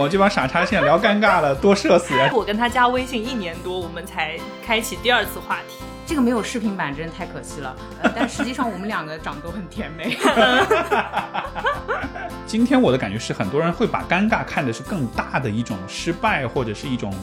[0.00, 2.30] 我这帮傻叉现在聊尴尬了，多社死呀！
[2.32, 5.84] 我跟他加微信一年多，我们才开启第二次话题。
[6.06, 10.16] 这个没有视频版真的太可惜了，呃但实际上我们两个长得都很甜美。
[12.46, 17.14] 今天我的感觉是，很多人会把尴尬看的是更大的一种失败，或者是一种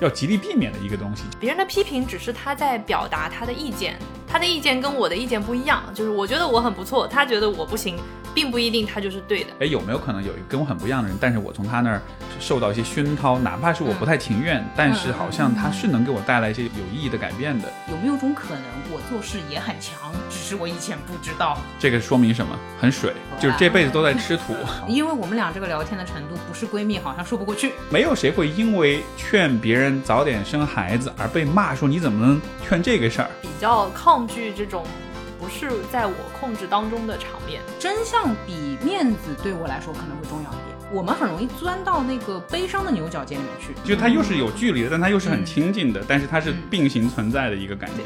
[0.00, 1.24] 要极力避免的一个东西。
[1.38, 7.96] 别人的批评只是他在表达他的意见，他的意见跟我的意见不一样，就是我觉得我很不错，他觉得我不行，
[8.34, 9.50] 并不一定他就是对的。
[9.60, 12.00] 哎，有没有可能有一个跟我很不一样的人，但是我从他那儿
[12.38, 17.72] 受到一些熏陶，哪怕是我不太情愿，但是好像他是能给我带来一些有意义的改变的。
[17.90, 21.58] 有没有种可能，我做事也很强，只是我以前不知道？
[21.78, 22.58] 这个说明什么？
[22.78, 24.54] 很水，就是这辈子都在吃土。
[24.86, 27.72] 因为我们俩这个聊天的程度，不是闺蜜好像说不过去。
[27.90, 33.30] 没有谁会因为劝别人早点生孩子而被骂说你怎么能劝这个事儿？
[33.42, 34.84] 比较抗拒这种
[35.38, 37.60] 不是在我控制当中的场面。
[37.78, 40.76] 真相比面子对我来说可能会重要一点。
[40.92, 48.02] 我们很容易钻到那个悲伤的牛角尖里面去，就它又是有距离的，但它又是很亲近的，但是它是并行存在的一个感觉。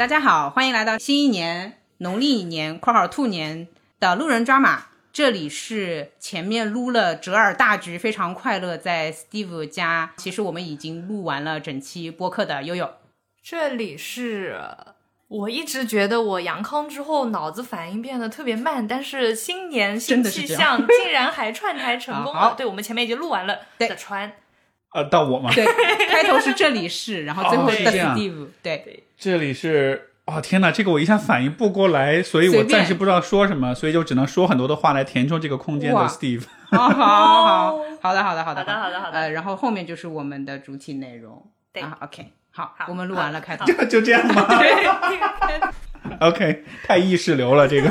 [0.00, 3.68] 大家好，欢迎来到新一年农历年（括号兔年）
[4.00, 4.86] 的路人抓马。
[5.12, 10.14] 这里是前面撸了折耳大局，非常快乐，在 Steve 家。
[10.16, 12.90] 其实我们已经录完了整期播客的悠悠。
[13.44, 14.58] 这里是
[15.28, 22.54] 我一直觉得我阳康之后脑子反应变得特别慢，但是新年新气象竟然还串台成功了。
[22.56, 24.32] 对，我们前面已经录完了的川。
[24.94, 25.52] 呃，到我吗？
[25.54, 25.64] 对，
[26.08, 28.48] 开头是这里是，然后最后是 Steve。
[28.62, 30.06] 对，这里是。
[30.26, 36.44] 哦天哪，这个我一下反应不过来，所以我暂时不知道说什么，所以就只能说很多的话来填充这个空间的 Steve。
[36.70, 39.18] 好 好好，好的好的好的好的好的好的。
[39.18, 41.44] 呃，然后后面就是我们的主体内容。
[41.72, 44.46] 对，OK，好，我们录完了，开头就就这样吗？
[46.20, 47.90] OK，太意识流了，这个。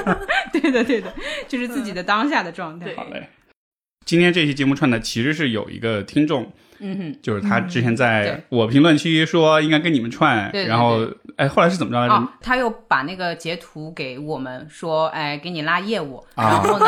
[0.54, 1.14] 对的对的，
[1.50, 2.96] 就是自己的当下的状态。
[2.96, 3.28] 好嘞，
[4.06, 6.50] 今天这期节目串的其实是有一个听众。
[6.80, 12.28] 嗯哼，就是他之前在我评论区说应该跟你们串，然后哎，后来是怎么着来着？
[12.42, 16.24] 他又把那个截图给我们说，哎，给你拉业务。
[16.36, 16.86] 然后呢，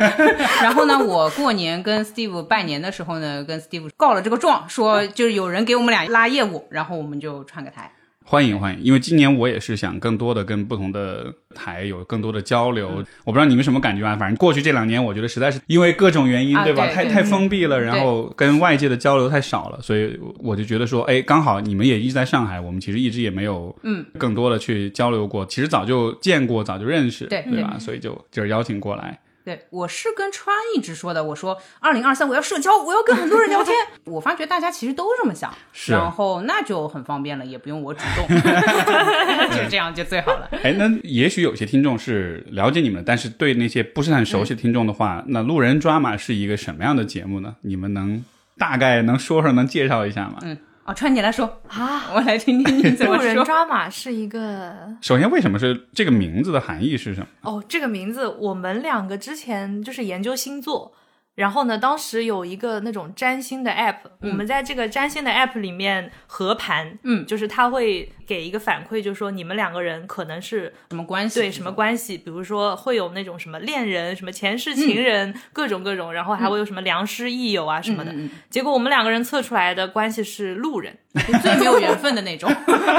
[0.62, 7.90] 然后呢，我过年跟 Steve 拜年的时候呢，跟 Steve 告了这个状，说就是有人给我们俩拉业务，然后我们就串个台。
[8.24, 13.04] 欢迎欢迎，因为今年我也是想更多的跟不同的台有更多的交流。
[13.24, 14.16] 我不知道你们什么感觉啊？
[14.16, 16.86] 反正过去这两年，我觉得实在是因为各种原因，对吧？
[16.86, 25.44] 太太封闭了，然后跟外界的交流太少了，所以我就觉得说，哎，刚好你们也一直在上海，我们其实一直也没有嗯更多的去交流过。
[25.46, 27.76] 其实早就见过，早就认识，对对吧？
[27.78, 29.18] 所以就就是邀请过来。
[29.44, 33.74] 对，我是跟川一直说的，我说二零二三我要社交，我要跟很多人聊天。
[34.04, 35.52] 我发觉大家其实都这么想，
[35.88, 38.28] 然后那就很方便了，也不用我主动，
[39.50, 40.48] 就这样就最好了。
[40.62, 47.56] 哎，那也许有些听众是了解你们，但是对那些不是很熟悉的听众的话，那路人抓马是一个什么样的节目呢？
[47.62, 48.24] 你们能
[48.56, 50.38] 大概能说说，能介绍一下吗？
[50.42, 50.56] 嗯。
[50.84, 53.16] 哦，川，你来说啊，我来听听你怎么 说。
[53.18, 54.74] 路人抓马是一个。
[55.00, 57.26] 首先，为什么是这个名字的含义是什么？
[57.42, 60.92] 哦，这个名字，我们两个之前就是研究星座。
[61.34, 78.14] 然后呢，当时有一个那种占星的 app，我们在这个占星的 app 里面合盘，嗯，就是他会给一个反馈，就是说你们两个人可能是什么关系，对什么关系，比如说会有那种什么恋人、什么前世情人，各种各种，然后还会有什么良师益友啊什么的。
[78.50, 80.98] 结果我们两个人测出来的关系是路人，
[81.42, 82.48] 最没有缘分的那种，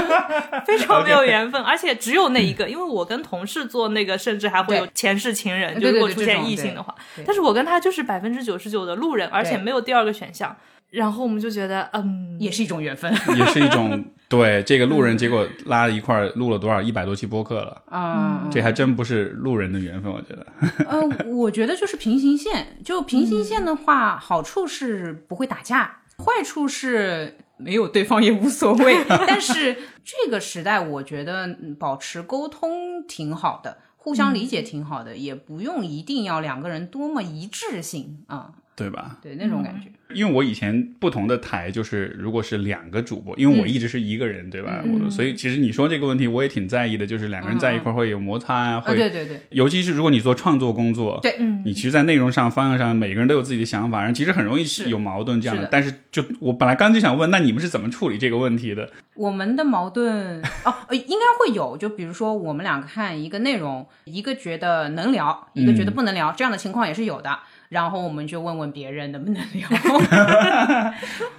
[0.68, 6.94] 非常没有缘分，而且只有那一个，因为我跟同事做那个，甚至还会有前世情人，就如果出现异性的话，
[7.26, 8.34] 但是我跟他就是百分。
[8.34, 10.58] 之九十九的路人，而且没有第二个选项，
[10.90, 20.48] 然后我们就觉得，嗯，也是一种缘分，也是一种 对这个路人，结果拉了一块录了多少一百多期播客了啊，这还真不是路人的缘分，我觉得。
[20.90, 29.04] 嗯，我觉得就是平行线，就平行线的话，好处是不会打架，坏处是没有对方也无所谓。
[29.08, 33.78] 但是这个时代，我觉得保持沟通挺好的。
[33.96, 39.18] 互相理解挺好的，也不用一定要两个人多么一致性啊，对吧？
[39.22, 39.90] 对那种感觉。
[40.14, 44.84] 因为我以前不同的台就是，如果是两个主播，因为我一直是一个人，对吧？
[44.86, 49.40] 我所以其实你说这个问题，我也挺在意的，就是两个人在一块会有摩擦啊，会对对对。
[49.50, 55.68] 尤其是如果你做创作工作，对，嗯，你其实，在内容上、方向上，每个人都有自己的想法，然后其实很容易有矛盾这样的。
[55.72, 58.90] 但是，就我本来刚就想问，那你们是怎么处理这个问题的？
[59.16, 67.40] 我们的矛盾哦，应该会有，就比如说我们两个看一个内容，一个觉得能聊，一个觉得不能聊，这样的情况也是有的。
[67.74, 69.68] 然后我们就问问别人能不能聊，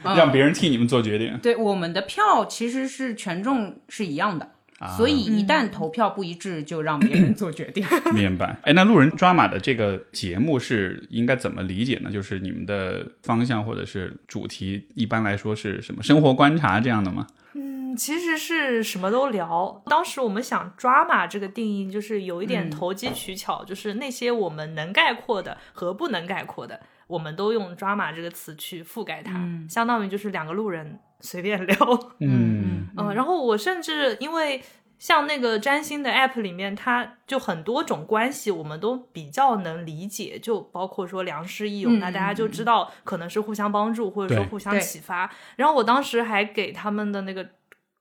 [0.14, 1.38] 让别人替你们做决定。
[1.40, 4.50] 对，我们的票其实是权重是一样的。
[4.98, 7.82] 所以一旦投票不一致，就让别人做决定。
[8.12, 8.58] 明白。
[8.64, 12.10] 哎，那路人抓马的这个节目是应该怎么理解呢？
[12.10, 16.02] 就是你们的方向或者是主题，一般来说是什么？
[16.02, 17.26] 生活观察这样的吗？
[17.54, 19.82] 嗯，其实是什么都聊。
[19.86, 29.32] 当时我们想抓马这个定义，就是有一点投机取巧，就是那些我们能概括的和不能概括的，我们都用抓马这个词去覆盖它，
[29.68, 31.00] 相当于就是两个路人。
[31.20, 31.76] 随便聊，
[32.20, 34.62] 嗯嗯，然后我甚至因为
[35.04, 45.30] 像那个占星的 app 里面，它就很多种关系，我们都比较能理解，就包括说良师益友，那大家就知道可能是互相帮助，或者说互相启发。
[45.56, 47.46] 然后我当时还给他们的那个。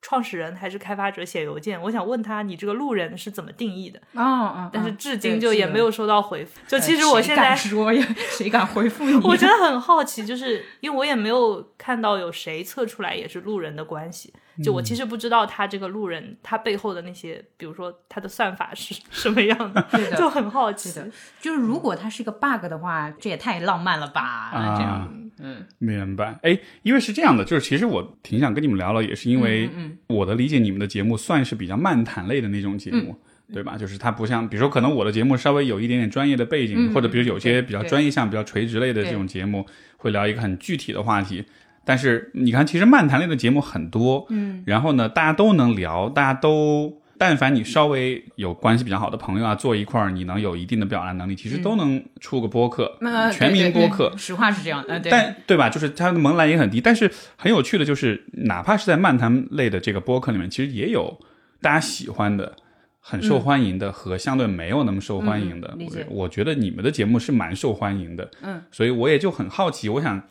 [0.06, 3.98] 创始人还是开发者写邮件，我想问他你这个路人是怎么定义的？
[4.16, 6.60] 哦哦，但是至今就也没有收到回复。
[6.68, 8.06] 就其实我现在说 呀，
[8.38, 9.16] 谁敢回复你？
[9.26, 14.34] 我真的很好奇，就是因为我也没有看到有谁测出来也是路人的关系。
[14.62, 19.84] 就我其实不知道他这个路人他背后的那些，比如说他的算法是什么样的，
[20.18, 21.02] 就很好奇。
[21.40, 24.52] 就是如果他是一个 bug 的话，这也太浪漫了吧？
[24.78, 26.38] 这样，嗯，明白。
[26.44, 29.70] 哎，因为是这样的，就是其实我挺想跟你们聊聊，也是因为
[30.08, 33.18] 我的理解，你们的节目算是比较漫谈类的那种节目，
[33.52, 33.76] 对吧？
[33.76, 39.66] 就是它不像，比如说可能我的节目稍微有一点点专业的背景，或者比如有些比较专业项、比较垂直类的这种节目，
[39.98, 41.44] 会聊一个很具体的话题。
[41.86, 52.98] 但是你看，其实漫谈类的节目很多，嗯，然后呢，大家都能聊，大家都，但凡你稍微有关系比较好的朋友啊，坐一块儿，你能有一定的表达能力，其实都能出个播客，
[53.34, 54.14] 全民播客。
[54.18, 55.70] 实话是这样，对，但对吧？
[55.70, 56.80] 就是它的门槛也很低。
[56.80, 61.20] 但是很有趣的就是，哪怕是在漫谈类的这个播客里面，其实也有
[61.62, 62.56] 大家喜欢的、
[63.02, 65.78] 很受欢迎的和相对没有那么受欢迎的。
[66.10, 70.22] 我觉得你们的节目是蛮受欢迎的，嗯，所以我也就很好奇，我想。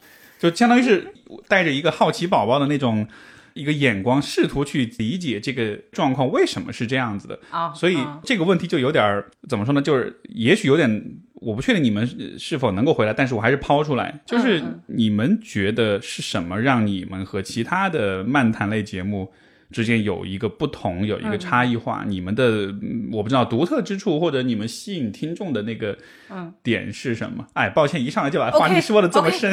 [0.51, 1.07] 就相当于是
[1.47, 3.07] 带着一个好奇宝宝的那种
[3.55, 7.73] 一个眼光，试图去理解这个状况为什么是这样子的啊。
[7.73, 9.81] 所以这个问题就有点怎么说呢？
[9.81, 12.05] 就是也许有点，我不确定你们
[12.37, 19.33] 是否能够回答，但是我还是抛出来，就是你们觉得是什么让你们和其他的漫谈类节目？
[19.73, 22.05] 之间有一个不同，有一个差异化。
[22.07, 22.73] 你们的
[23.11, 25.97] 我不知道独特之处，或者你们吸引听众的那个
[26.63, 27.47] 点是什么？
[27.55, 29.53] 哎，抱歉，一上来就把话题说的这么深。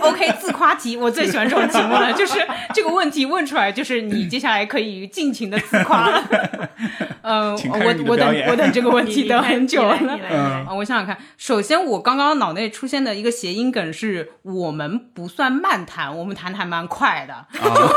[0.00, 2.38] OK，自夸题，我最喜欢这种题目了，就是
[2.74, 6.24] 这个问题问出来，就是你接下来可以尽情的自夸了。
[7.22, 9.98] 嗯，我我等我等这个问题等很久了。
[10.30, 17.46] 嗯，我想想看，首先我刚刚脑内出现的一个谐音梗是我们不算慢谈，我们谈谈蛮快的。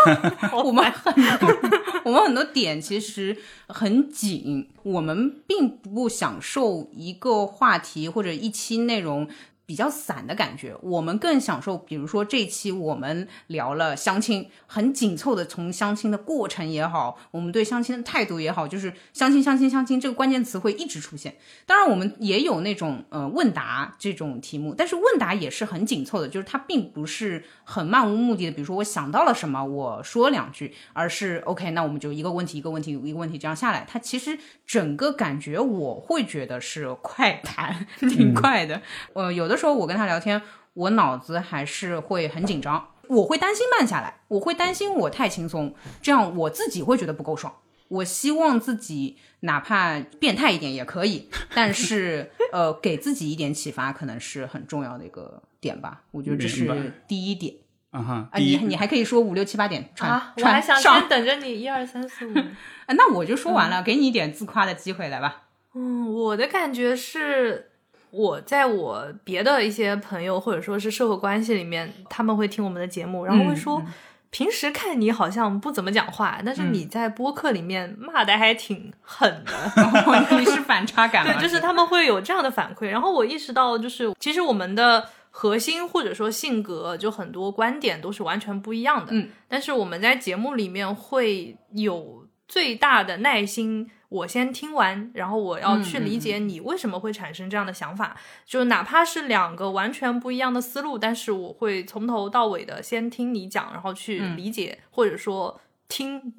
[0.51, 1.13] 我们很。
[2.03, 3.37] 我们很多点其实
[3.67, 9.27] 很紧，我们并不享受一个话题或者一期内容。
[9.71, 21.37] 比较散的感觉，我们更享受，比如说这期我们聊了相亲，很紧凑的从相亲的过程也好，我们对相亲的态度也好，就是相亲相亲相亲这个关键词会一直出现。
[21.65, 28.51] 当然，我们也有那种呃问答这种题目，但是问答也是很紧凑的，就是它并不是很漫无目的的。
[28.51, 38.81] 比如说我想到了什么，我说两句，而是 OK，那我们就一个问题一个问题一个问题这样下来，它其实整个感觉我会觉得是快谈， 挺快的。
[39.13, 39.60] 呃，有的。
[39.61, 40.41] 说我跟他聊天，
[40.73, 47.53] 我脑子还是会很紧张，我会担心慢下来，我会担心我太轻松，这样我自己会觉得不够爽。
[47.89, 56.01] 我希望自己哪怕变态一点也可以，但是 呃，给自己一点启发，可能是很重要的一个点吧。
[56.11, 57.53] 我觉得这是第一点
[57.91, 58.13] 啊哈。
[58.31, 62.33] 啊，你你还可以说五六七八点啊，我还想先等着你一二三四五。
[62.97, 65.43] 那我就说完了，给你一点自夸的机会，来吧。
[65.75, 67.70] 嗯，我的感觉是。
[68.11, 73.81] 我在我别的一些朋友或者说是社会关系里面，他们会听我们的节目，然后会说，
[74.29, 79.53] 平时看你好像不怎么讲话，但是你在播客里面骂的还挺狠的，
[80.37, 81.25] 你是反差感。
[81.25, 89.13] 对，就是他们会有这样的反馈，然后我意识到，就是其实我们的核心或者说性格，就很多观点都是完全不一样的。
[89.13, 93.89] 嗯，但是我们在节目里面会有最大的耐心。
[94.11, 98.17] 我先听完，然后我要去理解你为什么会产生这样的想法。
[98.45, 106.33] 就哪怕是两个完全不一样的思路，但是我会从头到尾的先听你讲，然后去理解，或者说听。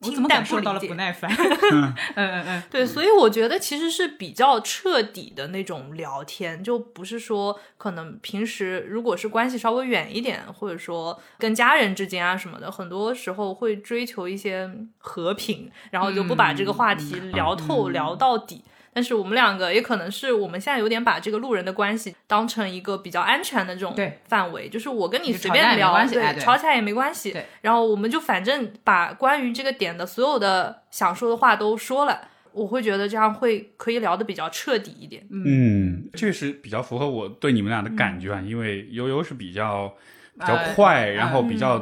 [0.00, 1.28] 我怎么感受到了不耐烦？
[1.74, 18.62] 嗯嗯嗯，对，所以我觉得其实是比较彻底的那种聊天，就不是说可能平时如果是关系稍微远一点，或者说跟家人之间啊什么的，很多时候会追求一些和平，然后就不把这个话题聊透聊到底。
[18.98, 23.94] 但是我们两个也可能是我们现在有点把这个路人的关系当成一个比较安全的这种
[24.26, 27.30] 范围，就是我跟你随便聊，对，吵起来也没关系。
[27.30, 35.24] 对，然后我们就反正把关于这个点的所有的想说的话都说了，我会觉得这样会可以聊得比较彻底一点。
[35.30, 39.94] 嗯，确实比较符合我对你们俩的感觉啊，因为悠悠是比较
[40.40, 41.78] 比较快，然后比较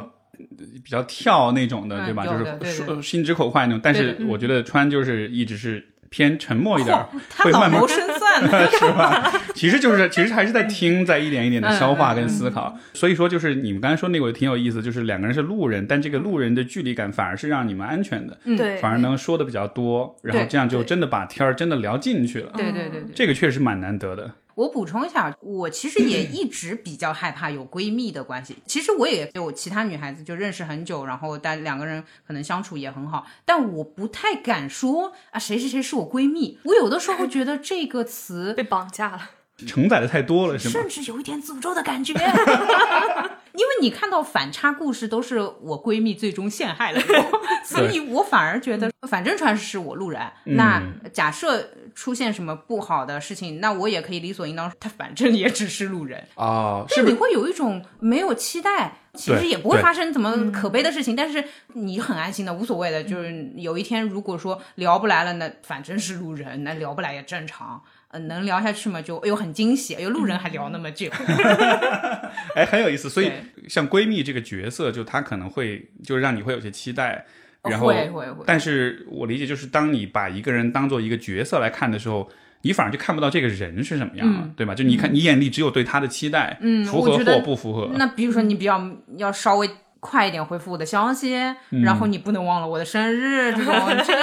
[0.83, 2.27] 比较跳那种的，对吧？
[2.27, 3.81] 就是说心直口快那种。
[3.83, 5.83] 但是我觉得川就是一直是。
[6.09, 6.97] 偏沉默一点，
[7.37, 9.31] 会慢慢深算， 是吧？
[9.53, 12.77] 其实就是，其实还是在听，在一点一点的消化跟思考。
[12.93, 22.51] 所以说，就是你们刚才说那个挺有意思，就是两个人是路人，但这个路人的距离感反而是让你们安全的，对，反而能说的比较多，然后这样就真的把天儿真的聊进去了。
[22.55, 24.31] 对对对对，这个确实蛮难得的。
[24.57, 28.57] 我补充一下，我其实也一直比较害怕有闺蜜的关系。
[28.65, 36.57] 其实我也有其他女孩子就认识很久，然后但两个人可能相处也很好，但我不太敢说啊谁谁谁是我闺蜜。
[36.63, 39.29] 我有的时候觉得这个词被绑架了。
[39.65, 40.73] 承载的太多了，是吗？
[40.73, 42.13] 甚至有一点诅咒的感觉，
[43.53, 56.85] 因为你看到反差故事都是我闺蜜最终陷害了我， 所以我反而觉得，反正传是我路人，那假设出现什么不好的事情，那我也可以理所应当，他反正也只是路人啊。
[56.87, 67.81] 是你会有一种没有期待，其实也不会发生怎么可悲的事情，但是你很安心的，无所谓的，就是有一天如果说聊不来了，那反正是路人，那聊不来也正常。
[68.17, 69.01] 嗯，能聊下去吗？
[69.01, 71.09] 就哎呦很惊喜，哎呦路人还聊那么久，
[72.55, 73.09] 哎很有意思。
[73.09, 73.31] 所以
[73.67, 77.25] 像闺蜜这个角色，就她可能会就让你会有些期待，
[77.63, 78.43] 然后会会会。
[78.45, 82.29] 但是我理解就是当你把一个人当做一个角色来看的时候，
[82.61, 84.73] 你反而就看不到这个人是什么样了，对吧？
[84.75, 87.91] 就你看你眼里只有对他的期待，嗯，符合或不符合。
[87.95, 89.69] 那比如说你比较要稍微。
[89.99, 91.35] 快一点回复我的消息，
[91.83, 93.73] 然后你不能忘了我的生日，这种
[94.03, 94.13] 就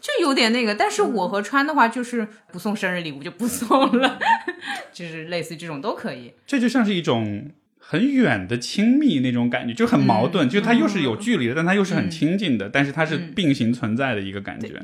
[0.00, 0.74] 就有点那个。
[0.74, 4.18] 但是我和川的话，就是不送生日礼物就不送了，
[4.92, 6.34] 就是类似这种都可以。
[6.46, 14.82] 这就像是一种很远的亲密那种感觉，就很矛盾，就它又是有距离的，但它又是很亲近的，但是它是并行存在的一个感觉。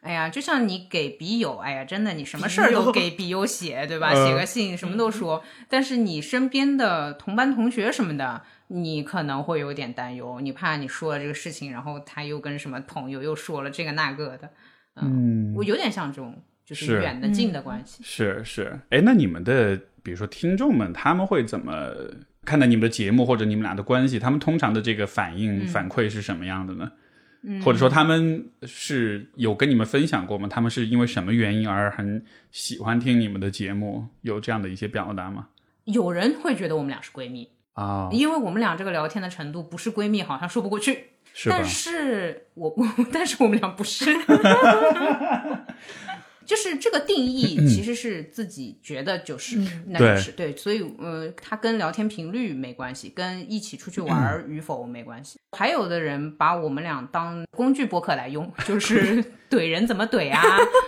[0.00, 4.14] 哎呀，就像你给笔友，哎呀，真的，你什么事儿都给笔友写，对吧？
[4.14, 5.44] 写个信，什么都说。
[5.68, 8.42] 但是你身边的同班同学什么的。
[8.72, 14.48] 你可能会有点担忧，你怕你说了这个事情，然后他又跟什么朋友又说了这个那个的，
[14.94, 18.00] 嗯，我有点像这种就是远的近的关系。
[18.04, 21.92] 是是，哎，那你们的比如说听众们，他们会怎么
[22.44, 24.20] 看待你们的节目或者你们俩的关系？
[24.20, 26.92] 他们通常的这个反应反馈是什么样的呢？
[27.64, 30.46] 或者说他们是有跟你们分享过吗？
[30.46, 34.06] 他们是因为什么原因而很喜欢听你们的节目？
[34.20, 35.48] 有这样的一些表达吗？
[35.86, 37.50] 有人会觉得我们俩是闺蜜。
[37.80, 41.06] 啊，因为我们俩这个聊天的程度不是闺蜜，好像说不过去。
[41.32, 42.74] 是但是 我，
[43.12, 44.14] 但是我们俩不是。
[46.44, 49.56] 就是这个定义其实是自己觉得就是，
[49.86, 55.38] 那就是对，所以呃，它跟聊天频率没关系，跟一起出去玩与否没关系。
[55.56, 60.42] 还有的人把我们俩当工具博客来用，就是 怼人怎么怼啊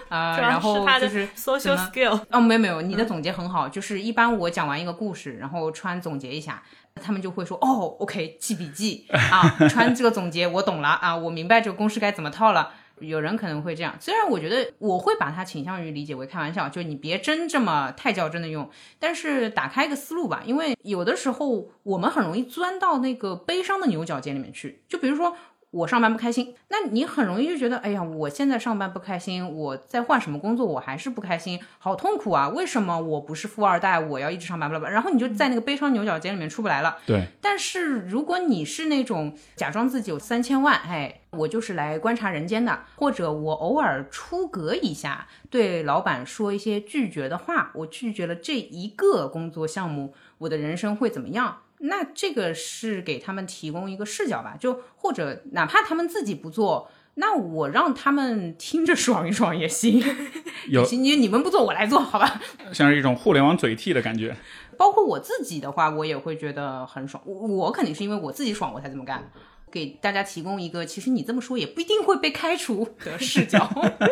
[0.09, 2.21] 啊，然后就是 social skill。
[2.31, 6.61] 哦，没有没有，你的总结很好，就是一般我讲完一个故事，然后川总结一下，
[6.95, 12.75] 他们就会说哦，OK，记笔记啊，穿这个总结我懂了啊，我明白这个公式该怎么套了。
[13.01, 18.71] 有人可能会这样，虽然我觉得我会把它倾向于理解为开玩笑，就你别真这么太较真的用，
[19.01, 25.37] 但是打开一个思路吧，因为有的时候我们很容易钻到那个悲伤的牛角尖里面去，就比如说。
[25.73, 32.47] 我上班不开心，那你很容易就觉得，哎呀，我现在上班不开心，我在换什么工作，我还是不开心，好痛苦啊！
[32.51, 34.71] 为什么我不是富二代，我要一直上班？
[34.71, 36.99] 不不，然后你就在那个悲伤牛角尖里面出不来了。
[37.07, 37.27] 对。
[37.41, 51.61] 但是如果你是那种假装自己有三千万，哎，我就是来观察人间的，或者我偶尔出格一下，对老板说一些拒绝的话，我拒绝了这一个工作项目，我的人生会怎么样？
[51.83, 60.03] 那这个是给他们提供一个视角吧，就或者哪怕他们自己不做，那我让他们听着爽一爽也行，
[60.71, 62.41] 有你你们不做我来做好吧，
[62.73, 64.37] 像是一种互联网嘴替的感觉。
[64.79, 69.31] 包括我自己的话，我也会觉得很爽，我肯定是因为我自己爽我才这么干。
[69.73, 73.69] 给大家提供一个，其实你这么说也不一定会被开除 的视角。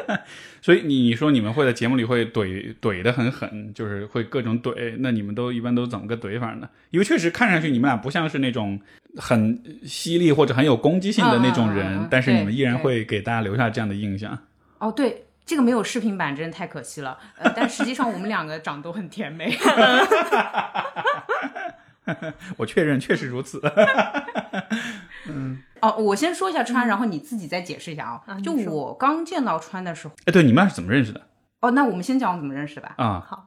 [0.63, 4.97] 所以你你说你们会在节目里会怼怼的很狠，就是会各种怼。
[4.99, 6.69] 那你们都一般都怎么个怼法呢？
[6.91, 8.81] 因为确实看上去你们俩不像是那种
[9.17, 14.39] 很犀利或者很有攻击性的那种人，但是你们依然会给大家留下这样的印象。
[14.79, 17.19] 哦，对，这个没有视频版真的太可惜了。
[17.39, 19.57] 呃，但实际上我们两个长都很甜美。
[22.57, 23.61] 我确认，确实如此。
[25.41, 28.39] 嗯，哦，我先说一下川，然后你自己再解释一下啊。
[28.41, 31.21] 就我刚见到川的时候，哎，对，你们俩是怎么认识的？
[31.61, 32.95] 哦，那我们先讲怎么认识的吧。
[32.99, 33.47] 啊，好。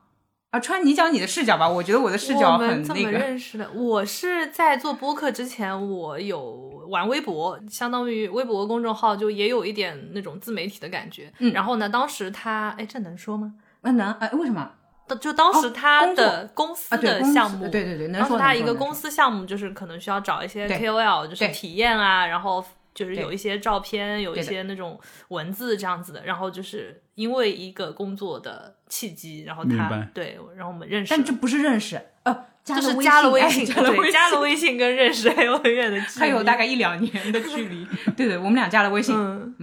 [0.52, 1.68] 啊，川，你讲你的视角吧。
[1.68, 3.12] 我觉得我的视角很那个。
[3.12, 3.72] 认识的？
[3.72, 11.34] 我是在做播客之前，我有玩微博，相当于微博公众号，就也有一点那种自媒体的感觉。
[11.40, 11.52] 嗯。
[11.54, 13.56] 然后呢，当时他，哎，这能说吗？
[13.82, 14.14] 那，能。
[14.14, 14.70] 哎，为什么？
[15.20, 22.64] 就当时他的公司的项目，对对对，当时他一个公司项目就是可能需要找一些 KOL，就是体验啊，然后。
[22.96, 37.84] 就是有一些照片，有一些那种文字这样子的，然后就是因为一个工作的契机，然后他对，然后我们认识，但这不是认识，呃，就是加了微信，对， 加了微信跟认识还有很远的距离，还有大概一两年的距离，
[38.16, 39.16] 对对，我们俩加了微信，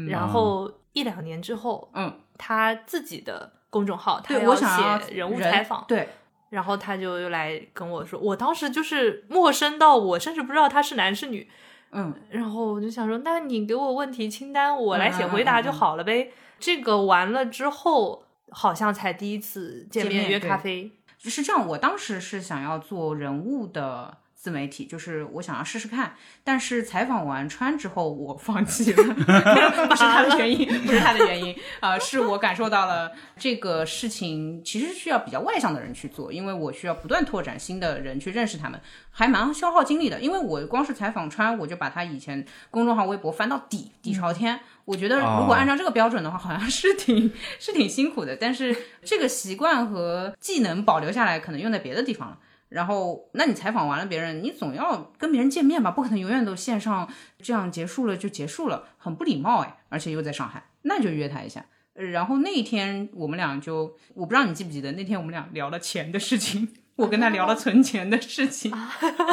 [0.08, 6.08] 然后一两年之后，嗯，他自己的公众号，他要写人物采访，对，
[6.50, 11.48] 然后他就又来跟我说，我当时就是陌生到我甚至不知道他是男是女。
[11.92, 16.30] 嗯，然后我就想说，那你给我问题清单，我来写回答就好了呗。
[16.58, 20.92] 这个完了之后，好像才第一次见面约咖啡。
[21.18, 24.18] 是这样，我当时是想要做人物的。
[24.40, 38.80] 自媒体就是我想要试试看，但是采访完川之后我放弃了， 不是他的原因， 不是他的原因，呃，是我感受到了这个事情其实需要比较外向的人去做，因为我需要不断拓展新的人去认识他们，
[39.10, 40.18] 还蛮消耗精力的。
[40.18, 48.34] 因为我光是采访川，我就把他以前公众号、微博翻到底底朝天，我觉得如果按照这个标准的话，好像是挺是挺辛苦的。
[48.34, 52.38] 但是这个习惯和技能保留下来，可能用在别的地方了。
[52.70, 55.90] 然后，那你采访完了别人，你总要跟别人见面吧？
[55.90, 57.08] 不可能永远都线上
[57.42, 59.76] 这样结束了就结束了，很不礼貌哎！
[59.88, 61.66] 而且又在上海，那就约他一下。
[61.94, 68.72] 然后那一天我们俩就，我不知道你记不记得，那天我们俩聊了钱的事情， 我跟他聊了存钱的事情。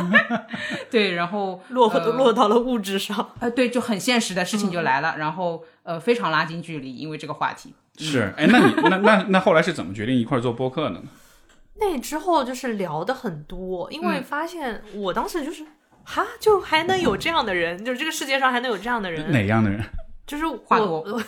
[0.89, 3.33] 对，然后 落都落到了物质上。
[3.39, 7.75] 呃，对，就很现实的事情就来了，然后呃，非常拉近距离，因为这个话题。
[7.99, 11.03] 是，哎，那你那那那后来是怎么决定一块做播客的呢？
[11.79, 15.65] 那之后就是聊的很多，因为发现我当时就是
[16.03, 19.81] 哈，就还能有这样的人，就是这个世界上还能有这样的人，哪样的人？
[20.25, 21.21] 就是我。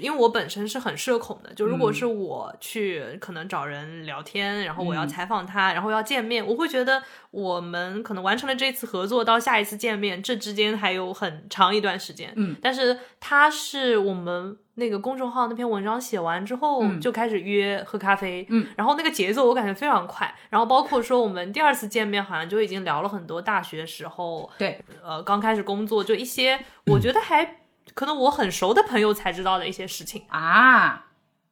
[0.00, 12.32] 因为我本身是很社恐的，就如果是我去可能找人聊天，然后我要采访他，然后要见面，我会觉得我们可能完成了这次合作到下一次见面，这之间还有很长一段时间。
[12.36, 27.59] 嗯，但是他是我们那个公众号那篇文章写完之后就开始约喝咖啡，嗯，然后那个节奏我感觉非常快，然后包括说我们第二次见面好像就已经聊了很多大学时候，对，呃，刚开始工作就一些我觉得还。
[27.94, 31.06] 可能我很熟的朋友才知道的一些事情啊，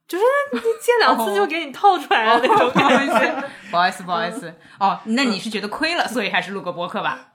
[0.07, 3.45] 就是你见两次就给你套出来了那种感觉。
[3.71, 4.55] 不好意思，不好意思。
[4.79, 7.33] 哦，那你是觉得亏了，所以还是录个播客吧？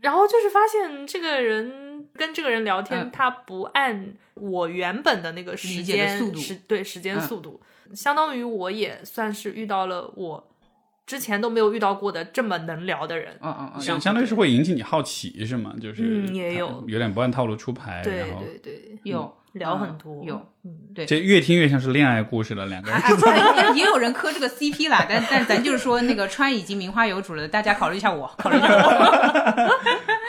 [0.00, 7.60] 然后就是发现这个人跟这个人聊天，他不按我原本的那个时间速度，对时间速度，
[7.94, 10.50] 相当于我也算是遇到了我。
[11.06, 15.74] 之前都没有遇到过的这么能聊的人，嗯嗯嗯，相相当于是会引起你好奇是吗？
[15.80, 16.82] 就是嗯也有。
[16.86, 20.70] 有点不按套路出牌，对对对，有聊很多有，嗯。
[20.94, 23.00] 对，这越听越像是恋爱故事了，两个人
[23.74, 29.70] 也也有人磕这个 CP 啦，但但咱就是说那个川已经名花有主了，大家考虑一下我，考虑一下我。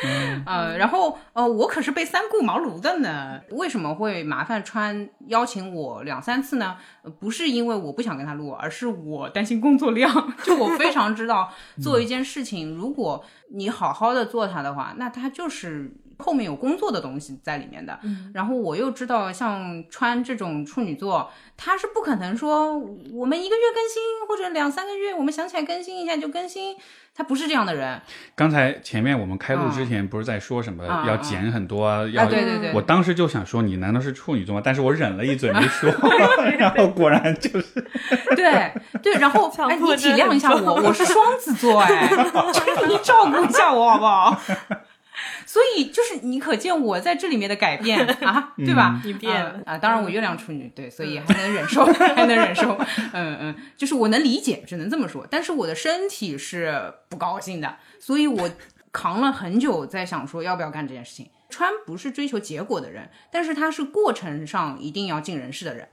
[0.46, 3.40] 呃，然后呃，我可是被三顾茅庐的呢。
[3.52, 6.78] 为什么会麻烦川邀请我两三次呢？
[7.20, 10.12] 不是因为我不想跟他录，而是我担心工作量。
[10.44, 18.00] 就我非常知道，做一件事情，如果你好好的做它的话，那它就是后面有工作的东西在里面的。
[18.34, 22.78] 然后我又知道，像川这种处女座，他是不可能说
[23.14, 26.76] 我们一个月更新，或者两三个月我们想起来更新一下就更新。
[27.18, 28.02] 他不是这样的人。
[28.36, 32.04] 刚才前面我们开录之前不是在说什么要减很多啊？
[32.12, 32.74] 要对对对。
[32.74, 34.62] 我当时就想说你难道是处女座吗？
[34.64, 35.90] 但是我忍了一嘴没说，
[36.60, 37.88] 然后果然就是。
[38.36, 42.10] 对对，然后哎，你体谅一下我，我是双子座哎，
[42.88, 44.42] 你照顾一下我好不好？
[45.46, 49.02] 所以就是你可见我在这里面的改变啊， 对吧？
[49.04, 49.78] 你变了啊！
[49.78, 52.78] 当然我月亮处女，对，所以还能忍受，还能忍受。
[53.14, 55.26] 嗯嗯，就是我能理解，只能这么说。
[55.30, 58.50] 但是我的身体是不高兴的，所以我
[58.92, 61.30] 扛了很久，在想说要不要干这件事情。
[61.50, 65.88] 川不是追求结果的人，但是他是过程上一定要尽人事的人。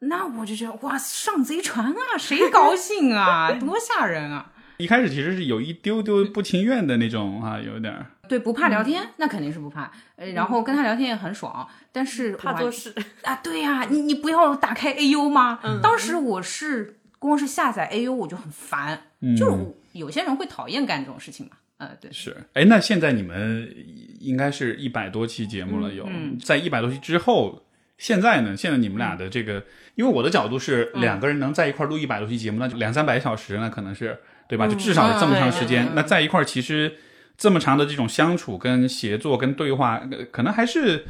[0.00, 3.50] 那我就觉得哇，上贼船啊，谁高兴啊？
[3.52, 4.52] 多吓人啊！
[4.76, 9.90] 一开始其实是有一丢丢不情愿的那种啊，有点对，不怕聊天，那肯定是不怕。
[10.16, 13.36] 呃，然后跟他聊天也很爽，但是怕做事啊。
[13.42, 15.58] 对呀，你你不要打开 AU 吗？
[15.82, 19.00] 当时我是光是下载 AU 我就很烦，
[19.36, 21.52] 就有些人会讨厌干这种事情嘛。
[21.78, 22.36] 呃，对，是。
[22.54, 23.72] 哎，那现在你们
[24.20, 26.08] 应该是一百多期节目了，有
[26.44, 27.64] 在一百多期之后
[27.96, 28.56] 现在呢？
[28.56, 29.64] 现在你们俩的这个，
[29.94, 34.66] 因为我的角度是两个人能在一块录一百多期节目，那就两三百小时，那可能是对吧？
[34.66, 35.88] 就至少是这么长时间。
[35.94, 36.96] 那在一块其实
[37.38, 41.06] 这么长的这种相处、跟协作、跟对话，可能还是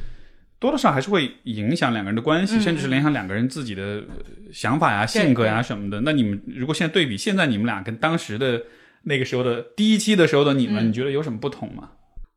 [0.61, 4.05] 多多少还是会影响两个人的关系，甚至是影响两个人自己的
[4.53, 6.03] 想法呀、性格呀什么的。
[6.03, 8.63] 那你们如果现在对比现在你们俩跟当时的
[9.05, 11.93] 那个时候的第一期的时候的你们，你觉得有什么不同吗？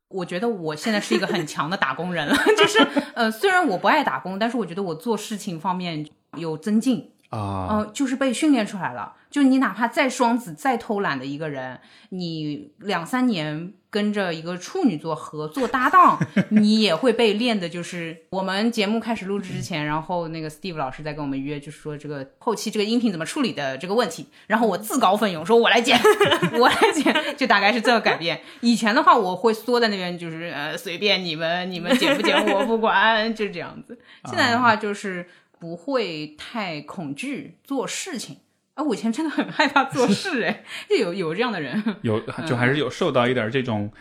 [0.07, 2.79] 我觉得我现在是一个很强的打工人了，就是
[3.13, 6.05] 呃，虽然我不爱打工，但是我觉得我做事情方面
[6.37, 9.15] 有增进啊，嗯，就是被训练出来了。
[9.29, 13.73] 就你哪怕再双子、再偷懒的一个人，你两三年。
[13.91, 16.17] 跟着一个处女座合作搭档，
[16.47, 17.67] 你也会被练的。
[17.67, 24.27] 就是我们节目开始录制之前，然后那个 Steve 老师在跟我们约，就是说这个后期这个音频怎么处理的这个问题。
[24.47, 25.99] 然后我自告奋勇说：“我来剪，
[26.57, 28.39] 我来剪。”就大概是这个改变。
[28.61, 33.99] 以前的话，我会缩在那边，就是呃随便你们，你们剪不剪我不管，就这样子。
[34.23, 35.27] 现在的话，就是
[35.61, 38.39] 不会太恐惧做事情。
[38.73, 43.91] 啊，我以前真的很害怕做事，哎，就有有这样的人， 有就还是有受到一点这种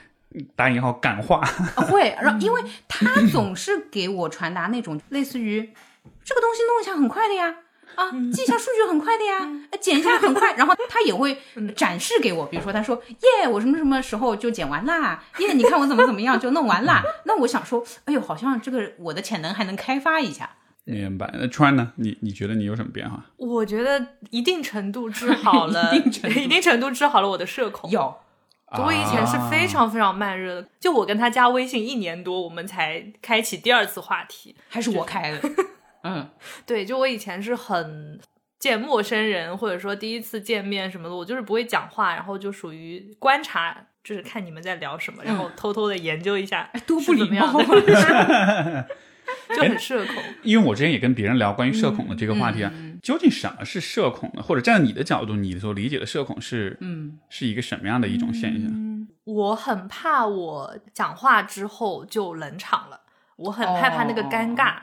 [0.56, 1.42] 打引号感化，
[1.76, 5.60] 会，然后因为他总是给我传达那种类似于
[6.24, 7.56] 这个东西弄一下很快的呀，
[7.96, 9.50] 啊，记一下数据很快的呀，
[9.82, 11.36] 剪一下很快，然后他也会
[11.76, 20.48] 展示给我，比如说他说耶，我什么什么时候就剪完啦，耶，你看我怎么怎么样就弄完啦，那我想说，哎呦，好像这个我的潜能还能开发一下。
[20.84, 21.30] 明白。
[21.34, 21.92] 那川呢？
[21.96, 23.24] 你你觉得你有什么变化？
[23.36, 27.90] 我觉得一定程度治好了， 一定程度治好了我的社恐。
[27.90, 28.16] 有，
[28.72, 30.68] 我以前是非常非常慢热的。
[30.80, 35.40] 就我跟他加微信一年多，我们才开启第二次话题，还是我开的。
[36.02, 36.28] 嗯，
[36.66, 38.18] 对，就我以前是很
[38.58, 47.46] 见陌生人，或者说第一次见面什么的，我就是不会讲话，然后就属于观察，就是看你们在聊什么，然后偷偷的研究一下，多不礼貌。
[49.54, 54.42] 就很社恐，因为我之前也跟别人聊关于社恐的这个话题啊，究竟什么是社恐呢？
[54.42, 59.08] 或者站在你的角度，你所理解的社恐是，嗯，是一个什么样的一种现象？
[59.24, 63.00] 我很怕我讲话之后就冷场了，
[63.36, 64.76] 我很害怕那个尴尬。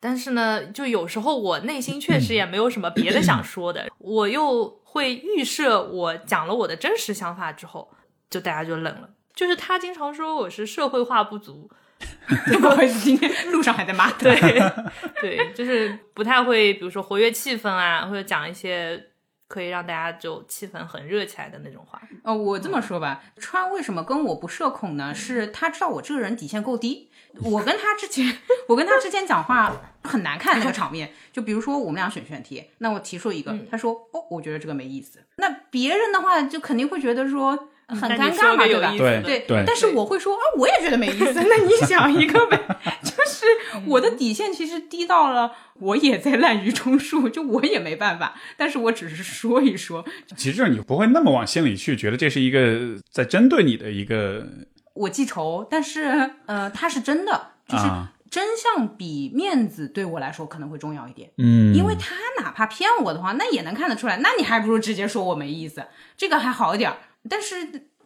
[0.00, 7.90] 但是呢，就有时候我内心确实也没有什么别的想说的，我又会预设我讲了我的真实想法之后，
[8.28, 9.10] 就大家就冷了。
[9.34, 11.70] 就是他经常说我是社会化不足。
[12.60, 14.10] 不好意思，今天路上还在骂。
[14.12, 14.34] 对，
[15.20, 19.08] 对，就是不太会，比如说活跃气氛啊，或者讲一些
[19.46, 22.00] 可以让大家就气氛很热起来的那种话。
[22.22, 25.14] 哦，我这么说吧，川为什么跟我不社恐呢？
[25.14, 27.10] 是他知道我这个人底线够低。
[27.42, 28.38] 我跟他之前，
[28.68, 31.12] 我跟他之前讲话很难看那个场面。
[31.32, 35.18] 就比如说我们俩选选题，那我提出一个，他说哦，我觉得这个没意思。
[35.36, 37.68] 那别人的话就肯定会觉得说。
[37.86, 38.92] 很尴尬嘛，对吧？
[39.22, 41.32] 对对，但是我会说啊，我也觉得没意思。
[41.34, 42.58] 那你 想一个呗，
[43.04, 43.46] 就是
[43.86, 48.34] 我的底线其实低到了，我也在滥竽充数，就我也没办法。
[48.56, 50.04] 但是我只是说一说，
[50.36, 54.46] 其实你不会那么往心里去，觉得这是一个在针对你的一个。
[54.94, 57.84] 我记仇，但是呃，他是真的，就是
[58.30, 61.30] 真相比面子对我来说可能会重要一点。
[61.38, 64.18] 嗯，因为他哪怕骗我的话，那也能看得出来。
[64.18, 65.84] 那你还不如直接说我没意思，
[66.16, 66.92] 这个还好一点。
[67.28, 67.54] 但是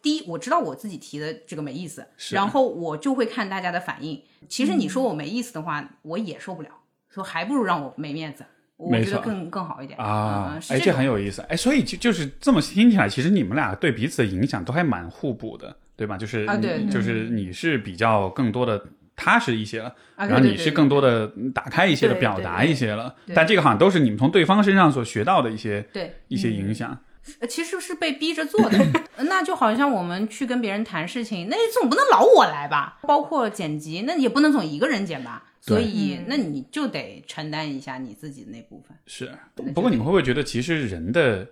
[0.01, 4.23] 第一，我知道我自己提的这个没意思，然后我就会看大家的反应。
[4.49, 6.69] 其实你说我没意思的话，我也受不了，
[7.11, 8.45] 说还不如让我没面子，
[8.77, 10.57] 我觉得更更好一点啊。
[10.69, 11.43] 哎，这很有意思。
[11.49, 16.17] 哎，所以就就是这么听起来，其实你们俩对彼此的影响都还蛮互补的，对吧？
[16.17, 18.81] 就是啊，对，就是你是比较更多的
[19.17, 23.13] 踏实一些了，然后你是更多的打开一些的表达一些了。
[23.35, 26.97] 但这个好像都是你们从对方身上所学到的一些对一些影响。
[27.49, 28.79] 其实是被逼着做的，
[29.25, 32.99] 那就好像我们去跟别人谈事情，那你总不能老我来吧？
[33.03, 35.45] 包括剪辑，那也不能总一个人剪吧？
[35.61, 38.97] 所以，那你就得承担一下你自己的那部分。
[39.07, 41.47] 是，不过你们会不会觉得，其实人的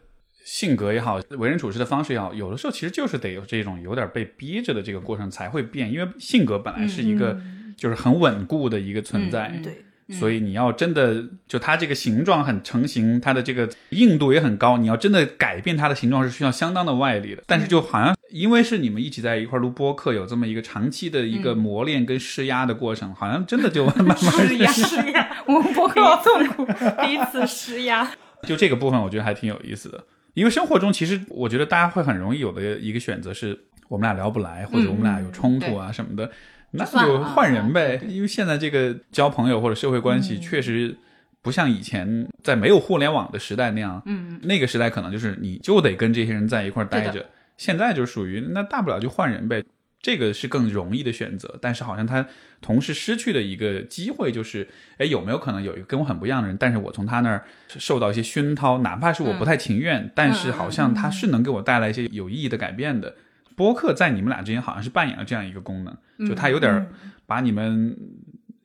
[0.45, 7.39] 性格也好，为人处事的方式也好，有的时候其实就是得有这种有点被逼着的这个过程才会变，因为性格本来是一个
[7.77, 9.61] 就是很稳固的一个存在。
[9.63, 9.85] 对。
[10.09, 14.79] 所以你要真的就它这个形状很成型，它的这个硬度也很高。
[14.79, 17.43] 你要真的改变它的形状是需要相当的外力的。
[17.47, 28.09] 但是就好像因为是你们一起在一块录播客，有这么一个长期的一个磨练跟施压的过程，好像真的就慢慢施压施压，我们播客好痛苦，彼此施压。
[28.43, 30.05] 就这个部分，我觉得还挺有意思的。
[30.35, 36.31] 因为生活中其实我觉得大家会很容易有的一个选择是，我们俩聊不来，或者我们俩有冲突啊什么的。
[36.77, 40.97] 那就换人呗，因为现在这个交朋友或者社会关系确实
[41.43, 44.03] 不像以前在没有互联网的时代那样。
[44.07, 47.25] 嗯，那个时代可能就是你就得跟这些人在一块待着。
[47.57, 49.63] 现在就属于那大不了就换人呗。
[50.03, 51.59] 这个是更容易的选择。
[51.61, 52.25] 但是好像他
[52.61, 63.17] 同时失去的一个机会就是，哎，有没有可能有一个跟我很不一样的人，但是我从他那儿受到一些熏陶，哪怕是我不太情愿，但是好像他是能给我带来一些有意义的改变的。
[63.57, 66.89] 播客在你们俩之间好像是扮演了这样一个功能，就它有点
[67.27, 67.97] 把你们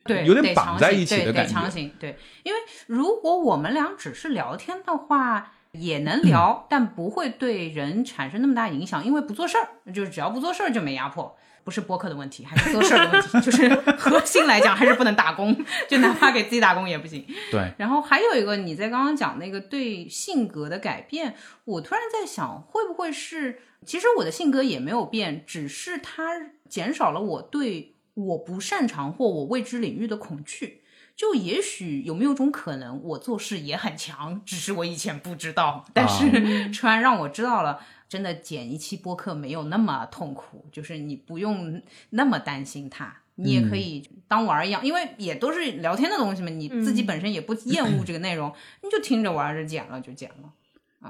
[0.04, 1.54] 对有点绑在一起的感觉。
[1.54, 11.36] 强行对，因为如果我们俩只是聊天的话，也能聊， 但不会对人产生那么大影响，因为不做事儿，就是只要不做事儿就没压迫。
[11.64, 15.56] 不是播客的问题，还是做事儿的问题，就是核心来讲还是不能打工，
[15.88, 17.24] 就哪怕给自己打工也不行。
[17.52, 17.72] 对。
[17.78, 23.60] 然后还有一个，你在刚刚讲那个对性格的改变，我突然在想，会不会是？
[23.86, 30.84] 其实我的性格也没有变，只是它减少了我对我不擅长或我未知领域的恐惧。
[31.14, 35.86] 就也许有没有种可能，我做事也很强，只是我以前不知道。
[35.94, 50.54] 但是 突然让我知道了，真的剪一期播客没有那么痛苦，就是你不用那么担心它，你也可以当玩儿一样，因为也都是聊天的东西嘛，你自己本身也不厌恶这个内容，你就听着玩着剪了就剪了。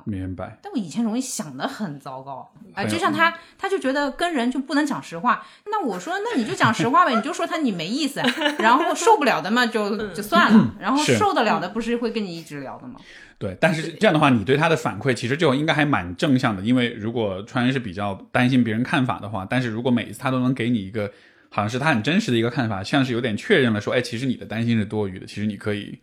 [0.06, 5.46] 明白，但我以前容易想的很糟糕啊，就像他，他就觉得跟人就不能讲实话。
[5.66, 8.22] 那我说，那你就讲实话呗，你就说他你没意思，
[8.60, 13.00] 然后受不了的嘛就就算了，然后受得了的不是会跟你一直聊的吗？
[13.38, 21.12] 对，但是这样的话，你对他的反馈其实就应该还蛮正向的，因为如果川是比较担心别人看法的话，但是如果每一次他都能给你一个
[21.50, 26.00] 好像是他很真实的一个看法，像是有点确认了说，哎，其实你的担心是多余的，其实你可以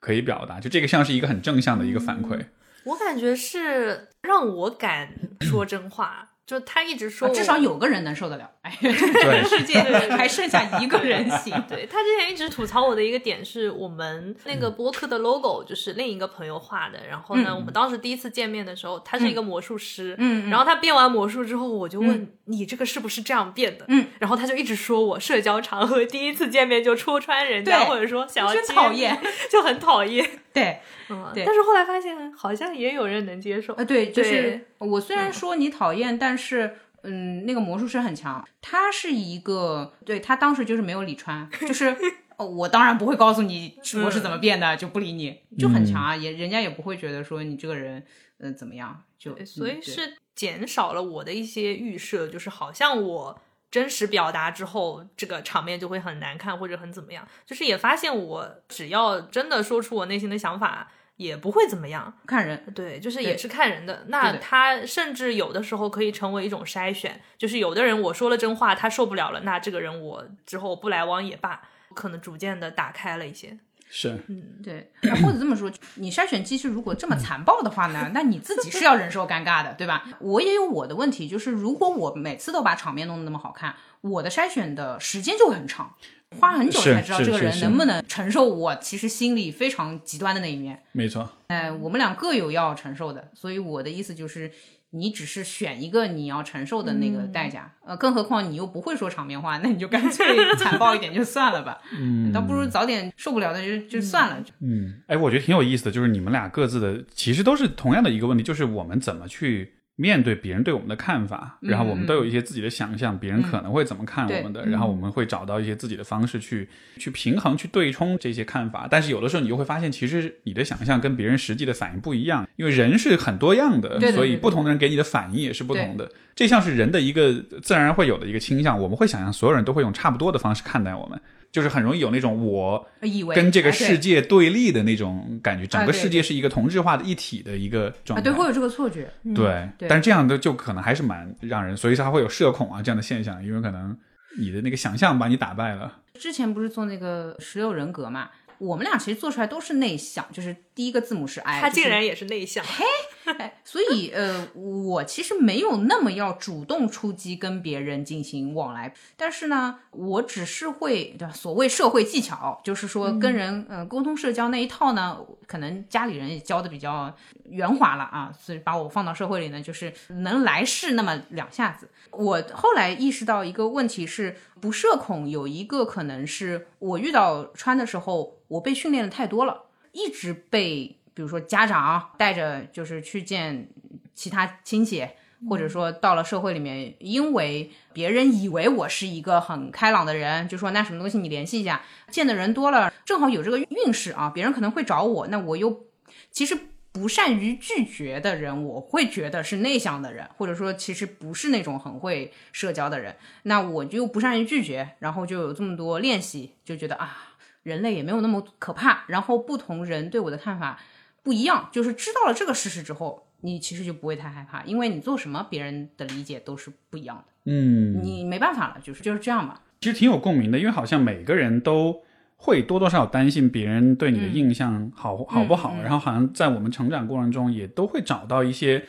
[0.00, 2.44] 可以表达，就这个像是一个很正向的一个反馈。
[2.88, 6.30] 我感觉是让我敢说真话。
[6.46, 8.50] 就他一直说，至少有个人能受得了。
[9.48, 9.80] 世界
[10.16, 11.52] 还剩下一个人形。
[11.68, 16.98] 对他之前一直吐槽我的一个点是我们那个播客的 logo 就是另一个朋友画的。
[17.08, 20.14] 然后呢，我们当时第一次见面的时候，他是一个魔术师。
[20.18, 20.50] 嗯。
[20.50, 23.84] 然后他变完魔术之后，我就问你这个是不是这样变的？
[23.88, 24.06] 嗯。
[24.18, 29.18] 然后他就一直说我社交场合第一次见面就戳穿人家，或者说想要讨厌，
[29.50, 30.28] 就很讨厌。
[30.52, 31.30] 对，嗯。
[31.34, 33.74] 对但是后来发现好像也有人能接受。
[33.74, 41.96] 呃，对，就是我虽然说你讨厌，但是，嗯，那个魔术师很强，他是一个，对他当时就是没有理穿，就是，
[42.36, 48.04] 哦，我当然不会告诉你我是怎么变的，就不理你，就很强啊，也人家也不会觉得说你这个人，
[48.38, 60.90] 嗯，怎么样，就所以是减少了我的一些预设，就是好像我真实表达之后，这个场面就会很难看或者很怎么样，就是也发现我只要真的说出我内心的想法。
[61.18, 64.04] 也不会怎么样，看人，对，就是也是看人的。
[64.06, 71.60] 那他甚至有的时候可以成为一种筛选，就是有的人我说了真话，他受不了了，那这个人我之后不来往也罢，
[71.92, 73.58] 可能逐渐的打开了一些。
[73.90, 74.92] 是，嗯，对。
[75.22, 80.04] 或者这么说，你筛选机制如果这么残暴的话呢，那你自己是要忍受尴尬的，对吧？
[80.20, 85.94] 我也有我的问题，就是如果我每次都把场面弄得那么好看，我的筛选的时间就很长。
[86.38, 90.82] 花很久才知道这个人能不能承受我其实心里非常极端的那一面。
[90.92, 94.50] 没错，哎，我们俩各有要承受的，所以我的意思就是，
[94.90, 97.72] 你只是选一个你要承受的那个代价。
[97.84, 101.78] 呃，更何况你又不会说场面话，那你就干脆残暴一点就算了吧。
[101.98, 104.44] 嗯，倒不如早点受不了的就就算了。
[104.60, 109.72] 嗯，哎，我觉得挺有意思的，就是你们俩各自的其实都是同样的一个问题，就是我们怎么去。
[110.00, 118.86] 面对别人对我们的看法，然后我们都有一些自己的想象，别人可能会怎么看我们的，然后我们会找到一些自己的方式去去平衡、去对冲这些看法。
[118.88, 126.08] 但是有的时候你就会发现，其实你的想象跟别人实际的反应不一样，因为人是很多样的，所以不同的人给你的反应也是不同的。
[126.36, 131.20] 这像是人的一个自然会有的一个倾向，我们会想象所有人都会用差不多的方式看待我们。
[131.50, 132.86] 就是很容易有那种我
[133.34, 138.22] 跟这个世界对立的那种感觉，整个世界是一个同质化的一体的一个状态。
[138.22, 139.10] 对，会有这个错觉。
[139.34, 143.96] 对，但是这样的就可能还是蛮让人，所以他会有社恐啊这样的现象，因为可能
[144.38, 145.98] 你的那个想象把你打败了。
[146.14, 148.28] 之前不是做那个十六人格嘛？
[148.58, 161.34] 我们俩其实做出来都是内向，就是第一个字母是 I，他竟然也是内向，嘿，所以呃，我其实没有那么要主动出击跟别人进行往来，但是呢，我只是会对吧？
[161.34, 167.12] 所谓社会技巧，就是说跟人嗯沟通社交那一套呢，可能家里人也教的比较
[167.46, 171.90] 圆滑了啊，所以把我放到社会里呢，就是能来事那么两下子。
[172.12, 178.38] 我后来意识到一个问题是，不社恐有一个可能是我遇到穿的时候。
[178.48, 179.64] 我被训练的太多了，
[179.98, 183.68] 一直被比如说家长带着，就是去见
[184.14, 185.04] 其他亲戚，
[185.50, 195.86] 或者说到了社会里面，因为别人以为我是一个很开朗的人，就说那什么东西你联系一下，见的人多了，正好有这个运势啊，别人可能会找我，那我又
[196.30, 196.56] 其实。
[196.90, 203.14] 不善于拒绝的人，我会觉得是内向的人，或者说其实不是那种很会社交的人。
[203.44, 207.27] 那我就不善于拒绝，然后就有这么多练习，就觉得啊，
[207.68, 209.04] 人类也没有那么可怕。
[209.06, 210.80] 然后不同人对我的看法
[211.22, 217.24] 不一样，就是知道了这个事实之后，你其实就不会太害怕，因为你做什么，别人的理解都是不一样的。
[217.44, 219.60] 嗯，你没办法了，就是就是这样吧。
[219.80, 222.02] 其实挺有共鸣的，因为好像每个人都
[222.36, 228.84] 会多多少少担心别人对你的印象好好不好，然后好像在我们成长过程中也都会找到一些，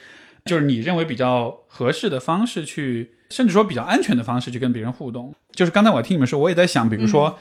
[0.45, 5.33] 就是你认为比较合适的方式去，甚至说比较安全的方式去跟别人互动。
[5.51, 7.37] 就是刚才我听你们说，我也在想，比如说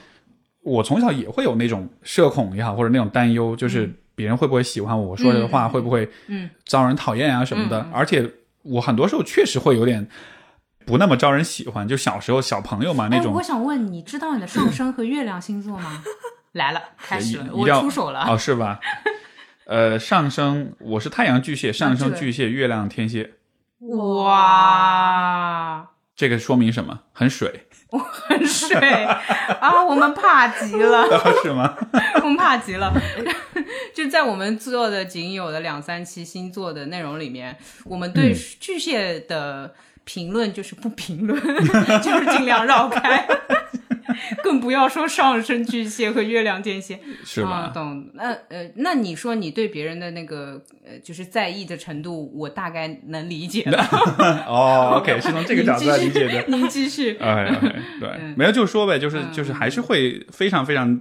[0.68, 7.88] 我从小也会有那种社恐也好，或者那种担忧，就是别人会不会喜欢我说的话，会不会嗯招人讨厌啊什么的。
[7.92, 8.30] 而且
[8.62, 10.08] 我很多时候确实会有点。
[10.86, 13.34] 不那么招人喜欢，就小时候小朋友嘛那种。
[13.34, 16.02] 我想问，你知道你的上升和月亮星座吗？
[16.52, 18.24] 来了，开始了，我出手了。
[18.26, 18.80] 哦，是吧？
[19.68, 23.32] 呃，上升我是太阳巨蟹，上升巨蟹，月亮天蝎。
[23.80, 27.00] 哇，这个说明什么？
[27.12, 27.66] 很水。
[27.90, 28.76] 我很水
[29.60, 31.04] 啊，我们怕极了。
[31.42, 31.74] 是吗？
[32.22, 32.92] 我们怕极了。
[33.94, 39.74] 就在我们做的仅有的两三期星座的内容里面，我们对巨蟹的。
[40.04, 41.38] 评论就是不评论，
[42.00, 43.28] 就是尽量绕开，
[44.42, 47.70] 更不要说上升巨蟹和月亮天蝎，是吧？
[47.74, 48.10] 懂？
[48.14, 53.78] 那呃，那你说你对别人的那个呃，就是在意的程度，我大概能理解了。
[54.48, 56.44] 哦，OK， 是从这个角度来理解的。
[56.48, 57.16] 您继续。
[57.18, 57.48] 哎，
[58.00, 61.00] 对，没有就说呗，就是就是还是会非常非常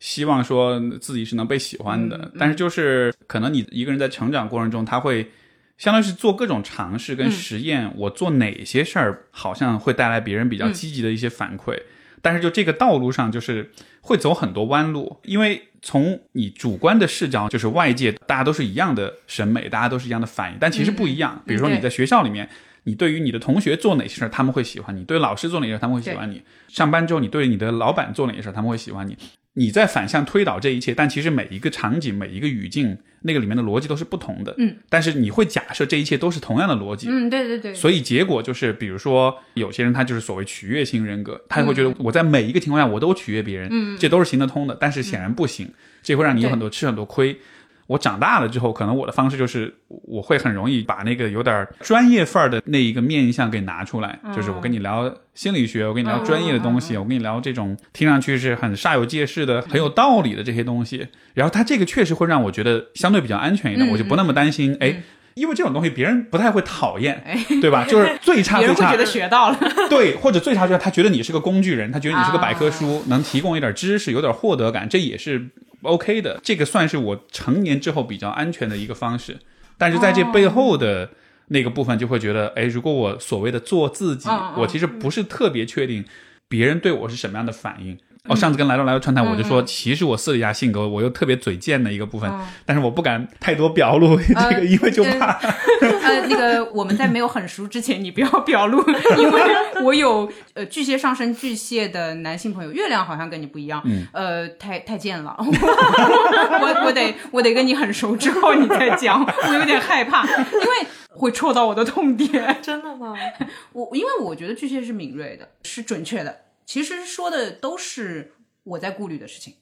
[0.00, 5.30] 希望说自己是能被喜欢的，但是就是可能你一个人在成长过程中，他会。
[5.76, 11.76] 相当于是做各种尝试跟实验，我做哪些事儿好像会带来别人比较积极的一些反馈，
[12.24, 21.42] 但是就这个道路上就是会走很多弯路，因为从你主观的视角，就是外界大家都是一样的审美，大家都是一样的反应，但其实不一样。
[21.46, 22.48] 比如说你在学校里面，
[22.84, 29.18] 你对于你的同学做哪些事儿，他们会喜欢你；对老师做哪些事儿，他们会喜欢你；上班之后，你对你的老板做哪些事儿，他们会喜欢你。
[29.54, 34.54] 你在反向推导这一切，但其实每一个场景、每一个语境，那个里面的逻辑都是不同的。
[34.58, 37.08] 嗯，但是你会假设这一切都是同样的逻辑。
[37.08, 37.72] 嗯，对对对。
[37.72, 44.76] 所以结果就是，比如说有些人他就是所谓取悦型人格，他会觉得我在每一个情况下我都取悦别人，嗯，这都是行得通的。
[44.80, 45.70] 但是显然不行，
[46.02, 47.38] 这会让你有很多吃很多亏。
[47.86, 61.06] 我长大了之后，可能我的方式就是，我会很容易把那个有点专业范儿的那一个面相给拿出来，就是我跟你聊心理学，我跟你聊专业的东西，我跟你聊这种听上去是很煞有介事的、很有道理的这些东西。
[61.34, 64.74] 然后他这个确实会让我觉得相对比较安全一点，我就不那么担心。
[64.80, 65.02] 哎，
[65.34, 67.22] 因为这种东西别人不太会讨厌，
[67.60, 67.84] 对吧？
[67.84, 69.58] 就是最差 最差，觉得学到了，
[69.90, 75.50] 对，或者最差就是他觉得你是个工具人，他觉得你是个百科书，能提供一点知识，有点获得感，这也是。
[75.84, 79.38] OK 的，这个算是我成年之后比较安全的一个方式，
[79.78, 81.10] 但是在这背后的
[81.48, 86.04] 那个部分就会觉得，哎，如果我所谓的做自己，我其实不是特别确定
[86.48, 87.98] 别人对我是什么样的反应。
[88.26, 92.32] 哦，上次跟来到来到串台，我就说，其实我私底下性格我又特别嘴贱的一个部分，
[92.64, 94.16] 但是我不敢太多表露
[94.50, 95.38] 这个，因为就怕。
[96.20, 98.82] 呃，那个我们在没有很熟之前，你不要表露，
[99.18, 99.42] 因为
[99.82, 112.58] 我有呃巨蟹上升巨蟹的男性朋友，月亮好像跟你不一样，呃，太太贱了， 我我得我得跟你很熟之后你再讲，我有点害怕，因为会戳到我的痛点。
[112.62, 113.14] 真的吗？
[113.72, 116.42] 我因为我觉得巨蟹是敏锐的，是准确的。
[116.66, 118.32] 其实说的都是
[118.64, 119.54] 我在顾虑的事情，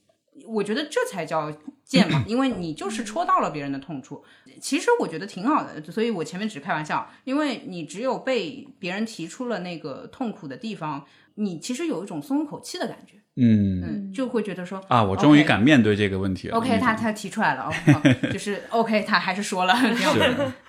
[0.47, 1.53] 我觉得这才叫
[1.85, 4.25] 贱嘛， 因为你就是戳到了别人的痛处。
[4.61, 16.57] 其实我觉得挺好的，所以我前面只是开玩笑，因为你只有被别人提出了那个痛苦的地方，你其实有一种松口气的感觉，嗯嗯，就会觉得说啊，我终于敢面对这个问题了。
[16.57, 17.71] OK，他他提出来了，
[18.33, 19.75] 就是 OK，他还是说了，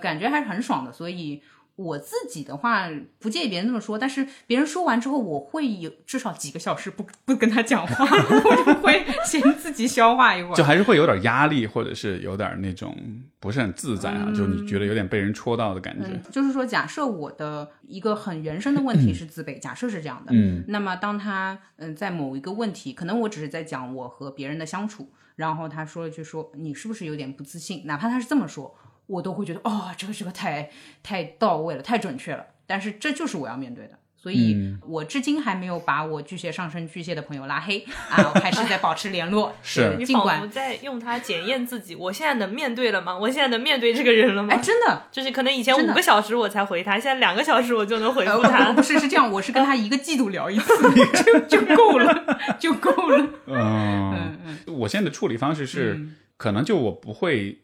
[0.01, 1.41] 感觉还是很爽的，所以。
[1.75, 12.95] 我自己的话不介意别人这么说，但是别人说完之后，我会有至少几个小时不不跟他讲话， 我就会先自己消化一会儿，就还是会有点压力，或者是有点那种
[13.39, 16.07] 不是很自在啊，就你觉得有点被人戳到的感觉。
[16.29, 28.75] 就是说，假设我的一个很原生的问题是自卑，假设是这样的，嗯，那么当他嗯在某一个问题，可能我只是在讲我和别人的相处，然后他说了句说你是不是有点不自信，哪怕他是这么说。
[29.07, 30.69] 我都会觉得哦，这个这个太
[31.01, 32.45] 太到位了，太准确了。
[32.65, 39.53] 但是这就是我要面对的，所以我至今还没有把我巨蟹上升巨蟹的朋友拉黑啊，我还是在保持联络。
[39.61, 41.93] 是，你仿佛在用它检验自己。
[41.93, 43.17] 我现在能面对了吗？
[43.17, 44.53] 我现在能面对这个人了吗？
[44.53, 48.71] 哎，真的，就是可能以前五个小时我才回他，现在两个小时我就能回复他。
[48.73, 50.73] 不是，是这样，我是跟他一个季度聊一次，
[51.21, 53.17] 就就够了，就够了。
[53.47, 55.99] 嗯嗯嗯，我现在的处理方式是，
[56.37, 57.59] 可能就我不会。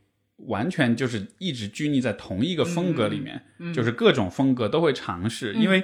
[0.47, 5.83] 完全就是一直拘泥在同一个风格里面，就是各种风格都会尝试，因为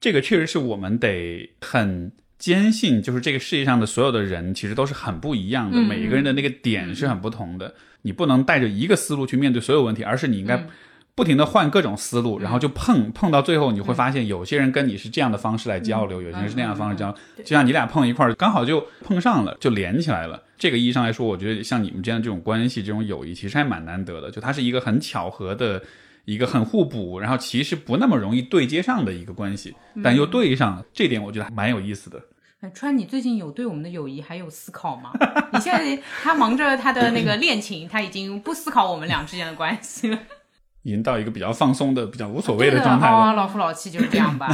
[0.00, 10.66] 这个确实是我们得很坚信，就是这个世界上的所有的人其实都是很不一样的，每一个人的那个点是很不同的，你不能带着一个思路去面对所有问题，而是你应该。
[11.18, 20.40] 不停的换各种思路，然后就碰碰到最后，你会发现有些人跟你是这样的方式来交流，有些人是那样的方式交流，就像你俩碰一块儿，刚好就碰上了，就连起来了。
[20.56, 24.30] 这个意义上来说，我觉得像你们这样这种关系、这种友谊，其实还蛮难得的。
[24.30, 25.82] 就它是一个很巧合的，
[26.24, 32.22] 一个很互补，然后其实不那么容易对接上的一个关系，但又对上了，这点我觉得还蛮有意思的。
[32.60, 35.10] 哎，川，你最近有对我们的友谊还有思考吗？
[35.52, 40.18] 你现在他忙着他的那个恋情，他已经不思考我们俩之间的关系了。
[40.82, 43.32] 已经到一个比较放松的、比较无所谓的状态了。
[43.34, 44.48] 老夫老妻就是这样吧。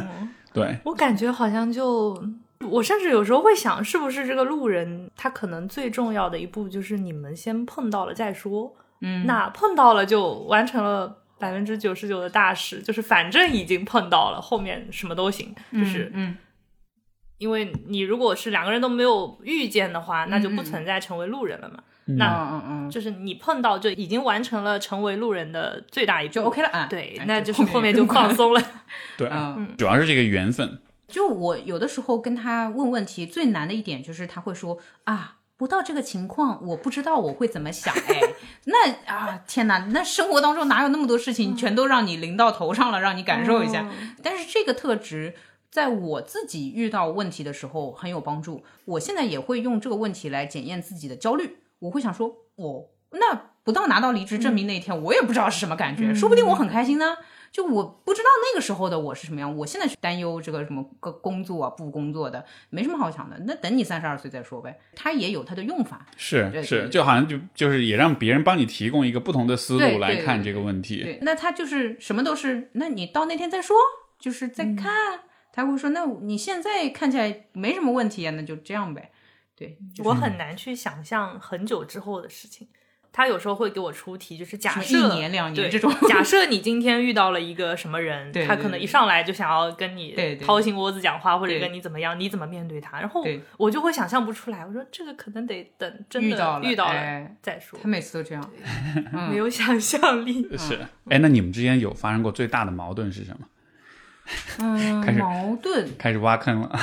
[0.52, 2.18] 对，我感觉好像就，
[2.60, 8.74] 我甚至有时候会想，是不是这个路人他可能最重要的一步就是你们先碰到了再说。
[9.02, 15.54] 嗯，那碰到了就完成了百分之九十九的大事，就是反正已经碰到了，后面什么都行。
[15.70, 16.34] 就是嗯，
[17.36, 21.80] 因为你如果是两个人都没有遇见的话，那就不存在成为路人了嘛。
[22.06, 26.86] 那嗯嗯，就是你碰到就已经完成了成为路人的最大一步，就 OK 了啊。
[26.88, 28.62] 对，那就是后面就放松了。
[29.18, 30.80] 对，嗯主要是这个缘分。
[31.08, 37.94] 就我有的时候跟他问问题，最难的一点就是他会说啊，不到这个情况，我不知道我会怎么想。
[37.94, 38.20] 哎，
[38.66, 43.88] 那啊，天哪，那生活当中哪有那么多事情全都让你淋到头上了，让你感受一下？
[44.22, 45.34] 但是这个特质
[45.70, 48.64] 在我自己遇到问题的时候很有帮助。
[48.84, 51.58] 我现在也会用这个问题来检验自己的焦虑。
[51.78, 57.16] 我会想说，哦，那不到拿到离职证明那一天，我也不知道是什么感觉，说不定我很开心呢。
[57.52, 63.38] 就我不知道那个时候的我是什么样，我现在去担忧这个什么个工作啊不工作的，没什么好想的。
[63.46, 64.78] 那等你三十二岁再说呗。
[64.94, 71.02] 它也有它的用法，是是，就好像就就是也让别人帮你提供一个不同的思路来看这个问题。
[71.02, 73.74] 对，那他就是什么都是，那你到那天再说，
[74.18, 75.20] 就是再看。
[75.50, 79.10] 他会说，那你现在看起来没什么问题啊，那就这样呗。
[79.56, 82.68] 对我很难去想象很久之后的事情。
[83.12, 93.00] 他有时候会给我出题，就是假设一年两年这种，假设你今天遇到了一个什么人， 他可能一上来就想要跟你掏心窝子讲话，或者跟你怎么样，你怎么面对他？
[93.00, 93.24] 然后
[93.56, 94.66] 我就会想象不出来。
[94.66, 96.28] 我说这个可能得等真的
[96.62, 97.78] 遇到了再说。
[97.82, 98.50] 他每次都这样，
[99.30, 100.46] 没有想象力。
[100.58, 100.78] 是，
[101.08, 103.46] 哎，那你们之间有发生过最大的矛盾是什么？
[104.58, 106.78] 嗯， 开始矛盾，开始挖坑了。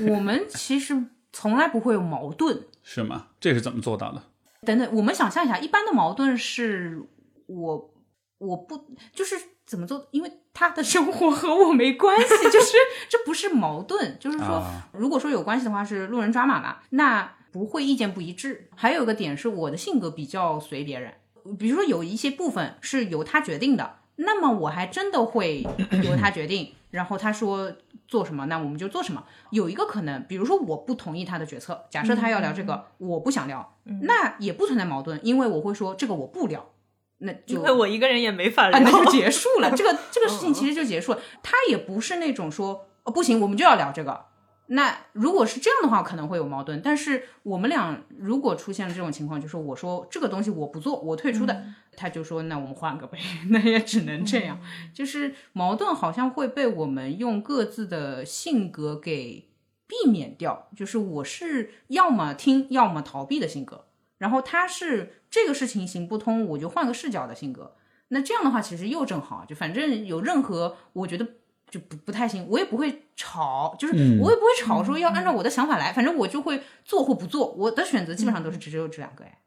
[0.00, 1.02] 我们其实。
[1.40, 3.28] 从来不会有矛盾，是吗？
[3.38, 4.20] 这是怎么做到的？
[4.66, 7.00] 等等，我们想象一下，一般的矛盾是
[7.46, 7.94] 我
[8.38, 10.08] 我不就是怎么做？
[10.10, 12.72] 因为他的生活和我没关系， 就是
[13.08, 18.68] 这不是矛盾，就是说，如果说有关系的话，是路人抓马嘛，那不会意见不一致。
[18.74, 21.14] 还有一个点是我的性格比较随别人，
[21.56, 25.66] 比如说有一些部分是由他决定的，那么我还真的会
[26.04, 26.74] 由他决定。
[26.90, 27.70] 然后他说
[28.06, 29.22] 做什么，那我们就做什么。
[29.50, 36.70] 有一个可能，比如说我不同意他的决策，假设他要聊这个，我不想聊，那也不存在矛盾，因为我会说这个我不聊，
[37.18, 39.70] 那就因为我一个人也没法聊，那就结束了。
[39.76, 41.20] 这个这个事情其实就结束了。
[41.42, 44.24] 他也不是那种说哦不行，我们就要聊这个。
[44.70, 46.80] 那如果是这样的话，可能会有矛盾。
[46.82, 51.64] 但是我们俩如果出现了这种情况，就是我说这个东西我不做，我退出的，
[51.98, 53.18] 他就说那我们换个呗，
[53.50, 54.60] 那也只能这样。
[54.94, 59.48] 就是矛盾好像会被我们用各自的性格给
[59.86, 60.68] 避免掉。
[60.76, 63.86] 就是我是要么听，要么逃避的性格，
[64.18, 67.74] 然后他是这个事情行不通，我就换个视角的性格。
[68.08, 71.26] 那这样的话其实又正好，就反正有任何我觉得。
[71.70, 73.92] 就不不太行，我也不会吵，就是
[74.22, 79.38] 我也不会吵，说要按照我的想法来，反正我就会做或不做，我的选择基本上都是只有这两个哎。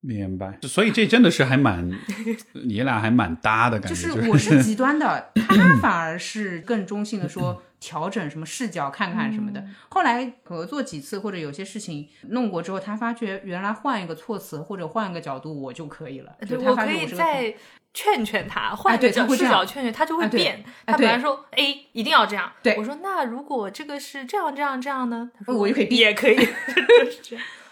[0.00, 1.90] 明白，所以这真的是还蛮，
[2.66, 4.08] 你俩还蛮搭的感觉。
[4.08, 9.64] 就是我是极端的， 他反而是更中性的说调整什么视角看看什么的。
[9.88, 16.32] 后来合作几次或者有些事情弄过之后，他发觉原来换一个措辞或者换一个角度我就可以了。
[16.46, 17.54] 对，我可以再。
[17.94, 20.62] 劝劝他，换个角视角劝劝他，就会变。
[20.86, 25.28] 他本来说 A 一定要这样，我说那如果这个是这样这样这样呢？
[25.36, 26.36] 他说我就可以也可以。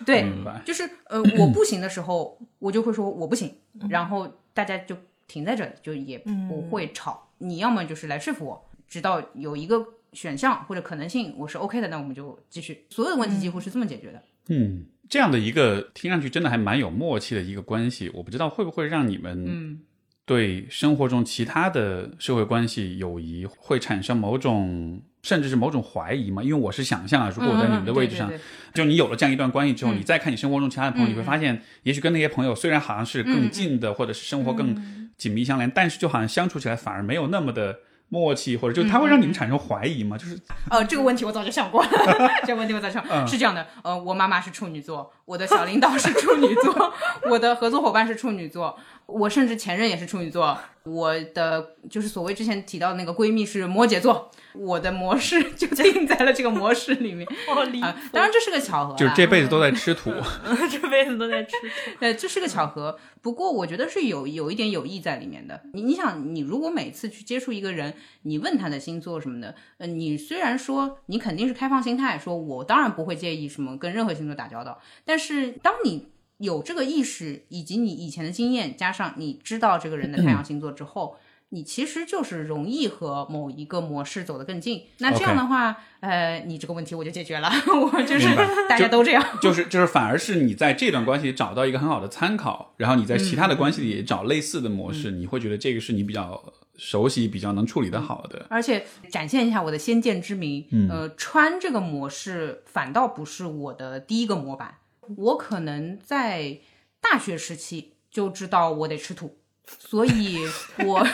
[0.05, 0.31] 对，
[0.65, 3.55] 就是呃我不行的时候，我就会说我不行，
[3.89, 6.19] 然后大家就停在这里，就也
[6.49, 7.29] 不会吵。
[7.39, 12.85] 你要么就是来说服我，直到有一个选项或者可能性我是 OK 的，那我们就继续。
[12.91, 14.23] 所有的问题几乎是这么解决的。
[14.49, 19.81] 嗯，这样的一个听上去真的还蛮有默契的一个关系，我不知道会不会让你们嗯。
[20.25, 26.41] 对生活中其他的社会关系、友谊会产生某种甚至是某种怀疑嘛？
[26.41, 28.31] 因为我是想象啊，如果我在你们的位置上，
[28.73, 37.81] 就你有了这样一段关系之后，你再看你生活中其他的朋友，你会发现，也许跟那些朋友虽然好像是更近的，或者是生活更紧密相连，但是就好像相处起来反而没有那么的。
[38.09, 40.17] 默契，或者就他会让你们产生怀疑吗？
[40.17, 40.39] 就是
[40.71, 41.91] 呃，这个问题我早就想过了。
[42.47, 43.67] 这个问题我早想是这样的。
[43.83, 46.93] 呃，我妈妈是处女座，我的小领导是处女座，
[47.29, 50.57] 我的合作伙伴是处女座，我甚至前任也是处女座。
[50.85, 57.27] 我的就是所谓之前提到的那个闺蜜是摩羯座，我的模式 就定在了这个模式里面。
[57.83, 60.11] 啊，当然这是个巧合，就是这辈子都在吃土，
[60.71, 61.67] 这辈子都在吃土。
[62.01, 65.63] 呃，这是个巧合，不过我觉得是有有一点有意在里面的。
[65.73, 76.09] 你你想，你如果每次去接触一个人，你问他的星座什么的，呃，你虽然说你肯定是开放心态，说我当然不会介意什么跟任何星座打交道，但是当你。
[76.39, 81.17] 有这个意识，以及你以前的经验，加上你知道这个人的太阳星座之后，
[81.51, 84.83] 你其实就是容易和某一个模式走得更近。
[84.99, 87.49] 那这样的话，呃，你这个问题我就解决了。
[87.69, 88.29] 我就是
[88.69, 98.47] 大家都这样，就是就是，反而是你在这段关系找到一个很好的参考，然后你在其他的关系里找类似的模式，你会觉得这个是你比较熟悉、比较能处理的好的。
[98.51, 104.79] 而且展现一下我的先见之明，呃，穿这个模式反倒不是我的第一个模板。
[105.17, 106.59] 我可能在
[107.01, 110.39] 大学时期就知道我得吃土，所以
[110.85, 111.07] 我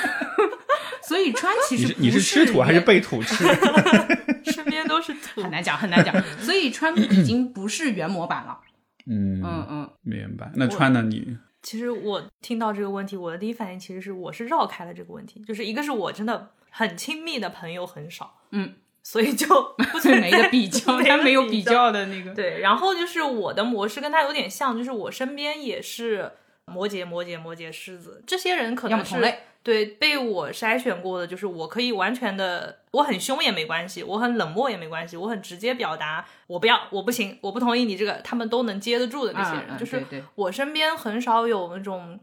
[1.03, 3.45] 所以川其实你是吃土还是被土吃？
[4.53, 6.15] 身边都是土，很难讲，很难讲。
[6.39, 8.59] 所以川已经不是原模板了。
[9.07, 10.51] 嗯嗯嗯，明白。
[10.55, 11.03] 那川呢？
[11.03, 18.75] 你其实我听到这个问题，我的第一反应其实是我是绕开了这个问题，就是一个是我真的很亲密的朋友很少，嗯。
[19.05, 19.49] 所以就
[19.91, 22.33] 不存没个比较，他没有比较的那个。
[22.35, 26.31] 对，然后就是我的模式跟他有点像，就是我身边也是
[26.67, 29.15] 摩羯、摩羯、摩羯、狮子这些人，可能是
[29.63, 40.05] 对被我筛选过的，就是我可以完全的，我很凶也没关系，我很冷漠也没关系，我很直接表达我不要，我不行，我不同意你这个，他们都能接得住的那些人，就是
[40.35, 42.19] 我身边很少有那种。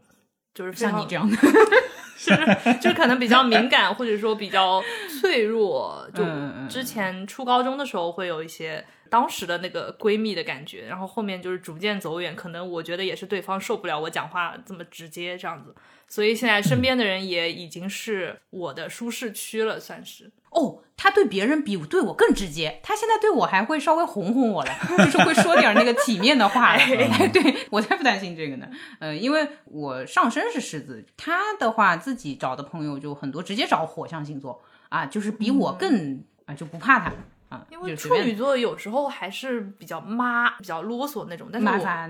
[0.52, 1.36] 就是像你这样的，
[2.18, 4.82] 就是就可能比较敏感，或者说比较
[5.20, 6.04] 脆弱。
[6.12, 6.24] 就
[6.68, 12.34] 之前初高中的时候会有一些当时的那个闺蜜的感觉，然后后面就是逐渐走远。
[12.34, 15.74] 可能我觉得也是对方受不了我讲话这么直接这样子，
[16.08, 20.30] 所以现在身边的人也已经是我的舒适区了，算是。
[20.50, 26.76] 哦，他对别人比对我更直接，他现在对我还会稍微哄哄我了，就是会说点那个体面的话。
[27.32, 37.12] 对我才不担心这个呢，呃，因为我上身是狮子，他的话自己找的朋友就很多，直接找火象星座啊，就是比我更啊就不怕他
[37.50, 37.66] 啊。
[37.70, 41.68] 因为处女座有时候还是比较妈、比较啰嗦那种，但是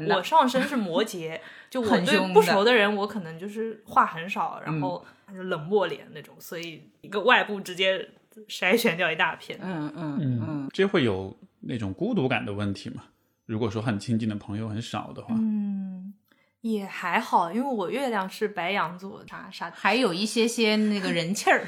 [0.09, 8.09] 我我上身是摩羯， 就我对不熟的人，我可能就是话很少，然后冷漠脸那种，所以一个外部直接。
[8.49, 13.03] 筛选掉一大片，嗯嗯嗯，这会有那种孤独感的问题吗？
[13.45, 16.15] 如果说很亲近的朋友很少的话，嗯，
[16.61, 21.67] 也还好，因为我月亮是白羊座，啥啥，还有一些些那个人气儿，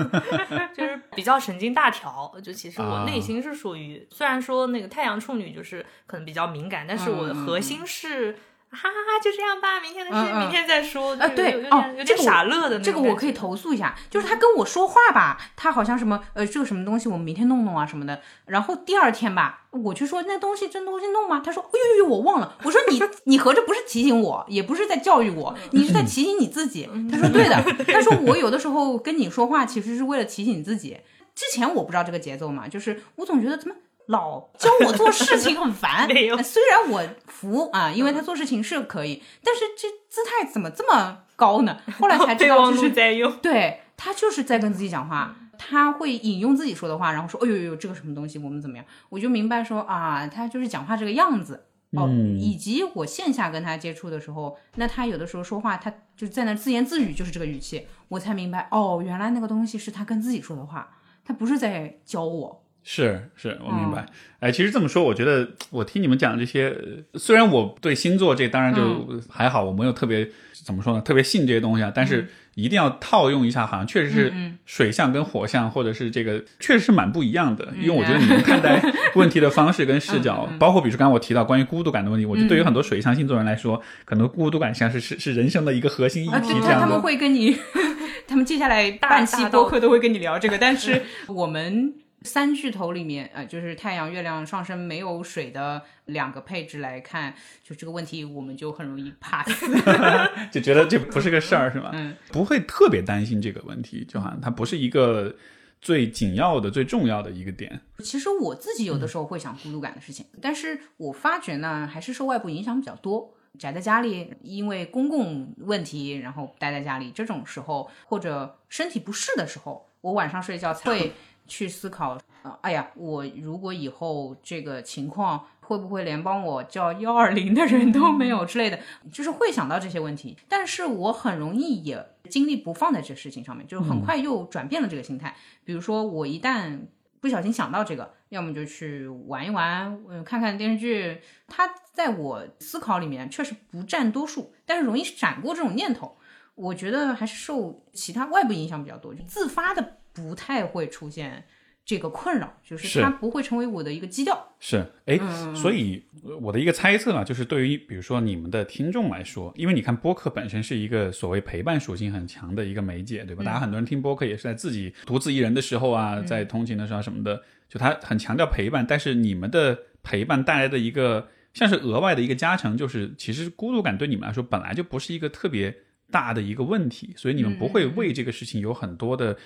[0.76, 2.34] 就是比较神经大条。
[2.42, 8.36] 就其实我内心是属于，虽然说那个太阳处女就是可能比较敏感，但是我的核心是。
[8.68, 11.14] 哈哈哈，就这样吧，明天的事明天再说。
[11.14, 12.78] 啊，对，哦，有点傻乐的。
[12.78, 18.20] 这个我可以投诉一下，就是他跟我说话吧，他好像什么呃，这个什么东西我们明天弄弄啊什么的。
[18.46, 21.40] 然后第二天吧，我去说那东西真东西弄吗？
[21.44, 22.56] 他说，哎呦呦，我忘了。
[22.64, 26.88] 我说你 你合着不是提醒我，也不是在教育我，你是在提醒你自己。
[27.10, 30.98] 他说对的， 他说我有的时候跟你说话其实是为了提醒自己。
[31.34, 33.74] 之前我不知道这个节奏嘛，就是我总觉得怎么。
[34.06, 36.08] 老教我做事情很烦，
[36.42, 41.78] 虽然我服啊，因为他做事情是可以，但是这姿态怎么这么高呢？
[41.98, 48.86] 后来才知道就是在用，对他就是在跟自己讲话，他会引用自己说的话，然后说，哎呦呦，这个什么东西，我们怎么样？
[49.08, 62.62] 我就明白说啊，他就是讲话这个样子哦，以及我线下跟他接触的时候，那他有的时候说话，他就在那自言自语，就是这个语气，我才明白哦，原来那个东西是他跟自己说的话，他不是在教我。
[62.88, 64.06] 是是，我明白。
[64.38, 66.72] 哎，其实这么说，我觉得我听你们讲这些，
[67.14, 70.28] 虽然我对星座这当然就还好，我没有特别
[70.64, 71.90] 怎么说呢，特别信这些东西啊。
[71.92, 74.32] 但是一定要套用一下，好像确实是
[74.66, 77.66] 水象跟火象，或者是这个确实是蛮不一样的。
[77.76, 78.80] 因为我觉得你们看待
[79.16, 86.80] 问题的方式跟视角， 包括比如说刚刚我提到关于孤独感的问题，我觉得对于很多水象星座人来说，可能孤独感像是是是人生的一个核心议题这样。
[86.82, 87.56] 他们会跟你，
[88.28, 91.94] 他们接下来半期播客都会跟你聊这个，但是我们。
[92.26, 99.48] 三巨头里面，呃，就是太阳、月亮上升没有水的两个配置来看，就这个问题，我们就很容易 pass，
[100.52, 101.90] 就觉得这不是个事儿，是吧？
[101.94, 105.34] 嗯，不会特别担心这个问题，就好像它不是一个
[105.80, 107.80] 最紧要的、最重要的一个点。
[108.00, 113.32] 其实我自己有的时候会想孤独感的事情，但是我发觉呢，还是受外部影响比较多。
[113.58, 121.14] 宅在家里，因为公共问题，然后待在家里，这种时候或者身体不适的时候，我晚上睡觉才会
[121.46, 128.78] 去思考，呃，哎呀，我如果以后这个情况，会不会连帮我叫幺二零的人都没有之类的，
[129.12, 130.36] 就是会想到这些问题。
[130.48, 135.34] 但是我很容易也精力不放在这事情上面，就是很快又转变了这个心态。
[135.64, 136.78] 比如说我一旦
[137.20, 141.20] 不小心想到这个，要么就去玩一玩，嗯，看看电视剧。
[141.48, 146.16] 它在我思考里面确实不占多数，但是容易闪过这种念头。
[146.54, 151.44] 我觉得还是受其他外部影响比较多，就自发的不太会出现
[151.84, 154.56] 这个困扰，就是它不会成为我的一个基调。
[154.58, 155.20] 是，哎，
[155.54, 156.02] 所以
[156.40, 163.44] 我的一个猜测啊，就是对于比如说你们的听众来说，因为你看播客本身是一个所谓陪伴属性很强的一个媒介，对吧？
[163.44, 168.84] 大家很多人听播客也是在自己独自一人的时候啊，在通勤的时候什么的，就他很强调陪伴。
[168.88, 175.76] 但是你们的陪伴带来的一个像是额外的一个加成，就是其实孤独感对你们来说本来就不是一个特别。
[176.08, 179.36] 大的一个问题，所以你们不会为这个事情有很多的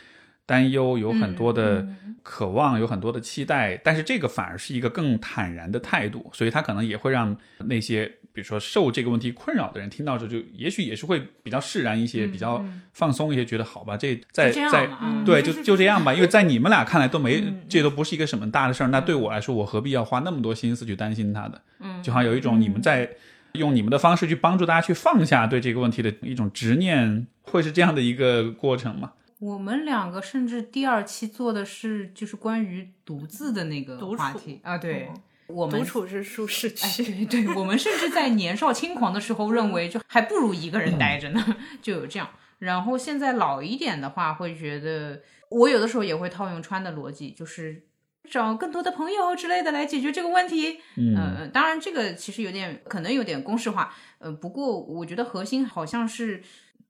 [0.50, 1.86] 担忧，有很多的
[2.24, 3.76] 渴望，有很多的期待。
[3.84, 14.88] 但是这个反而是一个更坦然的态度，所以他可能也会让那些比如说受这个问题困扰的人听到之后，就也许也是会比较释然一些，比较放松一些，觉得好吧，这在在
[15.24, 21.62] 对就就这样吧，因为在你们俩看来都没这都不是一个什么大的事儿，那对我来说，我何必要花那么多心思去担心他的？
[21.78, 23.08] 嗯，就好像有一种你们在。
[23.54, 29.10] 用你们的方式去帮助大家去放下对这个问题的一种执念，会是这样的一个过程吗？
[29.40, 35.10] 我们两个甚至第二期做的是就是关于独自的那个话题啊，对，
[35.48, 42.28] 我们独处是舒适区，对，对，我们甚至在年少轻狂的时候认为就还不如一个人待着呢， 就有这样。
[42.60, 47.86] 然后现在老一点的话，会觉得我有的时候也会套用川的逻辑，就是。
[48.30, 50.78] 找更多的朋友之类的来解决这个问题。
[50.96, 53.92] 嗯，当然这个其实有点可能有点公式化。
[54.18, 56.40] 呃，不过我觉得核心好像是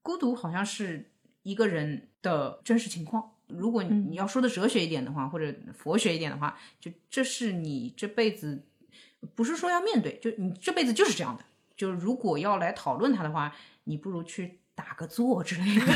[0.03, 1.10] 孤独，好像是
[1.43, 3.33] 一个人的真实情况。
[3.49, 8.65] 如果你要说的哲学一点的话，或者佛学一点的话，就这是你这辈子
[9.35, 11.45] 不是说要面对，就你这辈子就是这样的。
[11.77, 14.59] 就如果要来讨论它的话，你不如去。
[14.73, 15.93] 打个坐之类的，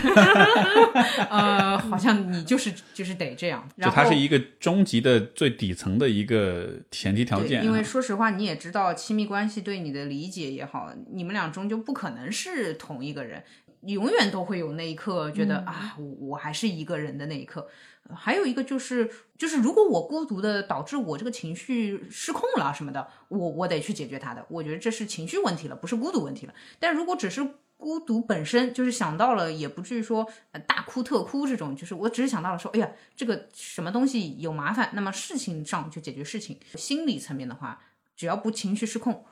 [1.30, 3.66] 呃，好像你就是就是得这样。
[3.78, 7.64] 就它是一个终极的最底层的一个前提条件。
[7.64, 13.42] 因为说实话，你也知道，亲密关系对你的理解也好，你们俩终究不可能是同一个人，
[13.86, 17.68] 永远都会有那一刻觉得啊，我我还是一个人的那一刻。
[18.14, 24.44] 还有一个就是，就是如果我孤独的导致我这个情绪失控了什么的，我我得去解决它的。
[24.50, 26.52] 我觉得这是情绪问题了，不是孤独问题了。
[26.78, 27.42] 但如果只是
[27.78, 30.26] 孤独本身就是想到了，也不至于说
[30.66, 36.58] 大哭特哭这种，就是我只是想到了说，哎呀，这个什么东西有麻烦，那么事情上就解决事情。
[36.74, 37.80] 心理层面的话，
[38.14, 39.24] 只要不情绪失控，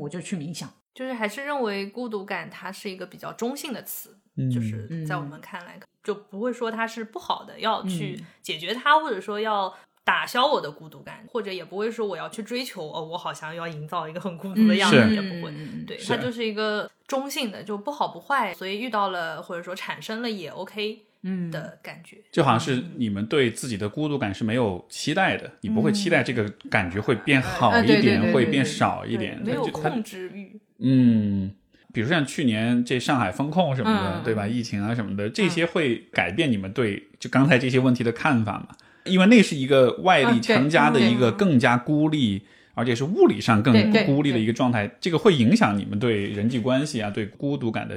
[0.00, 0.68] 我就去冥想。
[0.96, 4.16] 就是还是认为孤独感它是一个比较中性的词，
[4.52, 9.72] 就是在我们看来就不会说它是不好的，要去解决它，或者说要。
[10.06, 15.52] 打消我的孤独感，或者也不会说我要去追求哦，我好像要营造一个很孤独的样子，也不会。
[15.84, 22.18] 对，它就是一个中性的，就不好不坏，所以遇到了或者说产生了也 OK，嗯的感觉。
[22.30, 30.60] 就好像是你们对自己的孤独感是没有期待的，你不会期待这个感觉会变好一点，会变少一点，没有控制欲。
[30.78, 31.50] 嗯，
[31.92, 34.46] 比如像去年这上海封控什么的，对吧？
[34.46, 38.68] 疫情啊什么的，这些会改变你们对就刚才这些问题的看法吗？
[39.04, 42.42] 因为那是一个外力强加的一个更加孤立，
[42.74, 43.72] 而且是物理上更
[44.04, 47.96] 孤立的一个状态，这个会影响你们对人际关系啊、对孤独感的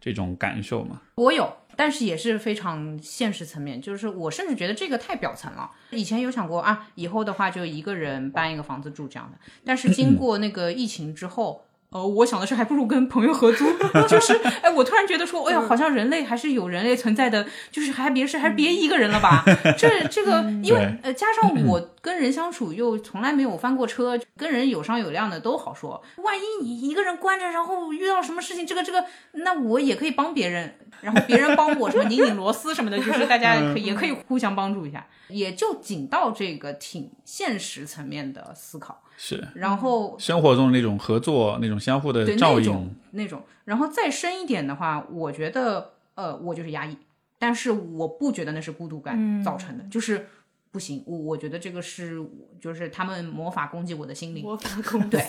[0.00, 1.00] 这种感受吗？
[1.14, 5.70] 我有，但是也是非常现实层面，就是我甚至觉得这个太表层了。
[5.92, 11.64] 以前有想过啊，以后的话就一个人搬一个房子住这样的，但是经过那个疫情之后。
[11.94, 13.64] 呃，我想的是，还不如跟朋友合租。
[14.08, 14.32] 就是，
[14.62, 19.44] 哎，我突然觉得说，哎呀，好像人类还是有人类存在的，就是还别是还是别一个人了吧？
[19.78, 26.02] 这这个，因为呃，加上 我跟人相处又从来没有翻过车，跟人有商有量的都好说。
[26.16, 39.00] 万一你一个人关着，然后遇到什么事情，这个这个，那我也可以帮别人，然后别人帮我什么拧拧螺丝什么的，就是大家可也可以互相帮助一下，也就仅到这个挺现实层面的思考。
[39.16, 46.96] 是，然后生活中那种合作，那种相互的照应，那种，然后再深一点的话，我觉得，呃，我就是压抑，
[47.38, 50.26] 但是我不觉得那是孤独感造成的，就是
[50.70, 52.20] 不行，我我觉得这个是，
[52.60, 55.24] 就是他们魔法攻击我的心灵，魔法攻击，对，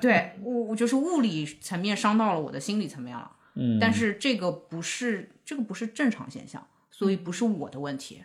[0.00, 8.22] 对我我就是物理层面伤到了我的心理层面了，嗯，但是这个不是这个不是正常现象，所以不是我的问题。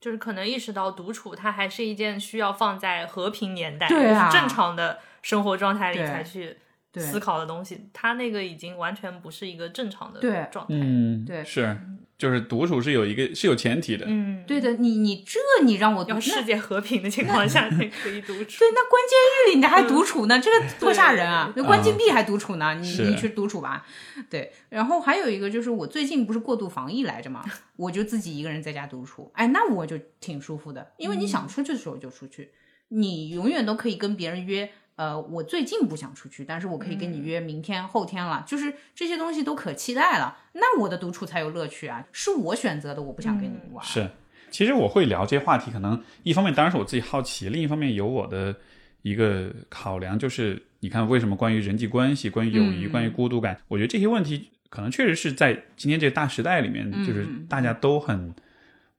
[0.00, 6.56] 就是可能意识到独处它还是一件需要放在和平年代，对啊，正常的生活状态里才去
[6.96, 7.88] 思考的东西。
[7.92, 10.20] 他那个已经完全不是一个正常的
[10.50, 10.74] 状态。
[10.74, 11.78] 嗯，对是，
[12.18, 18.58] 就是独处是有一个是有前提的，嗯，对的，你你这你让我要世界和平的情况下才可以独处。
[18.58, 21.52] 对，那关监狱里你还独处呢，这个多吓人啊！
[21.54, 23.86] 那关禁闭还独处呢，你你去独处吧。
[24.30, 27.44] 对，然后还有一个就是我最近不是过度防疫来着嘛，
[27.76, 32.50] 我就自己一个人在家独处，哎，那我就挺舒服的，因为你想出去的时候就出去，
[32.88, 34.70] 你永远都可以跟别人约。
[34.96, 42.04] 呃，我最近不想出去，但是我可以跟你约明天、后天了，就是这些东西都可期待了，那我的独处才有乐趣啊！
[42.12, 43.84] 是我选择的，我不想跟你玩。
[43.84, 44.10] 是。
[44.50, 48.54] 其实我会聊这些话题，可能一方面当然是我自己好奇，另一方面有我的
[49.02, 58.34] 一个考量，就是你看为什么关于人际关系、关于友谊、嗯关于孤独感，我觉得这些问题可能确实是在今天这个大时代里面，嗯就是大家都很。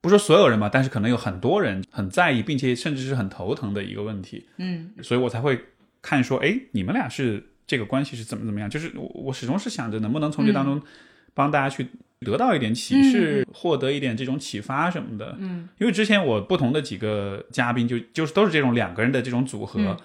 [0.00, 4.48] 不说所有人吧，但是可能有很多人很在意，并且甚至是很头疼的一个问题。
[4.58, 5.60] 嗯，所以我才会
[6.02, 8.68] 看说，哎，你们俩是这个关系是怎么怎么样？
[8.68, 10.80] 就是我我始终是想着能不能从这当中
[11.34, 11.88] 帮大家去
[12.20, 15.36] 得到一点启示，获得一点这种启发什么的。
[15.38, 19.96] 嗯，因为之前我不同的几个嘉宾就就是都是这种两个人的这种组合。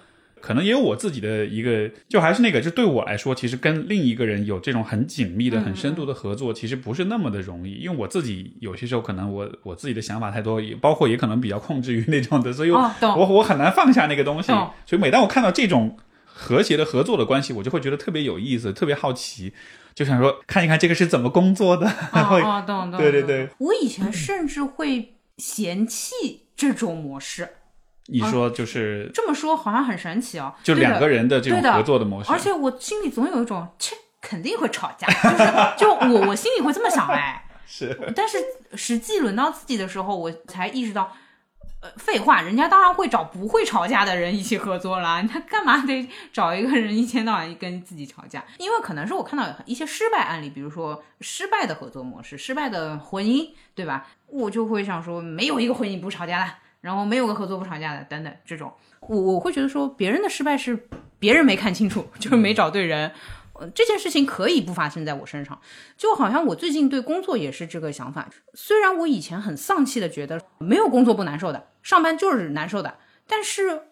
[0.44, 7.76] 可能也有我自己的一个，就还是那个，就对我来说，其实跟另一个人有这种很紧密的、很深度的合作，其实不是那么的容易。
[7.76, 14.52] 因为我自己有些时候可能我我自己的想法太多，也包括也可能比较控制于那种的，所以我、我我很难放下那个东西。
[14.84, 19.54] 所以每当我看到这种和谐的合作的关系，我就会觉得特别有意思，特别好奇，
[19.94, 21.88] 就想说看一看这个是怎么工作的。
[21.88, 22.90] 会哦 懂。
[22.90, 27.48] 懂对对对，我以前甚至会嫌弃这种模式。
[28.06, 38.38] 你说就是这么说好像很神奇哦，就两个人的这种合作的模式，而且我心里总有一种，切，肯定会吵架，就是就我我心里会这么想哎， 是但是
[38.74, 41.12] 实际轮到自己的时候，我才意识到。
[41.80, 45.22] 呃，废话，人家当然会找不会吵架的人一起合作啦。
[45.30, 48.42] 他干嘛得找一个人一天到晚跟自己吵架？
[48.56, 54.06] 因为可能是我看到一些失败案例，比如说失败的合作模式、失败的婚姻，对吧？
[54.28, 56.50] 我就会想说，没有一个婚姻不吵架的，
[56.84, 58.70] 然后没有个合作不吵架的，等等这种。
[59.00, 60.86] 我我会觉得说，别人的失败是
[61.18, 63.10] 别人没看清楚，就是没找对人。
[63.54, 65.58] 呃，这件事情可以不发生在我身上，
[65.96, 68.28] 就好像我最近对工作也是这个想法。
[68.52, 73.84] 虽然我以前很丧气的觉得没有工作不难受的，上班就是难受的，但是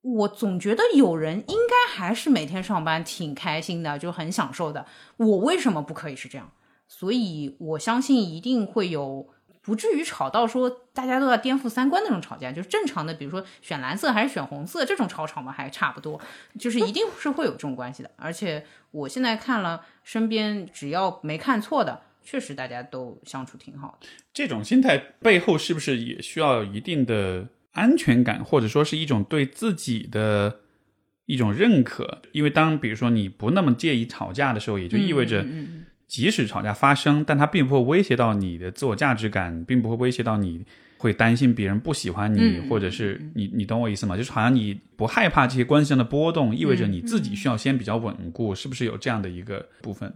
[0.00, 4.86] 我总觉得有人应该还是每天上班挺开心的，就很享受的。
[5.18, 6.50] 我为什么不可以是这样？
[6.88, 9.28] 所以我相信一定会有。
[9.64, 16.20] 不至于吵到说大家都要颠覆三观那种吵架，就是正常的，比如说选蓝色还是选红色这种吵吵嘛，还差不多，
[16.58, 18.10] 就是一定是会有这种关系的。
[18.16, 24.06] 而且我现在看了身边，只要没看错的，确实大家都相处挺好的。
[24.34, 30.60] 这种心态背后是不是也需要一定的安全感，或者说是一种对自己的
[31.24, 32.20] 一种认可？
[32.32, 35.42] 因为当比如说你不那么介意吵架的时候，也就意味着。
[36.06, 40.64] 即使吵架发生，但它并不会威胁到你的自我价值感，并不会威胁到你
[40.98, 44.16] 会担心别人不喜欢你，嗯或者是你你懂我意思吗？
[44.16, 50.14] 就是好像你不害怕这些关系上的波动，意味着你自己需要先比较稳固，是不是有这样的一个部分？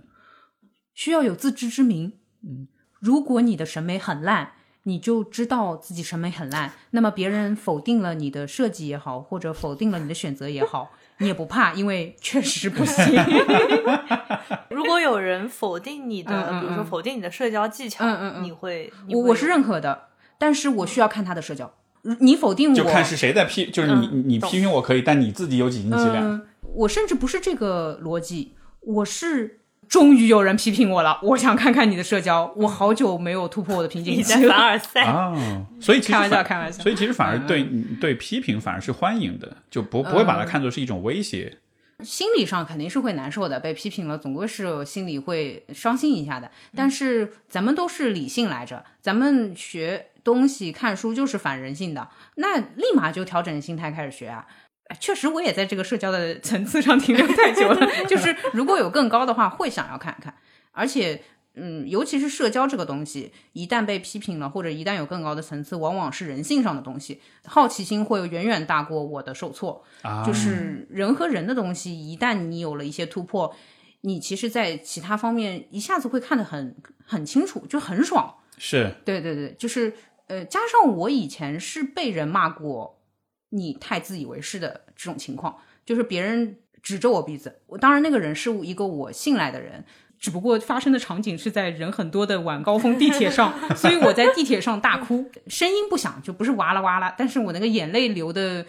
[0.95, 2.12] 需要有自知之明。
[2.43, 2.68] 嗯，
[3.01, 4.53] 如果你的审美很烂，
[4.84, 13.05] 你就知道自己审美很烂，那么别人否定了你的设计也好，或者否定了你的选择也好，你也不怕，因为确实不行。
[14.71, 20.09] 如果有人否定你的，比如说否定你的社交技巧，嗯嗯嗯你会，我我是认可的，
[20.39, 21.73] 但是我需要看他的社交。
[22.21, 26.25] 你否定我，就看是谁在批，就是你、嗯你批评我可以，但你自己有几斤几两？
[26.25, 29.58] 嗯，我甚至不是这个逻辑，我是
[29.89, 34.55] 终于有人批评我了，我想看看你的社交，我好久没有突破我的瓶颈你在期了。
[34.55, 37.64] 凡尔赛，哦，所以其实开玩笑开玩笑所以其实反而对、
[38.01, 41.57] 对批评反而是欢迎的，就不不会把它看作是一种威胁。
[42.05, 46.49] 心理上肯定是会难受的，被批评了，总归是心里会伤心一下的。
[46.76, 54.47] 但是咱们都是理性来着，咱们学东西看书就是反人性的，那立马就调整心态开始学啊。
[54.89, 57.86] 哎确实，我也在这个社交的层次上停留太久了。
[58.09, 60.34] 就是如果有更高的话，会想要看看。
[60.72, 61.22] 而且，
[61.55, 69.84] 嗯，尤其是社交这个东西，一旦被批评了，或者一旦有更高的层次，往往是人性上的东西，好奇心会远远大过我的受挫。
[70.03, 73.55] 啊，就是人和人的东西，一旦你有了一些突破，
[74.03, 78.36] 你其实，在其他方面一下子会看得很很清楚，就很爽。
[78.57, 79.93] 是对对对，就是
[80.28, 82.97] 呃，加上我以前是被人骂过
[83.51, 89.84] 你太自以为是的这种情况，就是别人指着我鼻子，我当然那个人是一个我信赖的人，
[90.18, 98.64] 只不过发生的场景是在人很多的晚高峰地铁上， 所以我在地铁上大哭，声音不响，就不是哇啦哇啦，但是我那个眼泪流的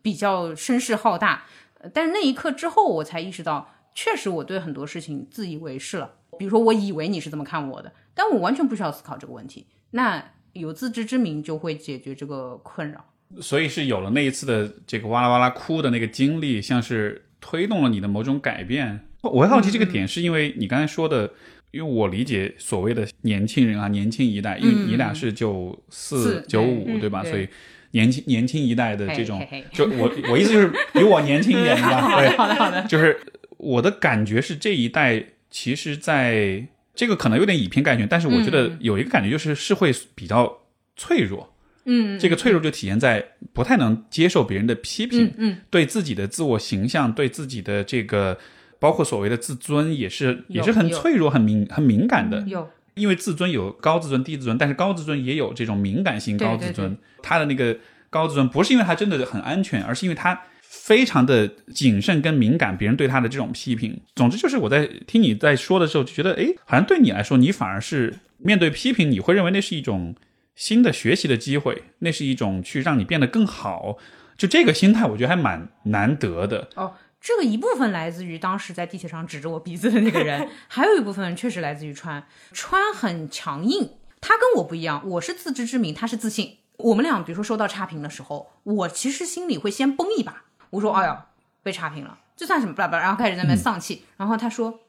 [0.00, 1.44] 比较声势浩大。
[1.92, 6.14] 但是那一刻之后，我才意识到，确实我对很多事情自以为是了。
[6.38, 9.66] 比如说，我以为你是这么看我的，但我完全不需要思考这个问题。
[9.90, 13.04] 那有自知之明就会解决这个困扰。
[13.40, 19.06] 所以是有了那一次的这个哇啦哇啦哭的那个经历，像是推动了你的某种改变。
[19.22, 21.32] 我好奇这个点，是因为你刚才说的，
[21.70, 27.22] 因为我理解所谓的年轻人啊，年轻一代，因为你俩是九四九五对吧？
[27.22, 27.48] 所以
[27.92, 29.40] 年轻年轻一代的这种，
[29.72, 32.18] 就我我意思就是比我年轻一点，对吧？
[32.20, 32.82] 对，好的好的。
[32.88, 33.18] 就是
[33.58, 40.58] 我的感觉是这一代，其实在这个可能有点以偏概全，但是我觉得有一个感觉就是是会比较
[40.96, 41.51] 脆弱。
[41.84, 48.38] 嗯，这个脆弱就体现在不太能接受别人的批评，嗯，对自己的自我形象，对自己的这个，
[48.78, 52.40] 包括所谓的自尊，也是也是很脆弱、很敏、很敏感的。
[52.42, 56.36] 有，因为自尊有高自尊、低自尊，但是高自尊也有这种敏感性。
[56.36, 57.76] 高自尊，他的那个
[58.08, 64.00] 高自尊不是因为他真的很安全，而是因为他非常的谨慎跟敏感，别人对他的这种批评。
[64.14, 70.14] 总之就是我在听你在说的时候，就觉得哎，好像对你来说，你反而是面对批评，你会认为那是一种。
[70.54, 73.96] 新的学习的机会，那是一种去让你变得更好。
[74.36, 76.68] 就这个心态，我觉得还蛮难得的。
[76.74, 82.26] 哦，这个一部分来自于当时在地铁上指着我鼻子的那个人， 还有一部分确实来自于川。
[82.52, 83.90] 川很强硬，
[84.20, 86.58] 他跟我不一样，我是自知之明，他是自信。
[86.78, 91.26] 我们俩比如说收到差评的时候，我其实心里会先崩一把，我说：“哎呀，
[91.62, 94.04] 被差评了，这算什么？”巴拉巴拉，然后开始在那边丧气。
[94.16, 94.80] 然后他说。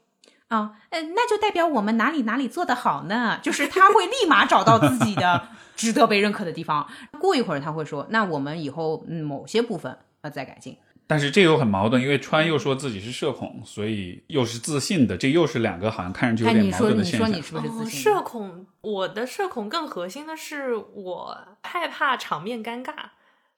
[0.48, 3.38] 啊，嗯，那就代表我们哪里哪里做得好呢？
[3.42, 6.86] 就是他会立马找到自己的 值得被认可的地方。
[7.18, 10.76] 过一会儿他会说，那我们以后嗯某些部分要再改进。
[11.06, 17.30] 但是这又很矛盾，因为川又说自己是社恐，所以又是自信的，这又是两个好像看上去有点矛盾的现象。
[17.30, 18.00] 你说你说你是不是自信？
[18.00, 22.92] 社恐，我的社恐更核心的是我害怕场面尴尬。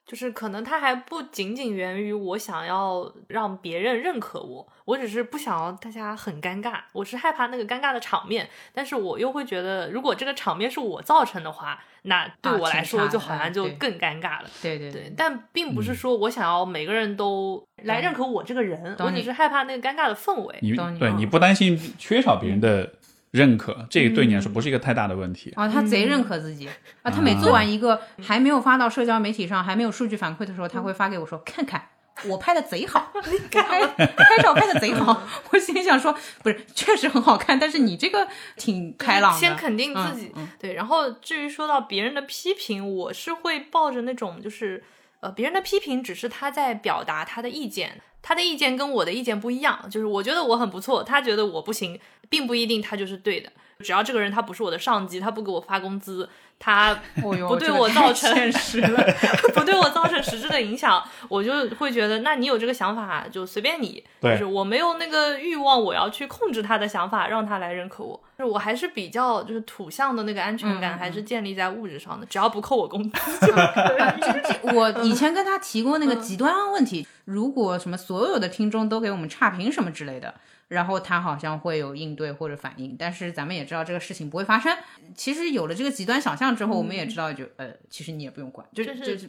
[0.07, 14.49] 就是可能它还不仅仅源于我想要让别人认可我，我只是不想要大家很尴尬，我是害怕那个尴尬的场面，但是我又会觉得如果这个场面是我造成的话，那对我来说就好像就更尴尬了。
[14.63, 20.57] 对对对，但并不是说我想要每个人都来认可我这个人，我只是害怕那个尴尬的氛围。
[20.63, 22.93] 你对你不担心缺少别人的。
[23.33, 26.69] 认可这个对你来说不是一个太大的问题啊，他贼认可自己
[27.03, 31.89] 啊，他每做完一个还没有发到社交媒体上，还没有数据反馈的时候，他会发给我说看看
[32.25, 33.13] 我拍的 贼好，
[33.51, 35.23] 拍拍照拍的贼好。
[35.51, 39.39] 我心里想说，不是确实很好看，但是你这个挺开朗。
[39.39, 40.73] 先肯定自己，对。
[40.73, 44.83] 然后至于说到别人的批评，我是会抱着那种就是
[45.21, 48.01] 呃，别人的批评只是他在表达他的意见。
[48.23, 53.51] 他的意见跟我的意见不一样，就是我觉得我很不错，他觉得我不行，并不一定他就是对的。
[53.81, 56.27] 只要这个人他不是我的上级，他不给我发工资，
[56.59, 58.31] 他不对我造成
[59.53, 64.03] 不对我造成实质的影响，我就会觉得，那你有这个想法就随便你。
[64.23, 68.19] 就是我没有那个欲望，我要去控制他的想法，让他来认可我。
[68.39, 73.53] 就是我还是比较就是土象的那个安全感，还是建立在物质上的，只要不扣我工资。
[74.73, 77.07] 我 以前跟他提过那个极端问题。
[77.27, 80.33] 如果什么所有的听众都给我们差评什么之类的，
[80.69, 84.77] 然后他好像会有应对或者反应，但是咱们也知道这个事情不会发生。
[85.15, 89.29] 其实有了这个极端想象之后，我们也知道，就呃，其实你也不用管，就是就是，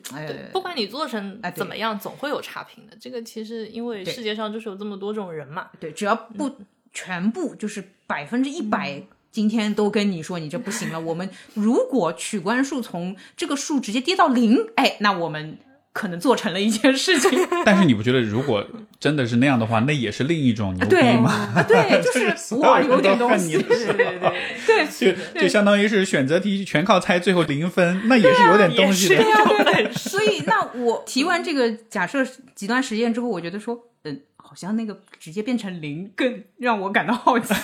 [0.51, 2.97] 不管你做成怎么样，总会有差评的。
[2.99, 6.51] 这个其实因为世界上就是有这么多种人嘛，对，只要不
[6.91, 10.99] 全部就是百分之一百，今天都跟你说你这不行了。
[10.99, 15.59] 我们如果取关数从这个数直接跌到零，哎，那我们。
[15.97, 17.31] 可能做成了一件事情，
[17.65, 18.63] 但是你不觉得如果
[18.99, 21.65] 真的是那样的话，那也是另一种牛逼吗？
[21.67, 24.19] 对， 就是哇，有点东西，对对
[24.67, 24.85] 对，
[25.33, 29.23] 就就相当于是选择题全靠猜，最后零分，那也是有点东西的。
[29.23, 32.23] 对对，所以那我提完这个假设
[32.53, 37.55] 极端实验之后，我觉得说，嗯，好像那个直接变成零更让我感到好奇。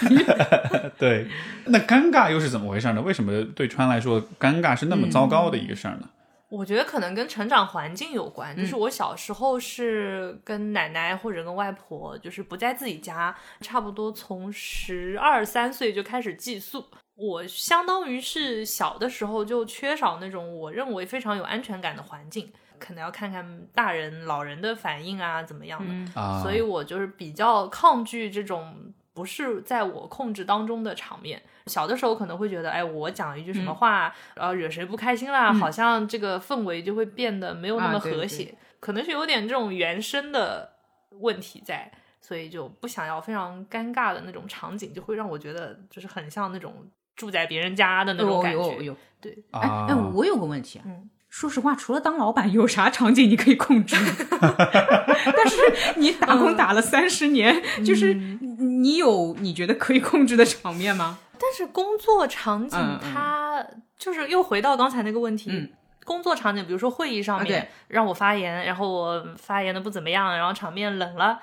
[0.97, 1.27] 对，
[1.65, 3.01] 那尴尬又是怎么回事呢？
[3.01, 6.09] 为什么对川来说，尴尬是那么糟糕的一个事儿呢？
[6.56, 16.86] 我觉得可能跟成长环境有关，就是我小时候是跟奶奶或者跟外婆，就是不在自己家，差不多从十二三岁就开始寄宿。
[17.16, 25.84] 我相当于是小的时候就缺少那种我认为非常有安全感的环境，可能要看看大人老人的反应啊怎么样
[26.14, 31.41] 的，所以我就是比较抗拒这种不是在我控制当中的场面。
[31.68, 40.74] 小的时候可能会觉得，哎，我讲一句什么话，然后惹谁不开心啦，好像这个氛围就会变得没有那么和谐，可能是有点这种原生的
[41.20, 41.91] 问题在。
[42.26, 46.74] 所以就不想要非常尴尬的那种场景，就会让我觉得就是很像那种
[47.18, 48.95] 住在别人家的那种感觉。
[49.20, 50.86] 对，哎哎，我有个问题啊，
[51.30, 53.97] 说实话，除了当老板，有啥场景你可以控制？
[54.39, 55.57] 但是
[55.97, 61.20] 你打工打了三十年，就是你有你觉得可以控制的场面吗？
[61.43, 63.65] 但是工作场景，它
[63.97, 65.73] 就是又回到刚才那个问题。
[66.05, 71.39] 工作场景，比如说会议上面让我发言，然后我发言的不怎么样，然后场面冷了，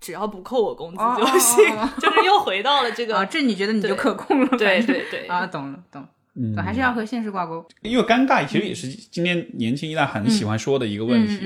[0.00, 1.64] 只要不扣我工资就行，
[2.00, 3.16] 就是又回到了这个。
[3.16, 4.48] 啊，这你觉得你就可控了？
[4.56, 5.26] 对对对。
[5.26, 6.06] 啊，懂了懂。
[6.36, 7.64] 嗯，还是要和现实挂钩。
[7.82, 11.38] 因为尴尬其实也是今天年轻一代很喜欢说的一个问题，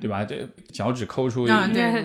[0.00, 0.24] 对吧？
[0.24, 1.48] 这脚趾抠出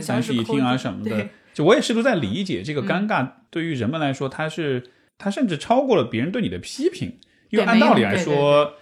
[0.01, 1.27] 三室一厅啊什么的。
[1.53, 4.83] 就我也试图在理解这个尴尬，对于人们来说，它是
[5.23, 7.17] 它甚至超过了别人对你的批评，
[7.49, 8.73] 因为按道理来说。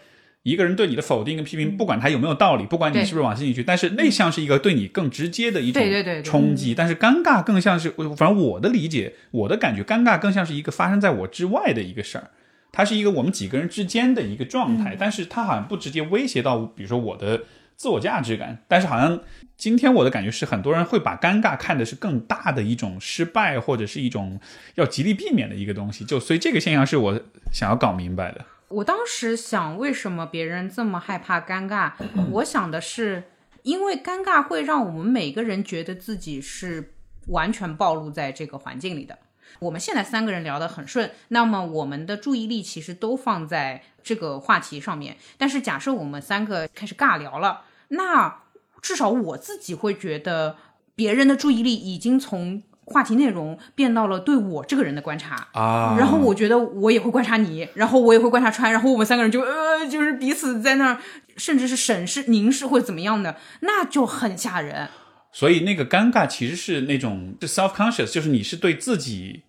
[0.43, 5.83] 一个人对你的否定跟批评，不管他有没有道理，不管你是不是往心里去，但是内向是一个对你更直接的一种
[6.23, 6.73] 冲击。
[6.73, 12.31] 但是尴尬更像是，反正我的理解，我的感觉，尴尬更像是一个发生在我之外的一个事儿，
[12.71, 17.43] 它是一个我们几个人之间的一个状态，但是它好像不直接威胁到，比如说我的
[17.75, 18.63] 自我价值感。
[18.67, 19.19] 但是好像
[19.62, 24.39] 今天我的感觉是，很多人会把尴尬看的是更大的一种失败，或者是一种
[24.74, 26.03] 要极力避免的一个东西。
[26.03, 27.22] 就所以这个现象是我
[27.53, 28.43] 想要搞明白的。
[28.70, 31.91] 我当时想，为什么别人这么害怕尴尬？
[32.32, 33.26] 我想的是，
[33.62, 36.93] 因为尴尬会让我们每个人觉得自己是
[37.28, 39.20] 完全暴露在这个环境里的。
[39.59, 45.18] 我们现在三个人聊得很顺，那么我们的注意力其实都放在这个话题上面。
[45.38, 48.41] 但是假设我们三个开始尬聊了，那
[48.82, 50.55] 至少我自己会觉得
[50.95, 52.63] 别人的注意力已经从。
[52.84, 60.97] 话题内容变到了对我这个人的观察啊，然后我觉得我也会观察你，然后我也会观察川，然后我们三个人就呃，就是彼此在那儿，
[61.38, 64.89] 甚至是审视、凝视或者怎么样的，那就很吓人。
[65.32, 69.43] 所以那个尴尬其实是那种 self conscious，就是你是对自己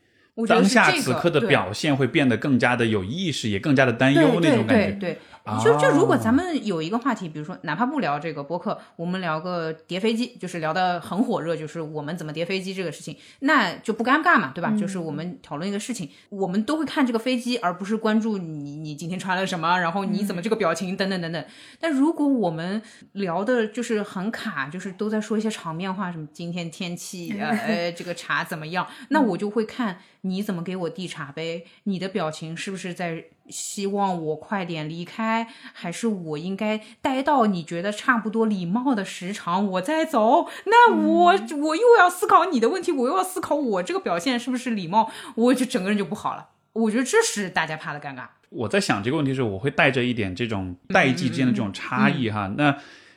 [0.46, 4.92] 当下此刻的表现会变得更加的有意识，也更加的担忧那种感觉。
[4.92, 5.18] 对。
[5.62, 14.72] 就就如果咱们有一个话题，比如说哪怕不聊这个播客，我们聊个叠飞机，就是聊的很火热，就是我们怎么叠飞机这个事情，那就不尴尬嘛，对吧？
[14.78, 21.44] 就是我们讨论一个事情，我们都会看这个飞机，而不是关注你你今天穿了什么，然后你怎么这个表情等等等等。
[21.80, 22.80] 但如果我们
[23.12, 33.24] 聊的就是很卡，就是都在说一些场面话，什么今天天气呃 这个茶怎么样，那我就会看你怎么给我递茶杯，你的表情是不是在。
[33.52, 40.48] 希望我快点离开，还是我应该待到你觉得差不多礼貌的时长，我再走？
[40.64, 46.48] 那我我又要思考你的问题，我又要思考我这个表现是不是礼貌，我就整个人就不好了。
[46.72, 48.24] 我觉得这是大家怕的尴尬。
[48.48, 52.50] 我在想这个问题时，我会带着一点这种代际之间的这种差异哈。
[52.56, 52.76] 那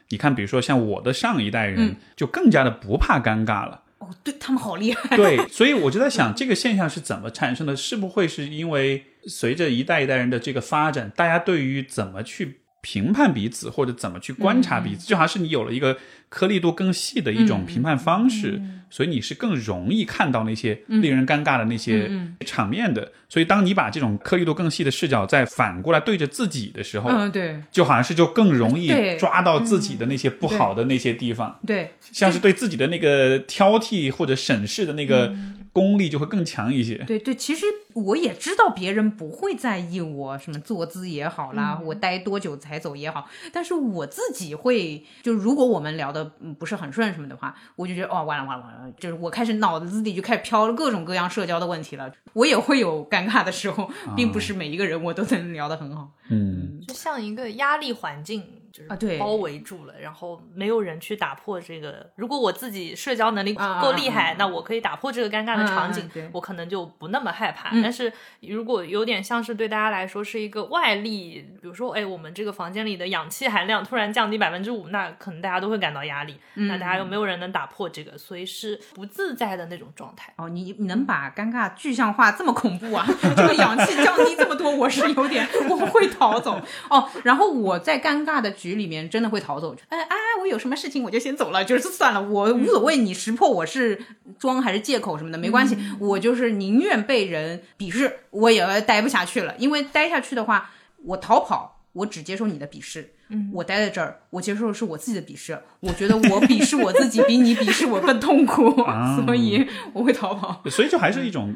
[0.10, 3.82] 你看，比如说像我的上一代人，就更加的不怕尴尬了。
[4.10, 5.18] 哦，对他们好厉害。
[5.18, 7.76] 对，所以我就在想，这个现象是怎么产生的？
[7.76, 9.04] 是不会是因为？
[9.28, 15.98] 随着一代一代人的这个发展，大家对于怎么去评判彼此，或者怎么去观察彼此，就好像是你有了一个
[16.30, 22.08] 颗粒度更细的一种评判方式，所以你是更容易看到那些令人尴尬的那些
[22.46, 23.12] 场面的。
[23.36, 35.36] 所以，当你把这种颗粒度更细的视角再反过来对着自己的时候，嗯，对，就好像是就更容易抓到自己的那些不好的那些地方，对，像是对自己的那个挑剔或者审视的那个。
[35.76, 36.96] 功力就会更强一些。
[37.00, 37.66] 对对，其实
[37.96, 52.10] 我也知道别人不会在意我什么坐姿也好啦，我待多久才走也好，但是我自己会，就如果我们聊的不是很顺什么的话，我就觉得哦，完了完了完了，就是我开始脑子里就开始飘了各种各样社交的问题了。
[52.32, 56.12] 我也会有尴尬的时候，并不是每一个人我都能聊得很好。
[56.30, 58.55] 嗯，就像一个压力环境。
[58.88, 62.10] 啊，对，包围住了，然后没有人去打破这个。
[62.16, 67.70] 如果我自己社交能力够厉害，那我可以打破这个尴尬的场景，我可能就不那么害怕。
[67.82, 68.12] 但是
[68.42, 76.36] 如果有点像是对大家来说是一个外力，比如说，哎，我们这个房间里的氧气含量突然降低百分之五，那可能大家都会感到压力。
[76.56, 80.34] 那大家又没有人能打破这个，所以是不自在的那种状态。
[80.38, 83.06] 哦，你你能把尴尬具象化这么恐怖啊？
[83.38, 86.60] 这个氧气降低这么多，我是有点 我会逃走。
[86.90, 88.52] 哦，然后我在尴尬的。
[88.70, 94.02] 局里面真的会逃走，哎哎，我有什么事情我就先走了，就是算了，我无所谓，你识破我是
[94.40, 100.72] 装还是借口什么的没关系，我就是宁愿被人鄙视，我也待不下去了，因为待下去的话，
[101.04, 108.70] 我逃跑，我只接受你的鄙视，嗯，我待在这儿，我接受的是我自己的鄙视，我觉得我鄙视我自己比你鄙视我更痛苦，
[109.26, 111.56] 所以我会逃跑，所以就还是一种。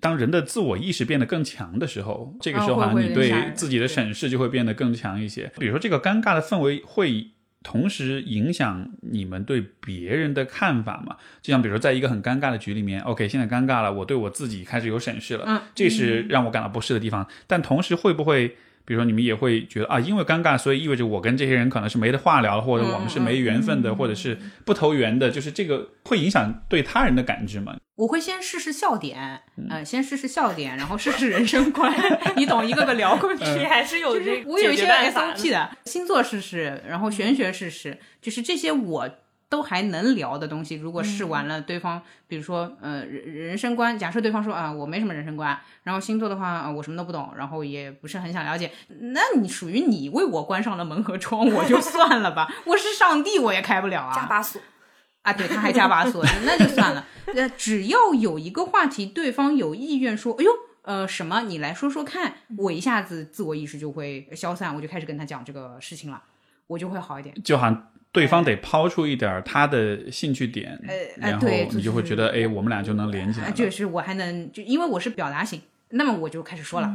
[0.00, 5.50] 当人的自我意识变得更强的时候，这个时候好像，你对自己的审视就会变得更强一些。
[5.58, 7.28] 比如说，这个尴尬的氛围会
[7.62, 11.16] 同时影响你们对别人的看法嘛？
[11.40, 17.26] 就像比如说，在一个很尴尬的局里面，OK，现在尴尬了，我对我自己开始有审视了，嗯，这是让我感到不适的地方。
[17.46, 18.56] 但同时，会不会？
[18.86, 27.76] 比如说，你们也会觉得啊，因为尴尬，所以意味着我跟这些人可能是没得话聊了，或者我们是没缘分的，或者是不投缘的，就是这个会影响对他人的感知吗？
[28.00, 31.94] 我会先试试笑点，呃，先试试笑点，然后试试人生观，
[32.34, 39.08] 你懂，一个个聊过去， 还是有这，我有一些 SOP 的，星座试试，然后玄学试试，就是这些我。
[39.50, 48.70] 都还能聊的东西，如果试完了，对方比如说呃人人生观，假设对方说啊我没什么人生观，然后星座的话啊我什么都不懂，然后也不是很想了解，
[49.12, 54.62] 那你属于你为我关上了门和窗，我就算了吧， 我是上帝我也开不了啊，加把锁
[55.22, 57.06] 啊，对他还加把锁，那就算了。
[57.34, 60.50] 呃，只要有一个话题，对方有意愿说，哎呦
[60.82, 66.22] 呃什么你来说说看，我一下子自我意识就会消散，我就开始跟他讲这个事情了，
[66.66, 67.86] 我就会好一点，就好像。
[68.12, 70.76] 对方得抛出一点他的兴趣点，
[71.18, 73.52] 然后你就会觉得，哎，我们俩就能连起来。
[73.52, 76.92] 就是我还能，就因为我是表达型，那么我就开始说了。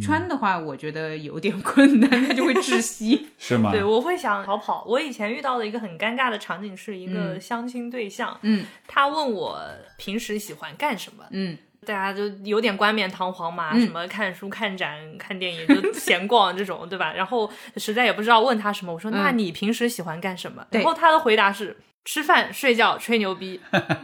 [0.00, 3.70] 穿的话，我觉得有点困难，他就会窒息， 是吗？
[3.72, 4.84] 对，我会想逃跑。
[4.86, 9.60] 我以前遇到的一个很尴尬的场景是一个相亲对象，嗯，他问我
[9.96, 11.56] 平时喜欢干什么，嗯。
[11.86, 17.12] 大家就有点冠冕堂皇嘛，什么看书、看展、看电影，就闲逛这种，对吧？
[17.12, 23.60] 然后实在也不知道问他什么，我说：“那你平时喜欢干什么？”然后他的回答是：吃饭、睡觉、吹牛逼。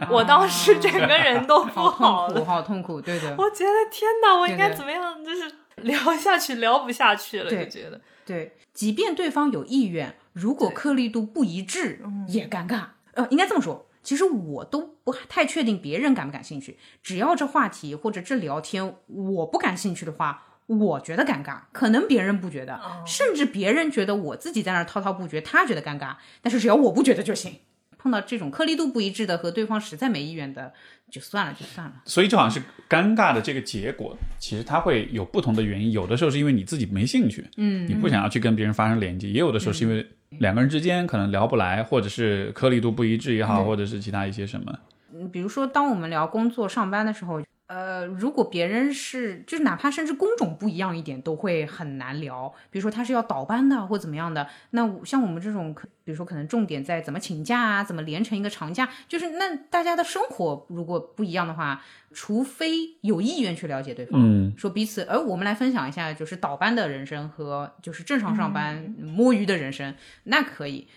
[0.09, 3.35] 我当时整个人都不好了，好痛苦，对的。
[3.37, 5.23] 我觉得天哪，我应该怎么样？
[5.23, 8.57] 就是聊下去聊不下去了，就觉得对。
[8.73, 12.85] 即便对方有意愿，如果颗粒度不一致，也尴尬。
[13.13, 13.87] 呃，应该这么说。
[14.01, 27.59] 其实我都不太确定别人感不感兴趣，只要这话题或者这聊天我不感兴趣的话，我觉得尴尬，可能别人不觉得，甚至别人觉得我自己在那滔滔不绝，他觉得尴尬，但是只要我不觉得就行。
[28.01, 30.73] 碰到这种颗粒度不一致的和对方实在没意愿的，
[31.09, 31.93] 就算了，就算了。
[32.05, 40.05] 所以就好像是尴尬的这个结果，其实它会有不同的原因，有的时候是因为你自己没兴趣，嗯，你不想要去跟别人发生连接，也有的时候是因为。
[40.39, 44.73] 两个人之间可能聊不来，或者是颗粒度不一致也好，或者是其他一些什么。
[45.13, 47.41] 嗯，比如说，当我们聊工作、上班的时候，
[47.71, 52.53] 呃，如果别人是，就是哪怕甚至工种不一样一点，都会很难聊。
[52.69, 61.81] 比如说他是要倒班的，或怎么样的，那像我们这种，比如说可能重点在怎么请假啊，怎么连成一个长假，就是那大家的生活如果不一样的话。
[62.13, 69.95] 除非有意愿去了解对方，嗯，说彼此，而我们来分享一下，就是倒班的人生和就是正常上班摸鱼的人生，
[70.25, 70.89] 那可以，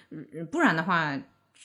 [0.50, 1.16] 不然的话，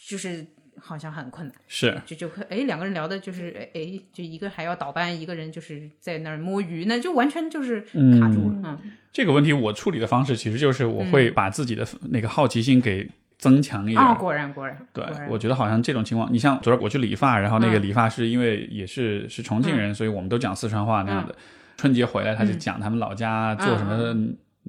[0.08, 0.46] 就是
[0.80, 8.60] 好像很困难，是，就就哎两个人聊的就是哎，就一个还要倒班，一个人就是在那儿摸鱼，那就完全就是卡住了。
[8.64, 8.80] 嗯，
[9.12, 13.10] 这个问题我处理的方式其实就是我会把自己的那个好奇心给。
[13.40, 13.98] 增强一点。
[13.98, 21.34] 啊，果然果然，对我觉得好像这种情况，你像昨儿我去理发，然后那个理发师因为也是是重庆人，所以我们都讲四川话那样的。
[21.78, 24.14] 春节回来他就讲他们老家做什么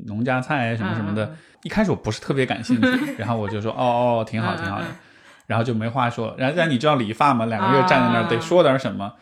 [0.07, 1.35] 农家菜什么什么的。
[1.65, 2.89] 一开始我不是特别感兴趣，
[3.19, 3.83] 然后我就说哦
[4.23, 4.87] 哦挺好挺好的，
[5.51, 6.33] 然后就没话说。
[6.39, 9.13] 然后但你知道理发嘛，两个月站在那儿得说点什么。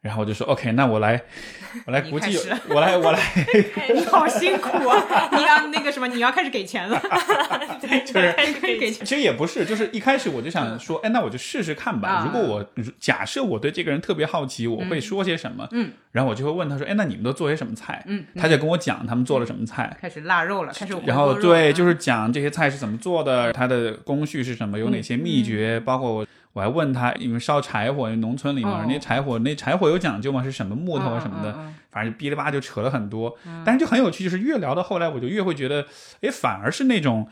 [0.00, 1.20] 然后我就说，OK，那我来，
[1.86, 2.38] 我来估计，
[2.68, 3.20] 我来，我来。
[3.92, 5.28] 你好辛苦啊！
[5.32, 7.00] 你要那个什么，你要开始给钱了。
[7.80, 9.04] 对，就是开始给钱。
[9.04, 12.22] 其实也不是，就是一开始我就想说，哎，那我就试试看吧。
[12.24, 12.64] 如果我
[13.00, 15.66] 假设我对这个人特别好奇，我会说些什么？
[15.72, 15.90] 嗯。
[16.12, 18.02] 然后我就会问他说，哎，那你们都做些什么菜？
[18.06, 18.24] 嗯。
[18.36, 19.96] 他就跟我讲他们做了什么菜。
[20.00, 20.94] 开始腊肉了，开始。
[21.04, 26.26] 然后对，就是讲这些菜是怎么做的，它的工序是什么，有哪些秘诀，包括
[26.56, 26.60] 我。
[26.62, 30.42] 还问他，因为烧柴火，农村里面那柴火，那柴火有讲究吗？
[30.42, 31.56] 是什么木头啊什么的？
[31.90, 33.36] 反正哔哩吧就扯了很多。
[33.64, 35.86] 但是就很有趣，就是越聊到后来，我就越会觉得，
[36.22, 37.28] 哎，反而是那种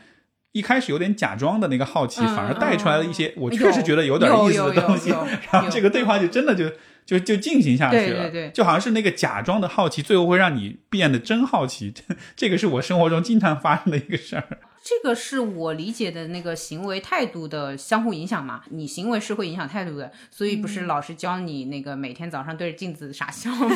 [0.53, 5.09] 一开始有点假装的那个好奇，反而带出来了一些我确实觉得有点意思的东西。
[5.51, 6.71] 然后这个对话就真的就
[7.05, 8.29] 就就进行下去了。
[8.29, 11.93] 对对对，就好像是那个假装的好奇，最后会让你变得真好奇。
[12.35, 14.59] 这个是我生活中经常发生的一个事儿。
[14.83, 18.61] 这个是我理解的那个行为态度的相互影响嘛？
[18.69, 23.75] 你行为是会影响态度的，所以不是老师教你那个每天早上对着镜子傻笑吗？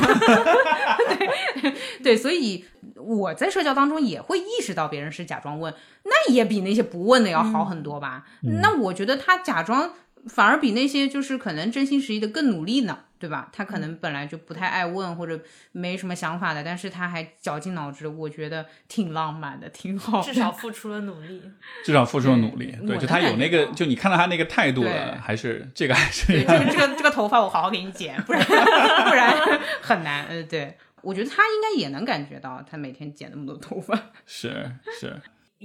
[1.60, 5.74] 对 对，所以我在社交当中也会意识到别人是假装问，
[6.04, 8.24] 那也比那些不问的要好很多吧？
[8.62, 9.94] 那我觉得他假装。
[10.28, 13.50] 反而比那些就是可能真心实意的更努力呢，对吧？
[13.52, 15.38] 他可能本来就不太爱问或者
[15.72, 20.22] 没什么想法的，但是他还绞尽脑汁，我觉得挺浪漫的，挺好。
[20.22, 21.42] 至少付出了努力，
[21.84, 22.74] 至少付出了努力。
[22.86, 26.26] 对，就他有那个，就你看到他那个态度了，还是这个还是。
[26.32, 30.24] 对，这个这个这个头发我好好给你剪，不然 不然很难。
[30.26, 33.94] 呃，对，我觉得他应该也能感觉到，他每天剪那么多头发。
[34.24, 35.14] 是是。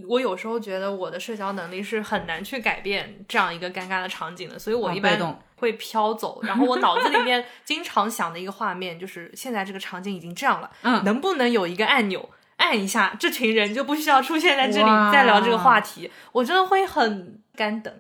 [0.08, 6.42] 我有时候觉得我的社交能力是很难去改变这样一个尴尬的场景的，所以我一般会飘走。
[6.44, 16.12] 然后我脑子里面经常想的一个画面就是，现在这个场景已经这样了，嗯，能不能有一个按钮按一下，这群人就不需要出现在这里再聊这个话题？
[16.34, 17.94] 我真的会很干等，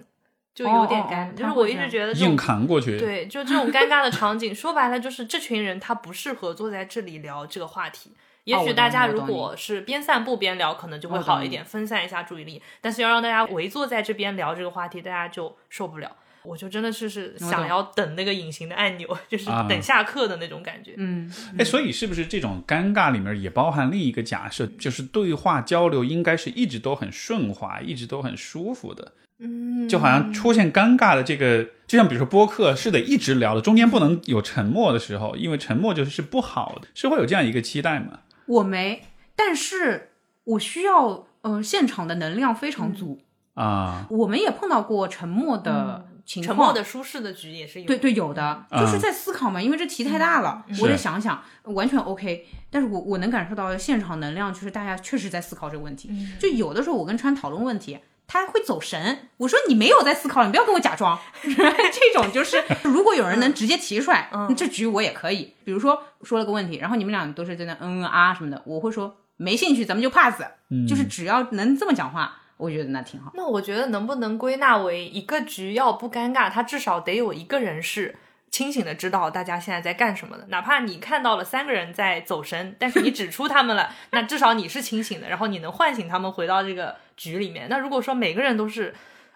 [0.54, 3.00] 就有点干，就是我一直觉得硬扛过去。
[3.00, 8.12] 对，就这种尴尬的场景，说白了就是这群人他不适合坐在这里聊这个话题。
[8.46, 12.62] 也许大家如果是边散步边聊，可能就会好一点，分散一下注意力。
[12.80, 16.16] 但是要让大家围坐在这边聊这个话题，大家就受不了。
[16.44, 20.94] 我就真的是是想要等那个隐形的按钮，就是等下课的那种感觉。
[20.96, 21.28] 嗯，
[21.58, 29.14] 哎，所以是不是这种尴尬里面也包含另一个假设，就是对话交流应该是一直都很顺滑，一直都很舒服的？
[29.40, 38.20] 嗯，就好像出现尴尬的这个，就像比如说播客是得一直聊的，中间不能有沉默的时候，因为沉默就是不好的，是会有这样一个期待吗？
[38.48, 39.06] 我没，
[39.36, 40.12] 但是
[40.44, 43.20] 我需要，呃，现场的能量非常足
[43.56, 44.06] 啊。
[44.10, 47.88] 我们也碰到过沉默的情况，沉默的舒适的局也是有。
[47.88, 52.48] 对对，有的就是在思考嘛，因为这题太大了，我得想想，完全 OK。
[52.70, 56.10] 但是我我能感受到现场能量，就是大家确实在思考这个问题。
[56.40, 58.00] 就有的时候我跟川讨论问题。
[58.27, 61.18] 他会走神，我说你没有在思考，你不要跟我假装。
[61.43, 65.53] 这种就是，如果有人能直接提出来，这局我也可以。
[65.64, 70.41] 比如说说了个问题，然后你们俩都是在那嗯嗯啊什么的，我会说没兴趣，咱们就 pass。
[70.88, 73.31] 就是只要能这么讲话，我觉得那挺好。
[73.35, 78.15] 那我觉得能不能归纳为一个局要不尴尬，他至少得有一个人是。
[78.56, 87.68] 清醒的知道大家现在在干什么的，哪怕你看到了三个人在走神，但是你指出他们了，那至少你是清醒的，然后你能唤醒他们回到这个局里面。
[87.69, 88.94] 那如果说每个人都是，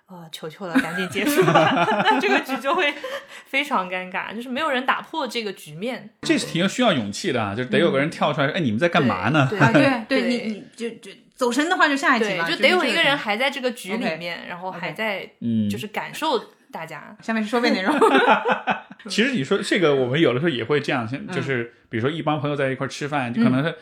[0.08, 1.70] 呃，求求了，赶紧结束吧，
[2.06, 2.94] 那这个局就会
[3.46, 6.12] 非常尴尬，就是没有人打破这个局面。
[6.22, 9.50] 这是挺需要勇气的啊，就是得有个人跳出来，哎，你们在干嘛呢？
[9.50, 16.42] 对对 对，你你就就走神的话就下一集嘛，就得有一个人还在这个局里面，然后还在，嗯，就是感受。
[16.72, 17.94] 大家，下面是收费内容。
[19.08, 23.76] 其实你说这个，我们有的时候也会这样，就是比如说一帮朋友在一块吃饭，就可能是，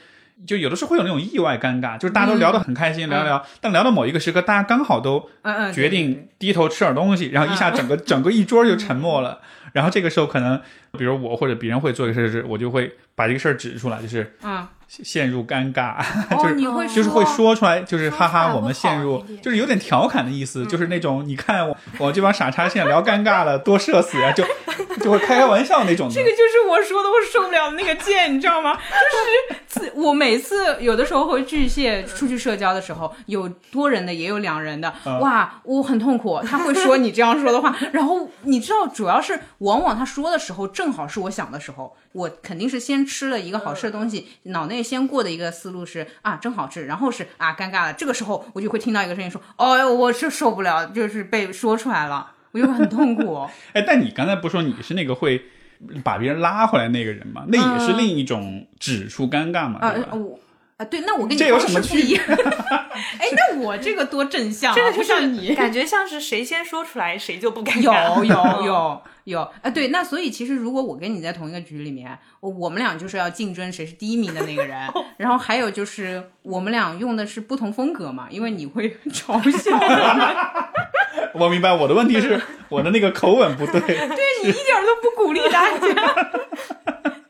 [0.46, 5.30] 就有的时候会有那种意外尴尬，就是大家都聊得很开心，聊聊，但聊到某一个时刻，大家刚好都
[5.74, 9.42] 决定低头吃点东西，然后一下整个整个一桌就沉默了。
[9.74, 10.62] 然后这个时候可能，
[10.98, 14.68] 比如我或者别人会做一个事，是我就会把这个事儿指出来，就是嗯。
[14.90, 15.98] 陷入尴尬，
[16.42, 24.46] 就是你会就是会说出来，就是哈哈，我们陷入，就是有点调侃的意思，就是那种你看我我这帮傻叉现在聊尴尬了，多社死呀，就
[25.04, 26.08] 就会开开玩笑那种。
[26.10, 28.78] 这个就是我说的，我受不了的那个贱，你知道吗？
[29.70, 36.40] 就是我每次有的时候会巨蟹出去社交的时候，有多人的也有两人的，哇，我很痛苦。
[36.48, 44.78] 他会说你这样说的话，然后你知道，主要是往往他说的时候，正好是我想的时候，我肯定是先吃了一个好吃的东西，脑内。
[44.88, 47.94] 先过的一个思路是啊，真好吃，然后是啊，尴尬了。
[47.94, 55.44] 这个时候我就会听到一个声音说：“哦，我是受不了，就是被说出来了，我就很痛苦。”哎，但你刚才不说你是那个会
[56.06, 57.44] 把别人拉回来那个人吗？
[57.50, 59.80] 那也是另一种指出尴尬嘛？
[59.80, 60.40] 啊，我
[60.78, 62.18] 啊，对，那我跟你这有什么区别？
[62.18, 68.18] 哎， 那我这个多正向，这个就像你感觉像是谁先说出来谁就不尴尬。
[68.18, 69.02] 有有 有。
[69.28, 74.80] 有啊，对，那所以其实如果我跟你在同一个局里面，我们俩就是要竞争谁是第一名的那个人，
[75.18, 79.78] 然后还有就是我们俩用的是不同风格嘛，因为你会嘲笑。
[81.34, 83.82] 我明白，我的问题是我的那个口吻不对。
[83.82, 83.98] 对
[84.44, 86.32] 你一点都不鼓励大家。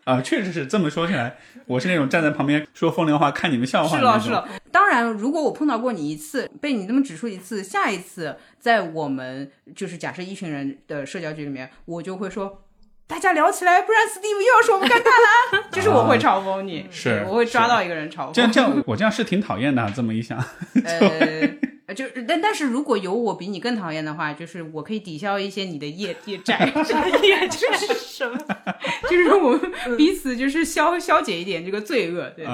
[0.08, 1.36] 啊，确实是这么说起来，
[1.66, 4.48] 我是那种站在旁边说风凉话、看你们笑话是了，是了。
[4.72, 12.64] 当然，如果我碰到过你一次，被你那么指出一次，下一次在我们就是假设一群人的社交局里面，我就会说，
[13.06, 15.68] 大家聊起来，不然 Steve 又要说我们尴尬了。
[15.74, 18.32] 就是我会嘲讽你，是我会抓到一个人嘲讽。
[18.32, 19.92] 这样这样，我这样是挺讨厌的。
[19.94, 20.42] 这么一想，
[20.86, 21.67] 呃。
[21.98, 26.66] 就但但是如果有我比你更讨厌的话，就是我可以抵消一些你的业业债。
[27.24, 28.38] 业债是什么？
[29.10, 32.30] 就是我们彼此就是消消解一点这个罪恶。
[32.36, 32.46] 对，